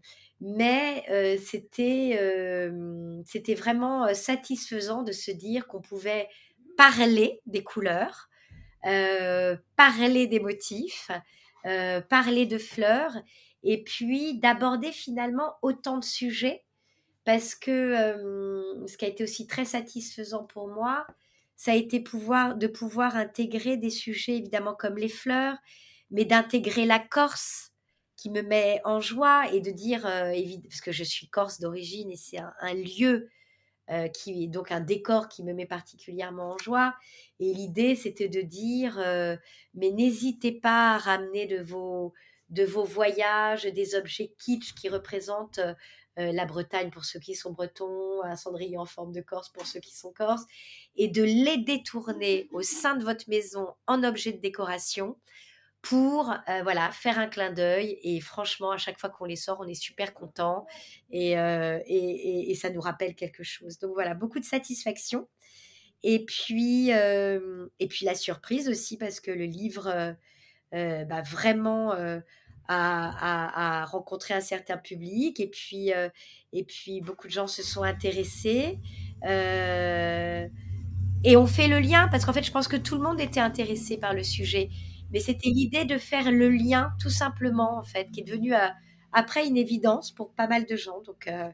c'était 1.39 2.71
c'était 3.25 3.55
vraiment 3.55 4.13
satisfaisant 4.13 5.03
de 5.03 5.13
se 5.13 5.31
dire 5.31 5.67
qu'on 5.67 5.81
pouvait 5.81 6.29
parler 6.81 7.43
des 7.45 7.63
couleurs, 7.63 8.31
parler 9.77 10.27
des 10.27 10.41
motifs, 10.41 11.11
parler 11.63 12.47
de 12.47 12.57
fleurs, 12.57 13.15
et 13.63 13.85
puis 13.85 14.39
d'aborder 14.39 14.91
finalement 14.91 15.57
autant 15.61 15.99
de 15.99 16.05
sujets 16.05 16.65
parce 17.27 17.55
que 17.55 18.81
ce 18.87 18.97
qui 18.97 19.05
a 19.05 19.09
été 19.09 19.23
aussi 19.23 19.47
très 19.47 19.67
satisfaisant 19.67 20.45
pour 20.45 20.69
moi, 20.69 21.07
ça 21.55 21.73
a 21.73 21.75
été 21.75 22.01
pouvoir, 22.01 22.57
de 22.57 22.67
pouvoir 22.67 23.15
intégrer 23.15 23.77
des 23.77 23.91
sujets 23.91 24.39
évidemment 24.39 24.75
comme 24.75 24.97
les 24.97 25.11
fleurs, 25.11 25.59
mais 26.11 26.25
d'intégrer 26.25 26.87
la 26.87 26.99
Corse 26.99 27.73
qui 28.17 28.31
me 28.31 28.41
met 28.41 28.81
en 28.87 29.01
joie 29.01 29.53
et 29.53 29.61
de 29.61 29.71
dire, 29.71 30.01
parce 30.03 30.81
que 30.81 30.93
je 30.93 31.05
suis 31.05 31.29
corse 31.29 31.61
d'origine 31.61 32.11
et 32.11 32.17
c'est 32.17 32.39
un, 32.39 32.73
lieu 32.73 33.29
euh, 33.91 34.07
qui 34.09 34.45
est 34.45 34.47
donc 34.47 34.71
un 34.71 34.81
décor 34.81 35.29
qui 35.29 35.43
me 35.43 35.53
met 35.53 35.67
particulièrement 35.67 36.53
en 36.53 36.59
joie. 36.59 36.95
Et 37.41 37.53
l'idée, 37.53 37.97
c'était 37.97 38.29
de 38.29 38.41
dire, 38.41 39.01
euh, 39.01 39.37
mais 39.75 39.91
n'hésitez 39.91 40.53
pas 40.53 40.95
à 40.95 40.99
ramener 40.99 41.47
de 41.47 41.61
vos, 41.61 42.13
de 42.51 42.65
vos 42.65 42.85
voyages 42.85 43.65
des 43.65 43.97
objets 43.97 44.33
kitsch 44.39 44.75
qui 44.75 44.89
représentent 44.89 45.59
euh, 45.59 45.75
la 46.33 46.45
Bretagne 46.45 46.91
pour 46.91 47.05
ceux 47.05 47.19
qui 47.19 47.35
sont 47.35 47.51
bretons, 47.51 48.23
un 48.23 48.37
cendrier 48.37 48.79
en 48.79 48.87
forme 48.87 49.13
de 49.13 49.23
Corse 49.23 49.49
pour 49.49 49.67
ceux 49.67 49.81
qui 49.81 49.97
sont 49.97 50.13
corses, 50.13 50.45
et 50.95 51.09
de 51.09 51.25
les 51.25 51.59
détourner 51.59 52.49
au 52.53 52.63
sein 52.63 52.95
de 52.97 53.05
votre 53.05 53.29
maison 53.29 53.75
en 53.89 54.05
objets 54.05 54.33
de 54.33 54.41
décoration 54.41 55.17
pour 55.83 56.31
euh, 56.31 56.63
voilà 56.63 56.91
faire 56.91 57.19
un 57.19 57.27
clin 57.27 57.53
d'œil 57.53 57.99
et 58.03 58.21
franchement 58.21 58.71
à 58.71 58.77
chaque 58.77 58.99
fois 58.99 59.09
qu'on 59.09 59.25
les 59.25 59.37
sort 59.37 59.61
on 59.61 59.67
est 59.67 59.75
super 59.75 60.13
content 60.13 60.67
et, 61.11 61.39
euh, 61.39 61.79
et, 61.87 62.51
et, 62.51 62.55
ça 62.55 62.71
nous 62.71 62.81
rappelle 62.81 63.15
quelque 63.15 63.43
chose. 63.43 63.79
Donc 63.79 63.93
voilà 63.95 64.15
beaucoup 64.15 64.41
de 64.41 64.45
satisfaction. 64.45 65.29
Et 66.03 66.25
puis 66.25 66.93
euh, 66.93 67.67
et 67.79 67.89
puis 67.89 68.05
la 68.05 68.15
surprise 68.15 68.69
aussi 68.69 68.99
parce 68.99 69.21
que 69.21 69.31
le 69.31 69.45
livre 69.45 70.17
bah, 70.73 71.23
vraiment 71.23 71.93
a, 71.93 72.21
a, 72.69 73.81
a, 73.83 73.85
rencontré 73.87 74.35
un 74.35 74.41
certain 74.41 74.77
public 74.77 75.41
et 75.41 75.49
puis 75.49 75.91
et 76.53 76.65
puis 76.65 77.01
beaucoup 77.01 77.27
de 77.27 77.33
gens 77.33 77.47
se 77.47 77.63
sont 77.63 77.83
intéressés 77.83 78.79
et 81.23 81.37
on 81.37 81.47
fait 81.47 81.69
le 81.69 81.81
lien 81.81 82.09
parce 82.09 82.25
qu'en 82.25 82.33
fait 82.33 82.45
je 82.45 82.53
pense 82.53 82.69
que 82.69 82.77
tout 82.77 82.95
le 82.95 83.03
monde 83.03 83.21
était 83.21 83.41
intéressé 83.41 83.99
par 83.99 84.15
le 84.15 84.23
sujet 84.23 84.71
mais 85.13 85.21
c'était 85.21 85.51
l'idée 85.51 85.85
de 85.85 85.99
faire 85.99 86.31
le 86.31 86.49
lien, 86.49 86.93
tout 87.01 87.11
simplement, 87.11 87.79
en 87.79 87.85
fait, 87.85 88.11
qui 88.13 88.21
est 88.21 88.25
devenu 88.25 88.55
euh, 88.55 88.69
après 89.13 89.47
une 89.47 89.57
évidence 89.57 90.13
pour 90.13 90.31
pas 90.31 90.47
mal 90.47 90.67
de 90.67 90.77
gens. 90.77 91.01
Donc, 91.03 91.27
euh, 91.27 91.49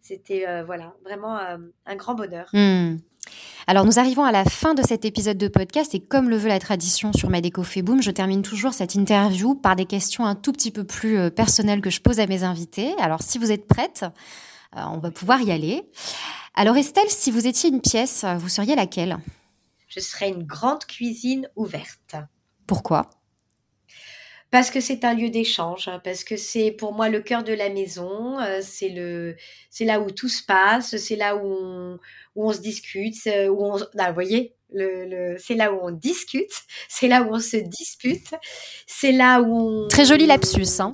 c'était 0.00 0.48
euh, 0.48 0.64
voilà, 0.64 0.94
vraiment 1.04 1.36
un 1.36 1.96
grand 1.96 2.14
bonheur. 2.14 2.48
Hmm. 2.52 2.96
Alors 3.66 3.84
nous 3.84 3.98
arrivons 3.98 4.24
à 4.24 4.32
la 4.32 4.46
fin 4.46 4.72
de 4.72 4.82
cet 4.82 5.04
épisode 5.04 5.36
de 5.36 5.46
podcast 5.46 5.94
et 5.94 6.00
comme 6.00 6.30
le 6.30 6.38
veut 6.38 6.48
la 6.48 6.58
tradition 6.58 7.12
sur 7.12 7.28
Madeco 7.28 7.62
fait 7.62 7.82
boom, 7.82 8.02
je 8.02 8.10
termine 8.10 8.40
toujours 8.40 8.72
cette 8.72 8.94
interview 8.94 9.54
par 9.54 9.76
des 9.76 9.84
questions 9.84 10.24
un 10.24 10.34
tout 10.34 10.52
petit 10.52 10.70
peu 10.70 10.84
plus 10.84 11.30
personnelles 11.30 11.82
que 11.82 11.90
je 11.90 12.00
pose 12.00 12.18
à 12.18 12.26
mes 12.26 12.44
invités. 12.44 12.94
Alors 12.98 13.22
si 13.22 13.38
vous 13.38 13.52
êtes 13.52 13.68
prête, 13.68 14.06
on 14.74 14.98
va 14.98 15.10
pouvoir 15.10 15.42
y 15.42 15.52
aller. 15.52 15.82
Alors 16.54 16.76
Estelle, 16.76 17.08
si 17.08 17.30
vous 17.30 17.46
étiez 17.46 17.68
une 17.68 17.82
pièce, 17.82 18.24
vous 18.38 18.48
seriez 18.48 18.74
laquelle? 18.74 19.18
Je 19.86 20.00
serais 20.00 20.30
une 20.30 20.44
grande 20.44 20.84
cuisine 20.86 21.48
ouverte. 21.56 22.16
Pourquoi? 22.70 23.10
Parce 24.52 24.70
que 24.70 24.80
c'est 24.80 25.04
un 25.04 25.12
lieu 25.12 25.28
d'échange, 25.28 25.88
hein, 25.88 26.00
parce 26.04 26.22
que 26.22 26.36
c'est 26.36 26.70
pour 26.70 26.92
moi 26.92 27.08
le 27.08 27.20
cœur 27.20 27.42
de 27.42 27.52
la 27.52 27.68
maison, 27.68 28.38
euh, 28.38 28.60
c'est 28.62 28.90
le, 28.90 29.34
c'est 29.70 29.84
là 29.84 29.98
où 29.98 30.12
tout 30.12 30.28
se 30.28 30.44
passe, 30.44 30.96
c'est 30.96 31.16
là 31.16 31.34
où 31.34 31.40
on, 31.44 31.98
où 32.36 32.48
on 32.48 32.52
se 32.52 32.60
discute, 32.60 33.16
où 33.26 33.66
on, 33.66 33.80
ah, 33.98 34.08
vous 34.10 34.14
voyez, 34.14 34.54
le, 34.72 35.04
le 35.04 35.36
c'est 35.40 35.56
là 35.56 35.72
où 35.72 35.80
on 35.82 35.90
discute, 35.90 36.52
c'est 36.88 37.08
là 37.08 37.22
où 37.24 37.34
on 37.34 37.40
se 37.40 37.56
dispute, 37.56 38.36
c'est 38.86 39.10
là 39.10 39.40
où 39.40 39.86
on... 39.86 39.88
Très 39.88 40.04
joli 40.04 40.26
lapsus, 40.26 40.78
hein 40.78 40.92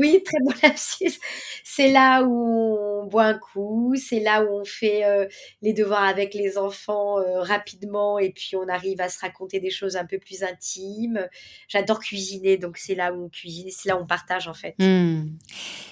oui, 0.00 0.22
très 0.24 0.38
bon 0.42 0.52
lapsus. 0.62 1.20
C'est 1.62 1.90
là 1.90 2.22
où 2.22 2.78
on 3.02 3.06
boit 3.06 3.24
un 3.24 3.38
coup, 3.38 3.94
c'est 3.96 4.20
là 4.20 4.42
où 4.42 4.60
on 4.60 4.64
fait 4.64 5.04
euh, 5.04 5.26
les 5.62 5.72
devoirs 5.72 6.04
avec 6.04 6.34
les 6.34 6.58
enfants 6.58 7.18
euh, 7.18 7.42
rapidement 7.42 8.18
et 8.18 8.30
puis 8.30 8.56
on 8.56 8.68
arrive 8.68 9.00
à 9.00 9.08
se 9.08 9.20
raconter 9.20 9.60
des 9.60 9.70
choses 9.70 9.96
un 9.96 10.06
peu 10.06 10.18
plus 10.18 10.42
intimes. 10.42 11.28
J'adore 11.68 12.00
cuisiner, 12.00 12.56
donc 12.56 12.78
c'est 12.78 12.94
là 12.94 13.12
où 13.12 13.26
on 13.26 13.28
cuisine, 13.28 13.68
c'est 13.70 13.88
là 13.88 13.96
où 13.96 14.00
on 14.00 14.06
partage 14.06 14.48
en 14.48 14.54
fait. 14.54 14.74
Hmm. 14.78 15.26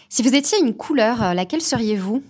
Si 0.09 0.23
vous 0.23 0.35
étiez 0.35 0.59
une 0.59 0.77
couleur, 0.77 1.23
euh, 1.23 1.35
laquelle 1.35 1.63
seriez-vous? 1.63 2.25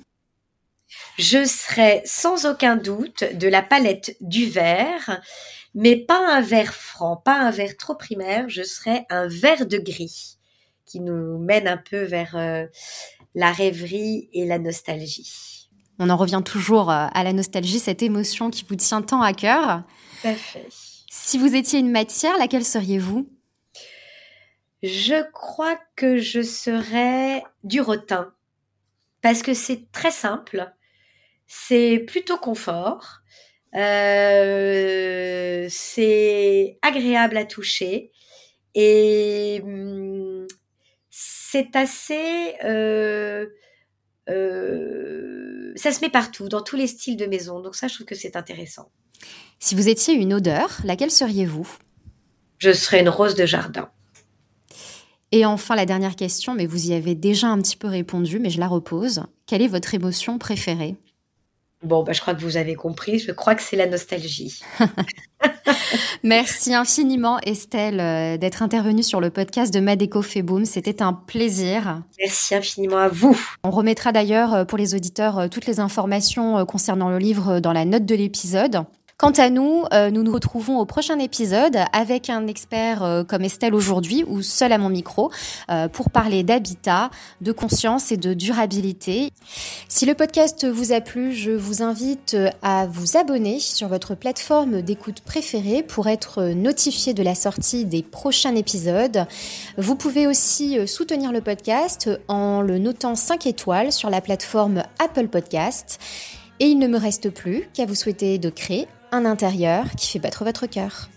Je 1.19 1.45
serais 1.45 2.03
sans 2.05 2.47
aucun 2.47 2.77
doute 2.77 3.25
de 3.35 3.47
la 3.47 3.63
palette 3.63 4.17
du 4.21 4.47
vert, 4.47 5.21
mais 5.75 5.97
pas 5.97 6.19
un 6.19 6.41
vert 6.41 6.75
franc, 6.75 7.17
pas 7.17 7.39
un 7.39 7.51
vert 7.51 7.77
trop 7.77 7.95
primaire, 7.95 8.49
je 8.49 8.63
serais 8.63 9.05
un 9.11 9.29
vert 9.29 9.67
de 9.67 9.79
gris 9.79 10.38
qui 10.89 11.01
nous 11.01 11.39
mène 11.39 11.69
un 11.69 11.77
peu 11.77 12.03
vers 12.05 12.37
euh, 12.37 12.67
la 13.35 13.53
rêverie 13.53 14.29
et 14.33 14.47
la 14.47 14.59
nostalgie. 14.59 15.69
On 15.99 16.11
en 16.11 16.17
revient 16.17 16.43
toujours 16.45 16.91
euh, 16.91 17.07
à 17.13 17.25
la 17.25 17.33
nostalgie, 17.33 17.79
cette 17.79 18.03
émotion 18.03 18.51
qui 18.51 18.65
vous 18.69 18.77
tient 18.77 19.03
tant 19.03 19.21
à 19.21 19.33
cœur. 19.33 19.83
Si 21.11 21.39
vous 21.39 21.55
étiez 21.55 21.81
une 21.81 21.91
matière, 21.91 22.39
laquelle 22.39 22.65
seriez-vous? 22.65 23.29
Je 24.83 25.29
crois 25.33 25.77
que 25.97 26.19
je 26.19 26.41
serais 26.41 27.43
du 27.65 27.81
rotin. 27.81 28.33
Parce 29.21 29.43
que 29.43 29.53
c'est 29.53 29.91
très 29.91 30.13
simple, 30.13 30.73
c'est 31.49 31.99
plutôt 32.07 32.37
confort, 32.37 33.19
euh, 33.75 35.67
c'est 35.69 36.79
agréable 36.83 37.37
à 37.37 37.45
toucher 37.45 38.13
et 38.75 39.61
hum, 39.65 40.38
c'est 41.21 41.75
assez... 41.75 42.55
Euh, 42.63 43.47
euh, 44.29 45.73
ça 45.75 45.91
se 45.91 46.01
met 46.01 46.11
partout, 46.11 46.49
dans 46.49 46.63
tous 46.63 46.77
les 46.77 46.87
styles 46.87 47.17
de 47.17 47.27
maison. 47.27 47.59
Donc 47.61 47.75
ça, 47.75 47.89
je 47.89 47.95
trouve 47.95 48.07
que 48.07 48.15
c'est 48.15 48.37
intéressant. 48.37 48.93
Si 49.59 49.75
vous 49.75 49.89
étiez 49.89 50.15
une 50.15 50.33
odeur, 50.33 50.79
laquelle 50.85 51.11
seriez-vous? 51.11 51.69
Je 52.59 52.73
serais 52.73 53.01
une 53.01 53.09
rose 53.09 53.35
de 53.35 53.47
jardin. 53.47 53.91
Et 55.33 55.45
enfin, 55.45 55.75
la 55.75 55.87
dernière 55.87 56.15
question, 56.15 56.55
mais 56.55 56.67
vous 56.67 56.91
y 56.91 56.95
avez 56.95 57.17
déjà 57.17 57.49
un 57.49 57.61
petit 57.61 57.77
peu 57.77 57.89
répondu, 57.89 58.39
mais 58.39 58.51
je 58.51 58.61
la 58.61 58.69
repose. 58.69 59.25
Quelle 59.47 59.63
est 59.63 59.67
votre 59.67 59.95
émotion 59.95 60.39
préférée? 60.39 60.95
Bon, 61.83 62.03
bah, 62.03 62.13
je 62.13 62.21
crois 62.21 62.35
que 62.35 62.41
vous 62.41 62.57
avez 62.57 62.75
compris. 62.75 63.19
Je 63.21 63.31
crois 63.31 63.55
que 63.55 63.63
c'est 63.63 63.77
la 63.77 63.87
nostalgie. 63.87 64.61
Merci 66.25 66.75
infiniment, 66.75 67.39
Estelle, 67.41 68.01
euh, 68.01 68.37
d'être 68.37 68.63
intervenue 68.63 69.05
sur 69.05 69.21
le 69.21 69.31
podcast 69.31 69.73
de 69.73 69.79
Madeco 69.79 70.23
Boom. 70.43 70.65
C'était 70.65 71.03
un 71.03 71.13
plaisir. 71.13 72.03
Merci 72.19 72.57
infiniment 72.57 72.99
à 72.99 73.09
vous. 73.09 73.39
On 73.63 73.71
remettra 73.71 74.11
d'ailleurs 74.11 74.55
euh, 74.55 74.65
pour 74.65 74.77
les 74.77 74.97
auditeurs 74.97 75.39
euh, 75.39 75.49
toutes 75.49 75.67
les 75.67 75.79
informations 75.79 76.67
concernant 76.67 77.11
le 77.11 77.19
livre 77.19 77.61
dans 77.61 77.73
la 77.73 77.85
note 77.85 78.05
de 78.05 78.15
l'épisode. 78.17 78.85
Quant 79.21 79.31
à 79.31 79.51
nous, 79.51 79.83
euh, 79.93 80.13
nous 80.13 80.23
nous 80.23 80.33
retrouvons 80.33 80.79
au 80.79 80.85
prochain 80.85 81.19
épisode 81.19 81.77
avec 81.93 82.31
un 82.31 82.47
expert 82.47 83.03
euh, 83.03 83.25
comme 83.25 83.43
Estelle 83.43 83.75
aujourd'hui 83.75 84.23
ou 84.29 84.43
seul 84.43 84.71
à 84.71 84.79
mon 84.79 84.91
micro 84.91 85.33
euh, 85.73 85.89
pour 85.89 86.11
parler 86.11 86.45
d'habitat, 86.45 87.11
de 87.41 87.51
conscience 87.51 88.13
et 88.13 88.17
de 88.17 88.33
durabilité. 88.33 89.33
Si 89.89 90.07
le 90.07 90.15
podcast 90.15 90.65
vous 90.69 90.93
a 90.93 91.01
plu, 91.01 91.33
je 91.33 91.51
vous 91.51 91.83
invite 91.83 92.37
à 92.63 92.87
vous 92.87 93.17
abonner 93.17 93.59
sur 93.59 93.89
votre 93.89 94.15
plateforme 94.15 94.83
d'écoute 94.83 95.23
préférée 95.23 95.83
pour 95.83 96.07
être 96.07 96.53
notifié 96.55 97.13
de 97.13 97.25
la 97.25 97.35
sortie 97.35 97.87
des 97.87 98.05
prochains 98.05 98.55
épisodes. 98.55 99.27
Vous 99.79 99.97
pouvez 99.97 100.29
aussi 100.29 100.87
soutenir 100.87 101.33
le 101.33 101.41
podcast 101.41 102.09
en 102.29 102.61
le 102.61 102.79
notant 102.79 103.17
5 103.17 103.49
étoiles 103.49 103.91
sur 103.91 104.11
la 104.11 104.21
plateforme 104.21 104.85
Apple 105.01 105.27
Podcast. 105.27 105.99
Et 106.61 106.67
il 106.67 106.79
ne 106.79 106.87
me 106.87 106.99
reste 106.99 107.31
plus 107.31 107.69
qu'à 107.73 107.85
vous 107.85 107.95
souhaiter 107.97 108.39
de 108.39 108.51
créer 108.51 108.87
un 109.13 109.25
intérieur 109.25 109.91
qui 109.97 110.09
fait 110.09 110.19
battre 110.19 110.45
votre 110.45 110.67
cœur. 110.67 111.09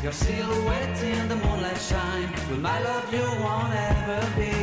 Your 0.00 0.12
silhouette 0.12 1.02
in 1.02 1.28
the 1.28 1.36
moonlight 1.36 1.76
shine. 1.76 2.30
With 2.48 2.60
my 2.60 2.80
love, 2.80 3.12
you 3.12 3.20
won't 3.42 3.74
ever 3.74 4.20
be 4.36 4.57